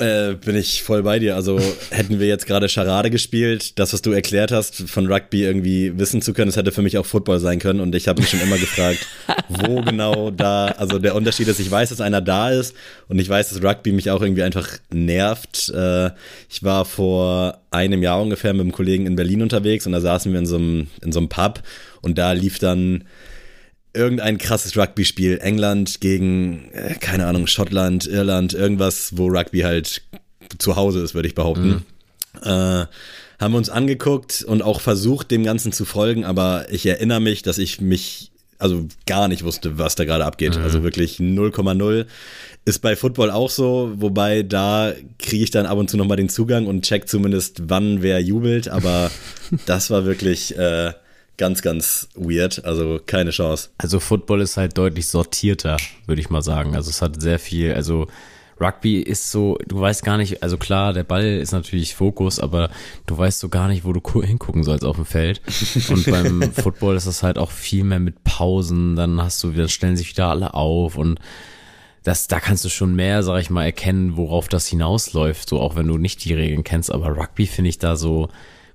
Äh, 0.00 0.34
bin 0.34 0.54
ich 0.54 0.84
voll 0.84 1.02
bei 1.02 1.18
dir. 1.18 1.34
Also 1.34 1.58
hätten 1.90 2.20
wir 2.20 2.28
jetzt 2.28 2.46
gerade 2.46 2.68
Charade 2.68 3.10
gespielt, 3.10 3.80
das, 3.80 3.92
was 3.92 4.00
du 4.00 4.12
erklärt 4.12 4.52
hast, 4.52 4.88
von 4.88 5.10
Rugby 5.10 5.42
irgendwie 5.42 5.98
wissen 5.98 6.22
zu 6.22 6.32
können, 6.32 6.48
das 6.48 6.56
hätte 6.56 6.70
für 6.70 6.82
mich 6.82 6.98
auch 6.98 7.06
Football 7.06 7.40
sein 7.40 7.58
können. 7.58 7.80
Und 7.80 7.96
ich 7.96 8.06
habe 8.06 8.20
mich 8.20 8.30
schon 8.30 8.40
immer 8.40 8.58
gefragt, 8.58 9.08
wo 9.48 9.82
genau 9.82 10.30
da, 10.30 10.66
also 10.66 11.00
der 11.00 11.16
Unterschied 11.16 11.48
ist, 11.48 11.58
ich 11.58 11.68
weiß, 11.68 11.88
dass 11.88 12.00
einer 12.00 12.20
da 12.20 12.50
ist 12.50 12.76
und 13.08 13.18
ich 13.18 13.28
weiß, 13.28 13.48
dass 13.48 13.62
Rugby 13.62 13.90
mich 13.90 14.08
auch 14.12 14.22
irgendwie 14.22 14.44
einfach 14.44 14.68
nervt. 14.92 15.68
Äh, 15.70 16.10
ich 16.48 16.62
war 16.62 16.84
vor 16.84 17.60
einem 17.72 18.00
Jahr 18.00 18.22
ungefähr 18.22 18.52
mit 18.52 18.62
einem 18.62 18.72
Kollegen 18.72 19.06
in 19.06 19.16
Berlin 19.16 19.42
unterwegs 19.42 19.84
und 19.84 19.92
da 19.92 20.00
saßen 20.00 20.30
wir 20.32 20.38
in 20.38 20.46
so 20.46 20.56
einem, 20.56 20.86
in 21.02 21.10
so 21.10 21.18
einem 21.18 21.28
Pub 21.28 21.60
und 22.02 22.18
da 22.18 22.32
lief 22.32 22.60
dann 22.60 23.02
irgendein 23.94 24.38
krasses 24.38 24.76
Rugby-Spiel. 24.76 25.38
England 25.42 26.00
gegen, 26.00 26.70
äh, 26.72 26.94
keine 26.94 27.26
Ahnung, 27.26 27.46
Schottland, 27.46 28.06
Irland, 28.06 28.54
irgendwas, 28.54 29.16
wo 29.16 29.26
Rugby 29.26 29.60
halt 29.60 30.02
zu 30.58 30.76
Hause 30.76 31.00
ist, 31.00 31.14
würde 31.14 31.28
ich 31.28 31.34
behaupten. 31.34 31.84
Mhm. 32.42 32.42
Äh, 32.42 32.86
haben 33.40 33.52
wir 33.52 33.58
uns 33.58 33.70
angeguckt 33.70 34.42
und 34.42 34.62
auch 34.62 34.80
versucht, 34.80 35.30
dem 35.30 35.44
Ganzen 35.44 35.72
zu 35.72 35.84
folgen, 35.84 36.24
aber 36.24 36.66
ich 36.70 36.86
erinnere 36.86 37.20
mich, 37.20 37.42
dass 37.42 37.58
ich 37.58 37.80
mich 37.80 38.32
also 38.58 38.88
gar 39.06 39.28
nicht 39.28 39.44
wusste, 39.44 39.78
was 39.78 39.94
da 39.94 40.04
gerade 40.04 40.24
abgeht. 40.24 40.56
Mhm. 40.56 40.64
Also 40.64 40.82
wirklich 40.82 41.18
0,0. 41.18 42.06
Ist 42.64 42.80
bei 42.80 42.96
Football 42.96 43.30
auch 43.30 43.50
so, 43.50 43.92
wobei 43.96 44.42
da 44.42 44.92
kriege 45.18 45.44
ich 45.44 45.50
dann 45.50 45.66
ab 45.66 45.78
und 45.78 45.88
zu 45.88 45.96
nochmal 45.96 46.16
den 46.16 46.28
Zugang 46.28 46.66
und 46.66 46.84
check 46.84 47.08
zumindest, 47.08 47.62
wann 47.68 48.02
wer 48.02 48.20
jubelt, 48.20 48.68
aber 48.68 49.10
das 49.66 49.90
war 49.90 50.04
wirklich 50.04 50.58
äh, 50.58 50.92
ganz, 51.38 51.62
ganz 51.62 52.08
weird. 52.14 52.64
Also 52.64 53.00
keine 53.04 53.30
Chance. 53.30 53.70
Also 53.78 54.00
Football 54.00 54.42
ist 54.42 54.58
halt 54.58 54.76
deutlich 54.76 55.08
sortierter, 55.08 55.78
würde 56.06 56.20
ich 56.20 56.28
mal 56.28 56.42
sagen. 56.42 56.76
Also 56.76 56.90
es 56.90 57.00
hat 57.00 57.20
sehr 57.22 57.38
viel, 57.38 57.72
also 57.72 58.06
Rugby 58.60 59.00
ist 59.00 59.30
so, 59.30 59.56
du 59.66 59.80
weißt 59.80 60.04
gar 60.04 60.16
nicht, 60.16 60.42
also 60.42 60.58
klar, 60.58 60.92
der 60.92 61.04
Ball 61.04 61.24
ist 61.24 61.52
natürlich 61.52 61.94
Fokus, 61.94 62.40
aber 62.40 62.70
du 63.06 63.16
weißt 63.16 63.38
so 63.38 63.48
gar 63.48 63.68
nicht, 63.68 63.84
wo 63.84 63.92
du 63.92 64.22
hingucken 64.22 64.64
sollst 64.64 64.84
auf 64.84 64.96
dem 64.96 65.06
Feld. 65.06 65.40
Und 65.88 66.10
beim 66.10 66.52
Football 66.52 66.96
ist 66.96 67.06
das 67.06 67.22
halt 67.22 67.38
auch 67.38 67.52
viel 67.52 67.84
mehr 67.84 68.00
mit 68.00 68.24
Pausen, 68.24 68.96
dann 68.96 69.22
hast 69.22 69.42
du, 69.44 69.52
dann 69.52 69.68
stellen 69.68 69.96
sich 69.96 70.10
wieder 70.10 70.26
alle 70.26 70.54
auf 70.54 70.96
und 70.96 71.20
das, 72.04 72.26
da 72.26 72.40
kannst 72.40 72.64
du 72.64 72.68
schon 72.68 72.94
mehr, 72.94 73.22
sag 73.22 73.40
ich 73.40 73.50
mal, 73.50 73.64
erkennen, 73.64 74.16
worauf 74.16 74.48
das 74.48 74.66
hinausläuft, 74.66 75.48
so 75.48 75.60
auch 75.60 75.76
wenn 75.76 75.86
du 75.86 75.98
nicht 75.98 76.24
die 76.24 76.32
Regeln 76.32 76.64
kennst. 76.64 76.90
Aber 76.90 77.16
Rugby 77.16 77.46
finde 77.46 77.68
ich 77.68 77.78
da 77.78 77.96
so 77.96 78.28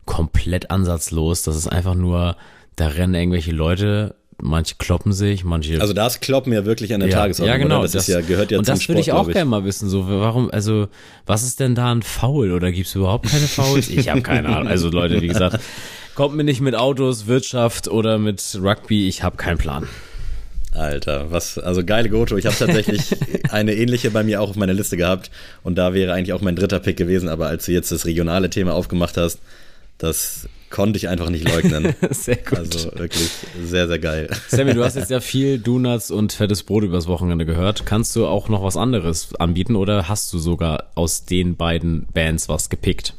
komplett 0.05 0.69
ansatzlos. 0.69 1.43
Das 1.43 1.55
ist 1.55 1.67
einfach 1.67 1.95
nur, 1.95 2.35
da 2.75 2.87
rennen 2.87 3.13
irgendwelche 3.13 3.51
Leute 3.51 4.15
manche 4.41 4.75
kloppen 4.77 5.13
sich, 5.13 5.43
manche. 5.43 5.79
Also 5.79 5.93
das 5.93 6.19
Kloppen 6.19 6.53
ja 6.53 6.65
wirklich 6.65 6.93
an 6.93 6.99
der 6.99 7.09
ja, 7.09 7.17
Tagesordnung. 7.17 7.57
Ja, 7.57 7.63
genau. 7.63 7.81
Das, 7.81 7.93
das, 7.93 8.07
ist 8.07 8.13
ja, 8.13 8.21
gehört 8.21 8.51
ja 8.51 8.59
und 8.59 8.65
zum 8.65 8.75
das 8.75 8.87
würde 8.87 9.01
ich 9.01 9.11
auch 9.11 9.29
gerne 9.29 9.49
mal 9.49 9.63
wissen. 9.63 9.89
So, 9.89 10.07
warum, 10.07 10.51
also, 10.51 10.87
was 11.25 11.43
ist 11.43 11.59
denn 11.59 11.75
da 11.75 11.91
ein 11.91 12.01
Foul? 12.01 12.51
Oder 12.51 12.71
gibt 12.71 12.87
es 12.87 12.95
überhaupt 12.95 13.29
keine 13.29 13.47
Fouls? 13.47 13.89
Ich 13.89 14.09
habe 14.09 14.21
keine 14.21 14.49
Ahnung. 14.49 14.67
Also 14.67 14.89
Leute, 14.89 15.21
wie 15.21 15.27
gesagt, 15.27 15.59
kommt 16.15 16.35
mir 16.35 16.43
nicht 16.43 16.61
mit 16.61 16.75
Autos, 16.75 17.27
Wirtschaft 17.27 17.87
oder 17.87 18.17
mit 18.17 18.57
Rugby, 18.61 19.07
ich 19.07 19.23
habe 19.23 19.37
keinen 19.37 19.57
Plan. 19.57 19.87
Alter, 20.71 21.31
was, 21.31 21.59
also 21.59 21.85
geile 21.85 22.09
Goto. 22.09 22.35
Ich 22.35 22.47
habe 22.47 22.55
tatsächlich 22.57 23.01
eine 23.49 23.75
ähnliche 23.75 24.09
bei 24.09 24.23
mir 24.23 24.41
auch 24.41 24.49
auf 24.49 24.55
meiner 24.55 24.73
Liste 24.73 24.97
gehabt 24.97 25.29
und 25.61 25.77
da 25.77 25.93
wäre 25.93 26.13
eigentlich 26.13 26.33
auch 26.33 26.41
mein 26.41 26.55
dritter 26.55 26.79
Pick 26.79 26.97
gewesen, 26.97 27.29
aber 27.29 27.47
als 27.47 27.65
du 27.65 27.71
jetzt 27.71 27.91
das 27.91 28.05
regionale 28.05 28.49
Thema 28.49 28.73
aufgemacht 28.73 29.15
hast, 29.17 29.39
das 29.99 30.49
konnte 30.73 30.97
ich 30.97 31.07
einfach 31.07 31.29
nicht 31.29 31.47
leugnen. 31.47 31.93
sehr 32.09 32.37
gut. 32.37 32.57
Also 32.57 32.91
wirklich 32.95 33.29
sehr, 33.63 33.87
sehr 33.87 33.99
geil. 33.99 34.27
Sammy, 34.47 34.73
du 34.73 34.83
hast 34.83 34.95
jetzt 34.95 35.11
ja 35.11 35.19
viel 35.19 35.59
Donuts 35.59 36.09
und 36.09 36.33
fettes 36.33 36.63
Brot 36.63 36.83
übers 36.83 37.07
Wochenende 37.07 37.45
gehört. 37.45 37.85
Kannst 37.85 38.15
du 38.15 38.25
auch 38.25 38.49
noch 38.49 38.63
was 38.63 38.75
anderes 38.75 39.35
anbieten 39.35 39.75
oder 39.75 40.09
hast 40.09 40.33
du 40.33 40.39
sogar 40.39 40.91
aus 40.95 41.25
den 41.25 41.55
beiden 41.57 42.07
Bands 42.11 42.49
was 42.49 42.71
gepickt? 42.71 43.13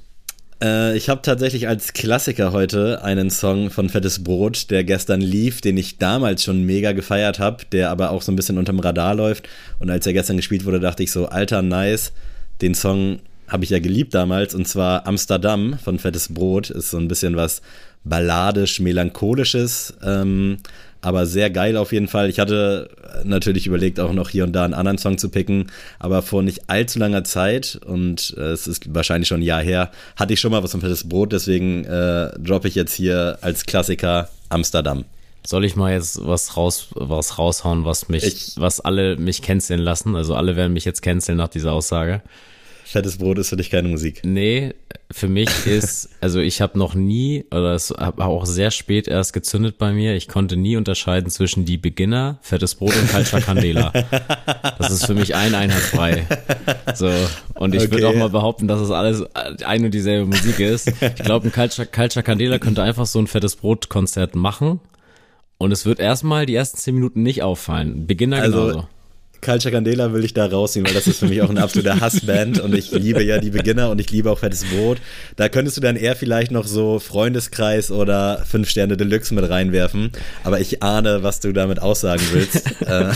Äh, 0.61 0.97
ich 0.97 1.09
habe 1.09 1.23
tatsächlich 1.23 1.69
als 1.69 1.93
Klassiker 1.93 2.51
heute 2.51 3.05
einen 3.05 3.31
Song 3.31 3.71
von 3.71 3.89
Fettes 3.89 4.25
Brot, 4.25 4.73
der 4.73 4.83
gestern 4.83 5.21
lief, 5.21 5.61
den 5.61 5.77
ich 5.77 5.99
damals 5.99 6.43
schon 6.43 6.65
mega 6.65 6.91
gefeiert 6.91 7.39
habe, 7.39 7.65
der 7.71 7.91
aber 7.91 8.11
auch 8.11 8.23
so 8.23 8.33
ein 8.33 8.37
bisschen 8.37 8.59
unterm 8.59 8.81
Radar 8.81 9.15
läuft. 9.15 9.49
Und 9.79 9.91
als 9.91 10.05
er 10.09 10.13
gestern 10.13 10.39
gespielt 10.39 10.65
wurde, 10.65 10.81
dachte 10.81 11.05
ich 11.05 11.13
so, 11.13 11.27
alter, 11.27 11.63
nice, 11.63 12.13
den 12.61 12.75
Song 12.75 13.21
habe 13.49 13.65
ich 13.65 13.71
ja 13.71 13.79
geliebt 13.79 14.15
damals, 14.15 14.55
und 14.55 14.67
zwar 14.67 15.07
Amsterdam 15.07 15.79
von 15.83 15.99
Fettes 15.99 16.33
Brot. 16.33 16.71
Ist 16.71 16.91
so 16.91 16.99
ein 16.99 17.09
bisschen 17.09 17.37
was 17.37 17.63
balladisch, 18.05 18.81
melancholisches, 18.81 19.95
ähm, 20.03 20.59
aber 21.01 21.27
sehr 21.27 21.51
geil 21.51 21.77
auf 21.77 21.93
jeden 21.93 22.09
Fall. 22.09 22.29
Ich 22.29 22.39
hatte 22.39 22.91
natürlich 23.25 23.67
überlegt, 23.67 24.01
auch 24.01 24.13
noch 24.13 24.29
hier 24.29 24.45
und 24.45 24.53
da 24.53 24.65
einen 24.65 24.75
anderen 24.75 24.99
Song 24.99 25.19
zu 25.19 25.29
picken, 25.29 25.67
aber 25.99 26.23
vor 26.23 26.43
nicht 26.43 26.69
allzu 26.69 26.99
langer 26.99 27.25
Zeit, 27.25 27.79
und 27.85 28.35
äh, 28.37 28.53
es 28.53 28.67
ist 28.67 28.95
wahrscheinlich 28.95 29.29
schon 29.29 29.41
ein 29.41 29.45
Jahr 29.45 29.63
her, 29.63 29.91
hatte 30.17 30.35
ich 30.35 30.41
schon 30.41 30.51
mal 30.51 30.63
was 30.63 30.73
von 30.73 30.81
Fettes 30.81 31.09
Brot, 31.09 31.33
deswegen 31.33 31.85
äh, 31.85 32.31
droppe 32.39 32.69
ich 32.69 32.75
jetzt 32.75 32.95
hier 32.95 33.39
als 33.41 33.65
Klassiker 33.65 34.29
Amsterdam. 34.49 35.05
Soll 35.47 35.67
ich 35.67 35.77
mal 35.77 35.93
jetzt 35.93 36.27
was 36.27 36.57
raus, 36.57 36.89
was 36.95 37.39
raushauen, 37.39 37.85
was 37.85 38.09
mich, 38.09 38.25
ich, 38.25 38.53
was 38.57 38.81
alle 38.81 39.17
mich 39.17 39.43
canceln 39.43 39.81
lassen? 39.81 40.17
Also 40.17 40.35
alle 40.35 40.57
werden 40.57 40.73
mich 40.73 40.87
jetzt 40.87 41.03
canceln 41.03 41.37
nach 41.37 41.49
dieser 41.49 41.73
Aussage. 41.73 42.23
Fettes 42.95 43.17
Brot 43.17 43.39
ist 43.39 43.49
für 43.49 43.57
dich 43.57 43.71
keine 43.71 43.89
Musik. 43.89 44.21
Nee, 44.23 44.73
für 45.11 45.27
mich 45.27 45.49
ist, 45.67 46.11
also 46.21 46.39
ich 46.39 46.61
habe 46.61 46.79
noch 46.79 46.95
nie, 46.95 47.45
oder 47.51 47.75
es 47.75 47.91
habe 47.91 48.25
auch 48.25 48.47
sehr 48.47 48.71
spät 48.71 49.09
erst 49.09 49.33
gezündet 49.33 49.79
bei 49.79 49.93
mir, 49.93 50.15
ich 50.15 50.29
konnte 50.29 50.57
nie 50.57 50.77
unterscheiden 50.77 51.29
zwischen 51.29 51.65
die 51.65 51.77
Beginner, 51.77 52.39
Fettes 52.41 52.77
Brot 52.77 52.95
und 52.97 53.11
Calcia 53.11 53.41
Candela. 53.41 53.91
Das 54.79 54.93
ist 54.93 55.07
für 55.07 55.15
mich 55.15 55.35
ein 55.35 55.57
Einheitsbrei. 55.57 56.25
So, 56.95 57.11
und 57.55 57.75
ich 57.75 57.83
okay. 57.83 57.91
würde 57.91 58.09
auch 58.09 58.15
mal 58.15 58.29
behaupten, 58.29 58.69
dass 58.69 58.81
es 58.81 58.93
alles 58.93 59.25
ein 59.35 59.85
und 59.85 59.93
dieselbe 59.93 60.27
Musik 60.27 60.61
ist. 60.61 60.87
Ich 60.87 61.25
glaube, 61.25 61.49
ein 61.49 61.53
Calcia, 61.53 61.87
Calcia 61.87 62.23
Candela 62.23 62.61
könnte 62.61 62.85
einfach 62.85 63.07
so 63.07 63.19
ein 63.19 63.27
Fettes 63.27 63.57
Brot-Konzert 63.57 64.37
machen. 64.37 64.79
Und 65.59 65.73
es 65.73 65.85
wird 65.85 65.99
erstmal 65.99 66.47
die 66.47 66.55
ersten 66.55 66.79
zehn 66.79 66.95
Minuten 66.95 67.25
nicht 67.25 67.43
auffallen. 67.43 68.07
Beginner 68.07 68.41
also, 68.41 68.67
genauso. 68.69 68.89
Culture 69.45 69.73
Candela 69.73 70.13
will 70.13 70.25
ich 70.25 70.35
da 70.35 70.47
rausziehen, 70.47 70.87
weil 70.87 70.95
das 70.95 71.07
ist 71.07 71.19
für 71.19 71.27
mich 71.27 71.43
auch 71.43 71.51
ein 71.51 71.59
absoluter 71.59 72.01
Hassband 72.01 72.61
und 72.61 72.75
ich 72.75 72.91
liebe 72.91 73.23
ja 73.23 73.39
die 73.39 73.51
Beginner 73.51 73.91
und 73.91 74.01
ich 74.01 74.11
liebe 74.11 74.31
auch 74.31 74.39
Fettes 74.39 74.65
Brot. 74.65 74.99
Da 75.37 75.49
könntest 75.49 75.77
du 75.77 75.81
dann 75.81 75.97
eher 75.97 76.17
vielleicht 76.17 76.51
noch 76.51 76.67
so 76.67 76.99
Freundeskreis 76.99 77.91
oder 77.91 78.43
Fünf 78.47 78.69
Sterne 78.69 78.97
Deluxe 78.97 79.35
mit 79.35 79.49
reinwerfen, 79.49 80.11
aber 80.43 80.61
ich 80.61 80.83
ahne, 80.83 81.23
was 81.23 81.41
du 81.41 81.53
damit 81.53 81.81
aussagen 81.81 82.23
willst. 82.33 82.65
Äh, 82.85 83.13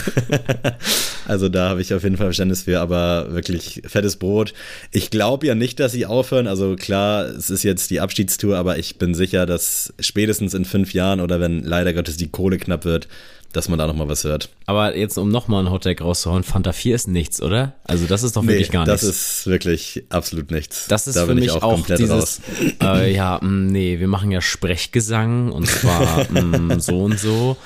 also 1.27 1.49
da 1.51 1.69
habe 1.69 1.83
ich 1.83 1.93
auf 1.93 2.03
jeden 2.03 2.17
Fall 2.17 2.29
Verständnis 2.29 2.63
für, 2.63 2.81
aber 2.81 3.33
wirklich 3.33 3.83
Fettes 3.87 4.17
Brot. 4.17 4.55
Ich 4.93 5.11
glaube 5.11 5.47
ja 5.47 5.55
nicht, 5.55 5.79
dass 5.79 5.93
sie 5.93 6.07
aufhören. 6.07 6.47
Also 6.47 6.75
klar, 6.77 7.27
es 7.27 7.51
ist 7.51 7.65
jetzt 7.65 7.91
die 7.91 8.01
Abschiedstour, 8.01 8.57
aber 8.57 8.79
ich 8.79 8.97
bin 8.97 9.15
sicher, 9.15 9.45
dass 9.45 9.93
spätestens 10.01 10.55
in 10.55 10.65
fünf 10.65 10.95
Jahren 10.95 11.21
oder 11.21 11.41
wenn 11.41 11.63
leider 11.65 11.93
Gottes 11.93 12.17
die 12.17 12.29
Kohle 12.29 12.57
knapp 12.57 12.85
wird, 12.87 13.09
dass 13.53 13.69
man 13.69 13.79
da 13.79 13.87
nochmal 13.87 14.09
was 14.09 14.25
hört. 14.25 14.51
Aber 14.67 14.97
jetzt, 14.97 15.17
um 15.17 15.31
nochmal 15.31 15.65
ein 15.65 15.71
Hottag 15.71 16.01
rauszuhauen, 16.01 16.43
Fanta 16.43 16.73
4 16.73 16.95
ist 16.95 17.09
nichts, 17.09 17.41
oder? 17.41 17.75
Also 17.85 18.07
das 18.07 18.23
ist 18.23 18.37
doch 18.37 18.43
nee, 18.43 18.49
wirklich 18.49 18.71
gar 18.71 18.87
nichts. 18.87 19.01
das 19.01 19.11
ist 19.11 19.47
wirklich 19.47 20.05
absolut 20.11 20.51
nichts. 20.51 20.87
Das 20.89 21.07
ist 21.07 21.17
da 21.17 21.27
für 21.27 21.35
mich 21.35 21.51
auch, 21.51 21.63
auch 21.63 21.87
dieses, 21.87 22.41
äh, 22.83 23.13
ja, 23.13 23.39
mh, 23.41 23.49
mm, 23.49 23.67
nee, 23.69 24.01
wir 24.01 24.09
machen 24.09 24.31
ja 24.31 24.41
Sprechgesang 24.41 25.51
und 25.51 25.67
zwar 25.67 26.31
mh, 26.31 26.59
mm, 26.77 26.81
so 26.81 27.01
und 27.01 27.19
so. 27.19 27.57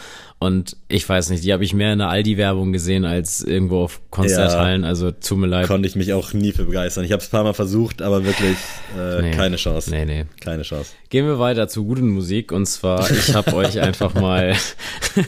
Und 0.42 0.76
ich 0.88 1.08
weiß 1.08 1.30
nicht, 1.30 1.44
die 1.44 1.52
habe 1.52 1.62
ich 1.62 1.72
mehr 1.72 1.92
in 1.92 2.00
der 2.00 2.08
Aldi-Werbung 2.08 2.72
gesehen 2.72 3.04
als 3.04 3.42
irgendwo 3.42 3.84
auf 3.84 4.00
Konzerthallen. 4.10 4.82
Ja, 4.82 4.88
also 4.88 5.12
tut 5.12 5.38
mir 5.38 5.46
leid. 5.46 5.68
Konnte 5.68 5.86
ich 5.86 5.94
mich 5.94 6.12
auch 6.12 6.32
nie 6.32 6.50
für 6.50 6.64
begeistern. 6.64 7.04
Ich 7.04 7.12
habe 7.12 7.22
es 7.22 7.28
ein 7.28 7.30
paar 7.30 7.44
Mal 7.44 7.52
versucht, 7.52 8.02
aber 8.02 8.24
wirklich 8.24 8.56
äh, 8.98 9.22
nee, 9.22 9.30
keine 9.30 9.54
Chance. 9.54 9.92
Nee, 9.92 10.04
nee. 10.04 10.24
Keine 10.40 10.62
Chance. 10.62 10.94
Gehen 11.10 11.26
wir 11.26 11.38
weiter 11.38 11.68
zu 11.68 11.84
guten 11.84 12.08
Musik. 12.08 12.50
Und 12.50 12.66
zwar, 12.66 13.08
ich 13.08 13.36
habe 13.36 13.54
euch 13.54 13.78
einfach 13.78 14.14
mal 14.14 14.56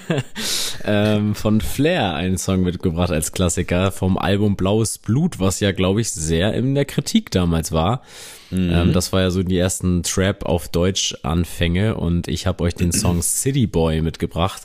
ähm, 0.85 1.37
von 1.37 1.61
Flair 1.61 2.15
einen 2.15 2.37
Song 2.37 2.63
mitgebracht 2.63 3.13
als 3.13 3.31
Klassiker 3.31 3.93
vom 3.93 4.19
Album 4.19 4.57
Blaues 4.57 4.99
Blut, 4.99 5.39
was 5.39 5.61
ja, 5.61 5.71
glaube 5.71 6.01
ich, 6.01 6.11
sehr 6.11 6.55
in 6.55 6.75
der 6.75 6.87
Kritik 6.87 7.31
damals 7.31 7.71
war. 7.71 8.03
Mhm. 8.51 8.71
Ähm, 8.73 8.93
das 8.93 9.13
war 9.13 9.21
ja 9.21 9.31
so 9.31 9.45
die 9.45 9.59
ersten 9.59 10.03
Trap 10.03 10.45
auf 10.45 10.69
Deutsch 10.69 11.15
Anfänge 11.23 11.95
und 11.95 12.27
ich 12.27 12.49
habe 12.49 12.65
euch 12.65 12.75
den 12.75 12.91
Song 12.91 13.23
City 13.23 13.69
Boy 13.69 14.03
mitgebracht 14.03 14.63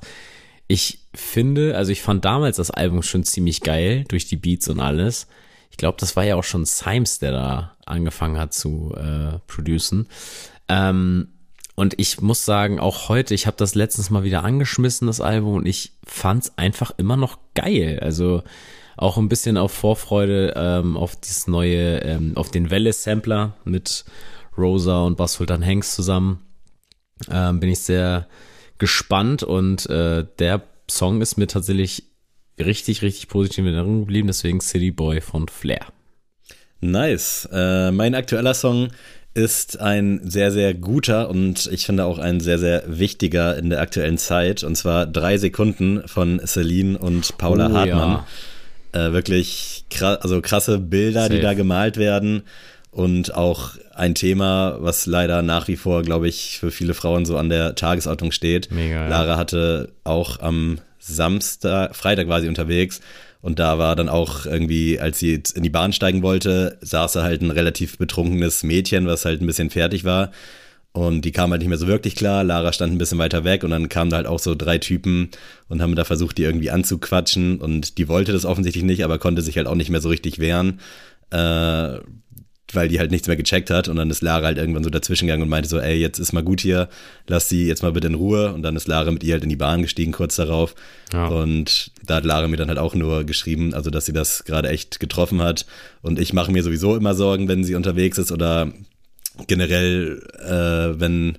ich 0.71 0.99
finde, 1.15 1.75
also 1.75 1.91
ich 1.91 2.03
fand 2.03 2.23
damals 2.23 2.57
das 2.57 2.69
Album 2.69 3.01
schon 3.01 3.23
ziemlich 3.23 3.61
geil 3.61 4.05
durch 4.07 4.27
die 4.27 4.37
Beats 4.37 4.69
und 4.69 4.79
alles. 4.79 5.25
Ich 5.71 5.77
glaube, 5.77 5.97
das 5.99 6.15
war 6.15 6.23
ja 6.23 6.35
auch 6.35 6.43
schon 6.43 6.63
Symes, 6.63 7.17
der 7.17 7.31
da 7.31 7.75
angefangen 7.87 8.37
hat 8.37 8.53
zu 8.53 8.93
äh, 8.95 9.39
producen. 9.47 10.07
Ähm, 10.67 11.29
und 11.73 11.95
ich 11.97 12.21
muss 12.21 12.45
sagen, 12.45 12.79
auch 12.79 13.09
heute, 13.09 13.33
ich 13.33 13.47
habe 13.47 13.57
das 13.57 13.73
letztens 13.73 14.11
mal 14.11 14.23
wieder 14.23 14.43
angeschmissen, 14.43 15.07
das 15.07 15.21
Album, 15.21 15.55
und 15.55 15.65
ich 15.65 15.93
fand's 16.05 16.53
einfach 16.55 16.91
immer 16.97 17.17
noch 17.17 17.39
geil. 17.55 17.99
Also 18.03 18.43
auch 18.95 19.17
ein 19.17 19.29
bisschen 19.29 19.57
auf 19.57 19.71
Vorfreude 19.71 20.53
ähm, 20.55 20.97
auf 20.97 21.15
das 21.15 21.47
neue, 21.47 21.97
ähm, 22.03 22.33
auf 22.35 22.51
den 22.51 22.69
Welle-Sampler 22.69 23.55
mit 23.63 24.05
Rosa 24.55 25.01
und 25.01 25.17
Bass 25.17 25.33
Sultan 25.33 25.65
Hanks 25.65 25.95
zusammen. 25.95 26.45
Ähm, 27.31 27.59
bin 27.59 27.69
ich 27.69 27.79
sehr 27.79 28.27
gespannt 28.79 29.43
und 29.43 29.89
äh, 29.89 30.25
der 30.39 30.61
Song 30.89 31.21
ist 31.21 31.37
mir 31.37 31.47
tatsächlich 31.47 32.03
richtig, 32.59 33.01
richtig 33.01 33.27
positiv 33.27 33.59
in 33.59 33.73
Erinnerung 33.73 34.01
geblieben, 34.01 34.27
deswegen 34.27 34.61
City 34.61 34.91
Boy 34.91 35.21
von 35.21 35.47
Flair. 35.47 35.85
Nice. 36.81 37.47
Äh, 37.51 37.91
mein 37.91 38.15
aktueller 38.15 38.53
Song 38.53 38.89
ist 39.33 39.79
ein 39.79 40.21
sehr, 40.23 40.51
sehr 40.51 40.73
guter 40.73 41.29
und 41.29 41.69
ich 41.71 41.85
finde 41.85 42.05
auch 42.05 42.17
ein 42.17 42.39
sehr, 42.39 42.57
sehr 42.57 42.83
wichtiger 42.87 43.57
in 43.57 43.69
der 43.69 43.81
aktuellen 43.81 44.17
Zeit. 44.17 44.63
Und 44.63 44.75
zwar 44.75 45.05
drei 45.05 45.37
Sekunden 45.37 46.07
von 46.07 46.41
Celine 46.45 46.97
und 46.97 47.37
Paula 47.37 47.69
oh, 47.69 47.73
Hartmann. 47.73 48.23
Ja. 48.93 49.07
Äh, 49.07 49.13
wirklich 49.13 49.85
krass, 49.89 50.17
also 50.21 50.41
krasse 50.41 50.79
Bilder, 50.79 51.23
Safe. 51.23 51.35
die 51.35 51.41
da 51.41 51.53
gemalt 51.53 51.97
werden. 51.97 52.43
Und 52.91 53.35
auch 53.35 53.73
ein 53.93 54.15
Thema, 54.15 54.77
was 54.79 55.05
leider 55.05 55.41
nach 55.41 55.67
wie 55.67 55.77
vor, 55.77 56.01
glaube 56.01 56.27
ich, 56.27 56.57
für 56.59 56.71
viele 56.71 56.93
Frauen 56.95 57.25
so 57.25 57.37
an 57.37 57.49
der 57.49 57.75
Tagesordnung 57.75 58.31
steht. 58.31 58.71
Mega, 58.71 59.03
ja. 59.03 59.07
Lara 59.07 59.37
hatte 59.37 59.93
auch 60.03 60.39
am 60.39 60.79
Samstag, 60.97 61.95
Freitag 61.95 62.27
war 62.27 62.41
sie 62.41 62.47
unterwegs 62.47 62.99
und 63.41 63.59
da 63.59 63.77
war 63.77 63.95
dann 63.95 64.09
auch 64.09 64.45
irgendwie, 64.45 64.99
als 64.99 65.19
sie 65.19 65.41
in 65.53 65.63
die 65.63 65.69
Bahn 65.69 65.93
steigen 65.93 66.23
wollte, 66.23 66.77
saß 66.81 67.13
da 67.13 67.23
halt 67.23 67.41
ein 67.41 67.51
relativ 67.51 67.97
betrunkenes 67.97 68.63
Mädchen, 68.63 69.07
was 69.07 69.23
halt 69.23 69.41
ein 69.41 69.47
bisschen 69.47 69.69
fertig 69.69 70.03
war. 70.03 70.31
Und 70.91 71.21
die 71.21 71.31
kam 71.31 71.51
halt 71.51 71.61
nicht 71.61 71.69
mehr 71.69 71.77
so 71.77 71.87
wirklich 71.87 72.15
klar. 72.15 72.43
Lara 72.43 72.73
stand 72.73 72.91
ein 72.91 72.97
bisschen 72.97 73.19
weiter 73.19 73.43
weg 73.43 73.63
und 73.63 73.69
dann 73.69 73.89
kamen 73.89 74.09
da 74.09 74.17
halt 74.17 74.27
auch 74.27 74.39
so 74.39 74.55
drei 74.55 74.79
Typen 74.79 75.29
und 75.69 75.81
haben 75.81 75.95
da 75.95 76.03
versucht, 76.03 76.37
die 76.37 76.43
irgendwie 76.43 76.71
anzuquatschen. 76.71 77.61
Und 77.61 77.97
die 77.97 78.07
wollte 78.07 78.33
das 78.33 78.43
offensichtlich 78.43 78.83
nicht, 78.83 79.05
aber 79.05 79.19
konnte 79.19 79.41
sich 79.41 79.55
halt 79.55 79.67
auch 79.67 79.75
nicht 79.75 79.91
mehr 79.91 80.01
so 80.01 80.09
richtig 80.09 80.39
wehren. 80.39 80.79
Äh, 81.29 81.99
weil 82.75 82.87
die 82.87 82.99
halt 82.99 83.11
nichts 83.11 83.27
mehr 83.27 83.37
gecheckt 83.37 83.69
hat 83.69 83.87
und 83.87 83.95
dann 83.95 84.09
ist 84.09 84.21
Lara 84.21 84.45
halt 84.45 84.57
irgendwann 84.57 84.83
so 84.83 84.89
dazwischen 84.89 85.27
gegangen 85.27 85.43
und 85.43 85.49
meinte 85.49 85.69
so, 85.69 85.79
ey, 85.79 85.97
jetzt 85.97 86.19
ist 86.19 86.33
mal 86.33 86.43
gut 86.43 86.61
hier, 86.61 86.89
lass 87.27 87.49
sie 87.49 87.67
jetzt 87.67 87.83
mal 87.83 87.91
bitte 87.91 88.07
in 88.07 88.15
Ruhe 88.15 88.53
und 88.53 88.61
dann 88.61 88.75
ist 88.75 88.87
Lara 88.87 89.11
mit 89.11 89.23
ihr 89.23 89.33
halt 89.33 89.43
in 89.43 89.49
die 89.49 89.55
Bahn 89.55 89.81
gestiegen 89.81 90.11
kurz 90.11 90.35
darauf 90.35 90.75
ja. 91.13 91.27
und 91.27 91.91
da 92.05 92.15
hat 92.15 92.25
Lara 92.25 92.47
mir 92.47 92.57
dann 92.57 92.69
halt 92.69 92.79
auch 92.79 92.95
nur 92.95 93.23
geschrieben, 93.23 93.73
also 93.73 93.89
dass 93.89 94.05
sie 94.05 94.13
das 94.13 94.43
gerade 94.43 94.69
echt 94.69 94.99
getroffen 94.99 95.41
hat 95.41 95.65
und 96.01 96.19
ich 96.19 96.33
mache 96.33 96.51
mir 96.51 96.63
sowieso 96.63 96.95
immer 96.95 97.15
Sorgen, 97.15 97.47
wenn 97.47 97.63
sie 97.63 97.75
unterwegs 97.75 98.17
ist 98.17 98.31
oder 98.31 98.71
generell, 99.47 100.21
äh, 100.39 100.99
wenn 100.99 101.37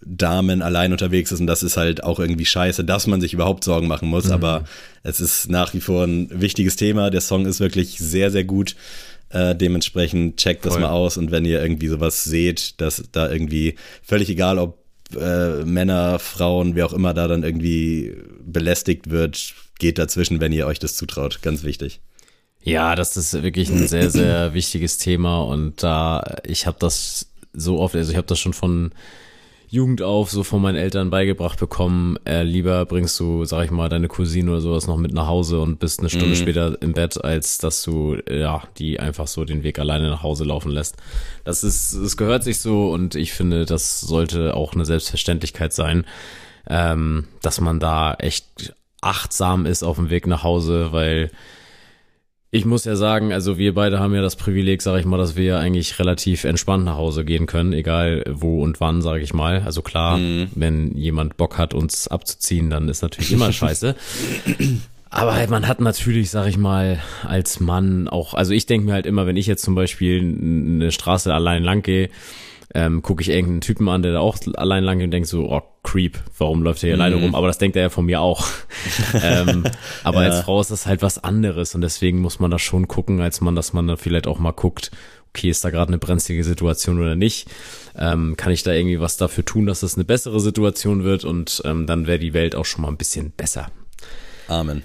Damen 0.00 0.62
allein 0.62 0.92
unterwegs 0.92 1.32
ist 1.32 1.40
und 1.40 1.46
das 1.46 1.62
ist 1.62 1.76
halt 1.76 2.04
auch 2.04 2.20
irgendwie 2.20 2.44
scheiße, 2.44 2.84
dass 2.84 3.06
man 3.06 3.20
sich 3.20 3.34
überhaupt 3.34 3.64
Sorgen 3.64 3.88
machen 3.88 4.08
muss, 4.08 4.26
mhm. 4.26 4.32
aber 4.32 4.64
es 5.02 5.20
ist 5.20 5.50
nach 5.50 5.74
wie 5.74 5.80
vor 5.80 6.04
ein 6.04 6.28
wichtiges 6.40 6.76
Thema. 6.76 7.10
Der 7.10 7.20
Song 7.20 7.46
ist 7.46 7.60
wirklich 7.60 7.98
sehr, 7.98 8.30
sehr 8.30 8.44
gut. 8.44 8.76
Äh, 9.30 9.54
dementsprechend 9.54 10.38
checkt 10.38 10.64
das 10.64 10.74
Voll. 10.74 10.82
mal 10.82 10.90
aus 10.90 11.18
und 11.18 11.30
wenn 11.30 11.44
ihr 11.44 11.60
irgendwie 11.60 11.88
sowas 11.88 12.24
seht, 12.24 12.80
dass 12.80 13.04
da 13.12 13.30
irgendwie 13.30 13.74
völlig 14.02 14.30
egal, 14.30 14.58
ob 14.58 14.78
äh, 15.14 15.64
Männer, 15.64 16.18
Frauen, 16.18 16.74
wer 16.74 16.86
auch 16.86 16.92
immer 16.94 17.12
da 17.12 17.28
dann 17.28 17.42
irgendwie 17.42 18.16
belästigt 18.40 19.10
wird, 19.10 19.54
geht 19.78 19.98
dazwischen, 19.98 20.40
wenn 20.40 20.52
ihr 20.52 20.66
euch 20.66 20.78
das 20.78 20.96
zutraut. 20.96 21.40
Ganz 21.42 21.62
wichtig. 21.62 22.00
Ja, 22.62 22.94
das 22.94 23.16
ist 23.16 23.42
wirklich 23.42 23.70
ein 23.70 23.86
sehr, 23.86 24.10
sehr 24.10 24.54
wichtiges 24.54 24.98
Thema 24.98 25.42
und 25.42 25.82
da, 25.82 26.36
ich 26.44 26.66
habe 26.66 26.78
das 26.80 27.30
so 27.52 27.78
oft, 27.80 27.96
also 27.96 28.10
ich 28.10 28.16
habe 28.16 28.26
das 28.26 28.38
schon 28.38 28.52
von 28.52 28.92
Jugend 29.70 30.00
auf 30.00 30.30
so 30.30 30.42
von 30.42 30.62
meinen 30.62 30.76
Eltern 30.76 31.10
beigebracht 31.10 31.60
bekommen, 31.60 32.18
äh, 32.24 32.42
lieber 32.42 32.86
bringst 32.86 33.20
du, 33.20 33.44
sag 33.44 33.64
ich 33.64 33.70
mal, 33.70 33.88
deine 33.88 34.08
Cousine 34.08 34.50
oder 34.50 34.60
sowas 34.60 34.86
noch 34.86 34.96
mit 34.96 35.12
nach 35.12 35.26
Hause 35.26 35.60
und 35.60 35.78
bist 35.78 36.00
eine 36.00 36.08
Stunde 36.08 36.28
mhm. 36.28 36.36
später 36.36 36.80
im 36.80 36.94
Bett, 36.94 37.22
als 37.22 37.58
dass 37.58 37.82
du, 37.82 38.16
ja, 38.30 38.62
die 38.78 38.98
einfach 38.98 39.26
so 39.26 39.44
den 39.44 39.62
Weg 39.62 39.78
alleine 39.78 40.08
nach 40.08 40.22
Hause 40.22 40.44
laufen 40.44 40.70
lässt. 40.70 40.96
Das 41.44 41.64
ist, 41.64 41.92
es 41.92 42.16
gehört 42.16 42.44
sich 42.44 42.60
so 42.60 42.90
und 42.90 43.14
ich 43.14 43.32
finde, 43.32 43.66
das 43.66 44.00
sollte 44.00 44.54
auch 44.54 44.72
eine 44.74 44.86
Selbstverständlichkeit 44.86 45.74
sein, 45.74 46.06
ähm, 46.68 47.26
dass 47.42 47.60
man 47.60 47.78
da 47.78 48.14
echt 48.14 48.74
achtsam 49.02 49.66
ist 49.66 49.82
auf 49.82 49.96
dem 49.96 50.08
Weg 50.08 50.26
nach 50.26 50.42
Hause, 50.42 50.92
weil 50.92 51.30
ich 52.50 52.64
muss 52.64 52.84
ja 52.84 52.96
sagen, 52.96 53.32
also 53.32 53.58
wir 53.58 53.74
beide 53.74 53.98
haben 53.98 54.14
ja 54.14 54.22
das 54.22 54.36
Privileg, 54.36 54.80
sage 54.80 55.00
ich 55.00 55.06
mal, 55.06 55.18
dass 55.18 55.36
wir 55.36 55.58
eigentlich 55.58 55.98
relativ 55.98 56.44
entspannt 56.44 56.84
nach 56.84 56.96
Hause 56.96 57.24
gehen 57.24 57.46
können, 57.46 57.74
egal 57.74 58.24
wo 58.26 58.62
und 58.62 58.80
wann, 58.80 59.02
sage 59.02 59.22
ich 59.22 59.34
mal. 59.34 59.62
Also 59.66 59.82
klar, 59.82 60.16
mhm. 60.16 60.48
wenn 60.54 60.96
jemand 60.96 61.36
Bock 61.36 61.58
hat, 61.58 61.74
uns 61.74 62.08
abzuziehen, 62.08 62.70
dann 62.70 62.88
ist 62.88 63.02
natürlich 63.02 63.32
immer 63.32 63.52
scheiße. 63.52 63.94
Aber 65.10 65.34
halt, 65.34 65.50
man 65.50 65.68
hat 65.68 65.80
natürlich, 65.80 66.30
sag 66.30 66.48
ich 66.48 66.56
mal, 66.56 67.00
als 67.22 67.60
Mann 67.60 68.08
auch, 68.08 68.32
also 68.32 68.52
ich 68.52 68.64
denke 68.64 68.86
mir 68.86 68.92
halt 68.94 69.06
immer, 69.06 69.26
wenn 69.26 69.36
ich 69.36 69.46
jetzt 69.46 69.62
zum 69.62 69.74
Beispiel 69.74 70.20
eine 70.20 70.90
Straße 70.90 71.32
allein 71.32 71.62
lang 71.62 71.82
gehe, 71.82 72.08
ähm, 72.78 73.02
gucke 73.02 73.22
ich 73.22 73.28
irgendeinen 73.28 73.60
Typen 73.60 73.88
an, 73.88 74.02
der 74.02 74.12
da 74.12 74.20
auch 74.20 74.38
allein 74.54 74.84
lang 74.84 74.98
geht 74.98 75.06
und 75.06 75.10
denkt 75.10 75.28
so, 75.28 75.50
oh, 75.50 75.62
Creep, 75.82 76.16
warum 76.38 76.62
läuft 76.62 76.84
er 76.84 76.88
hier 76.88 76.96
mhm. 76.96 77.02
alleine 77.02 77.16
rum? 77.16 77.34
Aber 77.34 77.48
das 77.48 77.58
denkt 77.58 77.76
er 77.76 77.82
ja 77.82 77.88
von 77.88 78.06
mir 78.06 78.20
auch. 78.20 78.46
ähm, 79.20 79.64
aber 80.04 80.22
ja. 80.22 80.30
als 80.30 80.44
Frau 80.44 80.60
ist 80.60 80.70
das 80.70 80.86
halt 80.86 81.02
was 81.02 81.22
anderes 81.22 81.74
und 81.74 81.80
deswegen 81.80 82.20
muss 82.20 82.38
man 82.38 82.52
da 82.52 82.58
schon 82.60 82.86
gucken, 82.86 83.20
als 83.20 83.40
man, 83.40 83.56
dass 83.56 83.72
man 83.72 83.88
da 83.88 83.96
vielleicht 83.96 84.28
auch 84.28 84.38
mal 84.38 84.52
guckt, 84.52 84.92
okay, 85.30 85.50
ist 85.50 85.64
da 85.64 85.70
gerade 85.70 85.88
eine 85.88 85.98
brenzlige 85.98 86.44
Situation 86.44 87.00
oder 87.00 87.16
nicht? 87.16 87.48
Ähm, 87.96 88.36
kann 88.36 88.52
ich 88.52 88.62
da 88.62 88.72
irgendwie 88.72 89.00
was 89.00 89.16
dafür 89.16 89.44
tun, 89.44 89.66
dass 89.66 89.80
das 89.80 89.96
eine 89.96 90.04
bessere 90.04 90.38
Situation 90.38 91.02
wird 91.02 91.24
und 91.24 91.60
ähm, 91.64 91.84
dann 91.86 92.06
wäre 92.06 92.20
die 92.20 92.32
Welt 92.32 92.54
auch 92.54 92.64
schon 92.64 92.82
mal 92.82 92.88
ein 92.88 92.96
bisschen 92.96 93.32
besser. 93.32 93.72
Amen. 94.46 94.84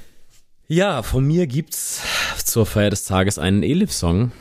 Ja, 0.67 1.03
von 1.03 1.25
mir 1.25 1.45
gibt's 1.45 2.01
zur 2.43 2.65
Feier 2.65 2.89
des 2.89 3.05
Tages 3.05 3.37
einen 3.37 3.61
Elif-Song. 3.61 4.31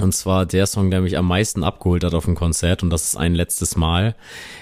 Und 0.00 0.12
zwar 0.12 0.46
der 0.46 0.66
Song, 0.66 0.90
der 0.90 1.00
mich 1.00 1.18
am 1.18 1.26
meisten 1.26 1.62
abgeholt 1.62 2.04
hat 2.04 2.14
auf 2.14 2.24
dem 2.24 2.34
Konzert 2.34 2.82
und 2.82 2.90
das 2.90 3.04
ist 3.04 3.16
ein 3.16 3.34
letztes 3.34 3.76
Mal. 3.76 4.14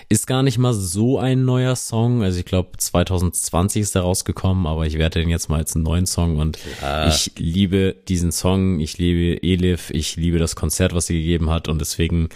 Ist 0.09 0.26
gar 0.26 0.43
nicht 0.43 0.59
mal 0.59 0.72
so 0.72 1.18
ein 1.18 1.45
neuer 1.45 1.76
Song. 1.76 2.22
Also 2.22 2.39
ich 2.39 2.45
glaube 2.45 2.70
2020 2.76 3.82
ist 3.82 3.95
er 3.95 4.03
rausgekommen, 4.03 4.66
aber 4.66 4.86
ich 4.86 4.99
werde 4.99 5.20
den 5.20 5.28
jetzt 5.28 5.49
mal 5.49 5.59
als 5.59 5.74
einen 5.74 5.84
neuen 5.84 6.07
Song 6.07 6.39
und 6.39 6.59
ja. 6.82 7.09
ich 7.09 7.32
liebe 7.36 7.95
diesen 8.09 8.32
Song, 8.32 8.80
ich 8.80 8.99
liebe 8.99 9.43
Elif, 9.43 9.91
ich 9.91 10.16
liebe 10.16 10.39
das 10.39 10.57
Konzert, 10.57 10.95
was 10.95 11.07
sie 11.07 11.18
gegeben 11.18 11.51
hat 11.51 11.68
und 11.68 11.80
deswegen 11.80 12.28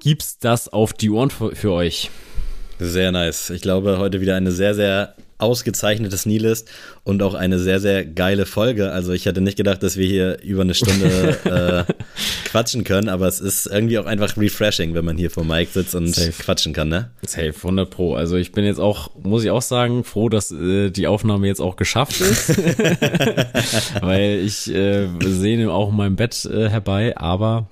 gibt's 0.00 0.38
das 0.38 0.68
auf 0.68 0.92
die 0.92 1.10
Ohren 1.10 1.30
für, 1.30 1.54
für 1.54 1.72
euch. 1.72 2.10
Sehr 2.78 3.12
nice. 3.12 3.50
Ich 3.50 3.62
glaube, 3.62 3.98
heute 3.98 4.20
wieder 4.20 4.36
eine 4.36 4.50
sehr, 4.50 4.74
sehr 4.74 5.14
ausgezeichnetes 5.42 6.24
Nihilist 6.26 6.70
und 7.04 7.22
auch 7.22 7.34
eine 7.34 7.58
sehr, 7.58 7.80
sehr 7.80 8.04
geile 8.04 8.46
Folge. 8.46 8.92
Also 8.92 9.12
ich 9.12 9.26
hätte 9.26 9.40
nicht 9.40 9.56
gedacht, 9.56 9.82
dass 9.82 9.96
wir 9.96 10.06
hier 10.06 10.40
über 10.42 10.62
eine 10.62 10.74
Stunde 10.74 11.86
äh, 11.88 11.92
quatschen 12.44 12.84
können, 12.84 13.08
aber 13.08 13.26
es 13.26 13.40
ist 13.40 13.66
irgendwie 13.66 13.98
auch 13.98 14.06
einfach 14.06 14.36
refreshing, 14.36 14.94
wenn 14.94 15.04
man 15.04 15.18
hier 15.18 15.30
vor 15.30 15.44
Mike 15.44 15.72
sitzt 15.72 15.94
und 15.94 16.08
Safe. 16.08 16.32
quatschen 16.32 16.72
kann, 16.72 16.88
ne? 16.88 17.10
Safe, 17.26 17.54
100 17.54 17.90
Pro. 17.90 18.14
Also 18.14 18.36
ich 18.36 18.52
bin 18.52 18.64
jetzt 18.64 18.80
auch, 18.80 19.10
muss 19.22 19.44
ich 19.44 19.50
auch 19.50 19.62
sagen, 19.62 20.04
froh, 20.04 20.28
dass 20.28 20.52
äh, 20.52 20.90
die 20.90 21.06
Aufnahme 21.06 21.46
jetzt 21.46 21.60
auch 21.60 21.76
geschafft 21.76 22.20
ist, 22.20 22.56
weil 24.00 24.40
ich 24.44 24.72
äh, 24.72 25.08
sehe 25.20 25.70
auch 25.70 25.90
in 25.90 25.96
meinem 25.96 26.16
Bett 26.16 26.44
äh, 26.44 26.68
herbei, 26.68 27.16
aber 27.16 27.68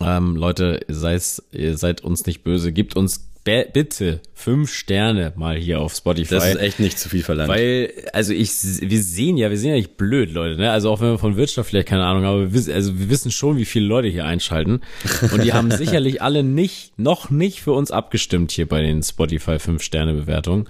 ähm, 0.00 0.36
Leute, 0.36 0.80
seid, 0.88 1.22
ihr 1.52 1.76
seid 1.76 2.02
uns 2.02 2.26
nicht 2.26 2.42
böse, 2.42 2.72
gebt 2.72 2.96
uns 2.96 3.33
bitte 3.44 4.20
fünf 4.32 4.72
Sterne 4.72 5.32
mal 5.36 5.56
hier 5.56 5.80
auf 5.80 5.94
Spotify. 5.94 6.34
Das 6.34 6.48
ist 6.48 6.56
echt 6.56 6.80
nicht 6.80 6.98
zu 6.98 7.10
viel 7.10 7.22
verlangt. 7.22 7.50
Weil, 7.50 7.92
also 8.12 8.32
ich, 8.32 8.50
wir 8.80 9.02
sehen 9.02 9.36
ja, 9.36 9.50
wir 9.50 9.58
sind 9.58 9.70
ja 9.70 9.76
nicht 9.76 9.96
blöd, 9.96 10.32
Leute, 10.32 10.58
ne? 10.58 10.70
Also 10.70 10.90
auch 10.90 11.00
wenn 11.00 11.10
wir 11.10 11.18
von 11.18 11.36
Wirtschaft 11.36 11.68
vielleicht 11.68 11.88
keine 11.88 12.04
Ahnung 12.04 12.24
haben, 12.24 12.34
aber 12.34 12.40
wir 12.40 12.52
wissen, 12.54 12.72
also 12.72 12.98
wir 12.98 13.10
wissen 13.10 13.30
schon, 13.30 13.58
wie 13.58 13.66
viele 13.66 13.86
Leute 13.86 14.08
hier 14.08 14.24
einschalten. 14.24 14.80
Und 15.30 15.44
die 15.44 15.52
haben 15.52 15.70
sicherlich 15.76 16.22
alle 16.22 16.42
nicht, 16.42 16.98
noch 16.98 17.30
nicht 17.30 17.60
für 17.60 17.72
uns 17.72 17.90
abgestimmt 17.90 18.50
hier 18.50 18.66
bei 18.66 18.80
den 18.80 19.02
Spotify 19.02 19.58
fünf 19.58 19.82
Sterne 19.82 20.14
Bewertungen. 20.14 20.68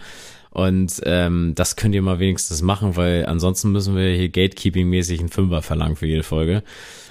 Und 0.50 1.00
ähm, 1.04 1.52
das 1.56 1.74
könnt 1.76 1.94
ihr 1.94 2.02
mal 2.02 2.20
wenigstens 2.20 2.62
machen, 2.62 2.96
weil 2.96 3.26
ansonsten 3.26 3.72
müssen 3.72 3.96
wir 3.96 4.14
hier 4.14 4.28
Gatekeeping-mäßig 4.28 5.18
einen 5.18 5.28
Fünfer 5.28 5.62
verlangen 5.62 5.96
für 5.96 6.06
jede 6.06 6.22
Folge. 6.22 6.62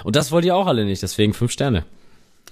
Und 0.04 0.16
das 0.16 0.32
wollt 0.32 0.46
ihr 0.46 0.56
auch 0.56 0.68
alle 0.68 0.86
nicht, 0.86 1.04
deswegen 1.04 1.34
fünf 1.34 1.52
Sterne. 1.52 1.84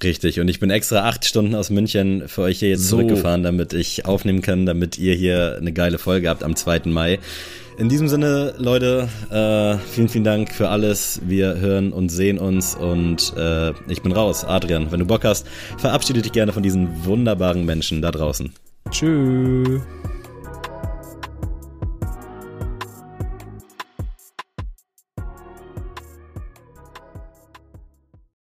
Richtig, 0.03 0.39
und 0.39 0.47
ich 0.47 0.59
bin 0.59 0.69
extra 0.69 1.07
acht 1.07 1.25
Stunden 1.25 1.53
aus 1.53 1.69
München 1.69 2.27
für 2.27 2.41
euch 2.41 2.59
hier 2.59 2.69
jetzt 2.69 2.87
so. 2.87 2.97
zurückgefahren, 2.97 3.43
damit 3.43 3.73
ich 3.73 4.05
aufnehmen 4.05 4.41
kann, 4.41 4.65
damit 4.65 4.97
ihr 4.97 5.13
hier 5.13 5.57
eine 5.59 5.73
geile 5.73 5.99
Folge 5.99 6.29
habt 6.29 6.43
am 6.43 6.55
2. 6.55 6.81
Mai. 6.85 7.19
In 7.77 7.89
diesem 7.89 8.07
Sinne, 8.07 8.53
Leute, 8.57 9.09
äh, 9.31 9.77
vielen, 9.91 10.09
vielen 10.09 10.23
Dank 10.23 10.53
für 10.53 10.69
alles. 10.69 11.21
Wir 11.25 11.57
hören 11.57 11.93
und 11.93 12.09
sehen 12.09 12.37
uns 12.37 12.75
und 12.75 13.33
äh, 13.37 13.71
ich 13.87 14.01
bin 14.01 14.11
raus. 14.11 14.43
Adrian, 14.43 14.91
wenn 14.91 14.99
du 14.99 15.05
Bock 15.05 15.23
hast, 15.23 15.47
verabschiede 15.77 16.21
dich 16.21 16.31
gerne 16.31 16.51
von 16.51 16.63
diesen 16.63 17.05
wunderbaren 17.05 17.65
Menschen 17.65 18.01
da 18.01 18.11
draußen. 18.11 18.51
Tschüss. 18.91 19.81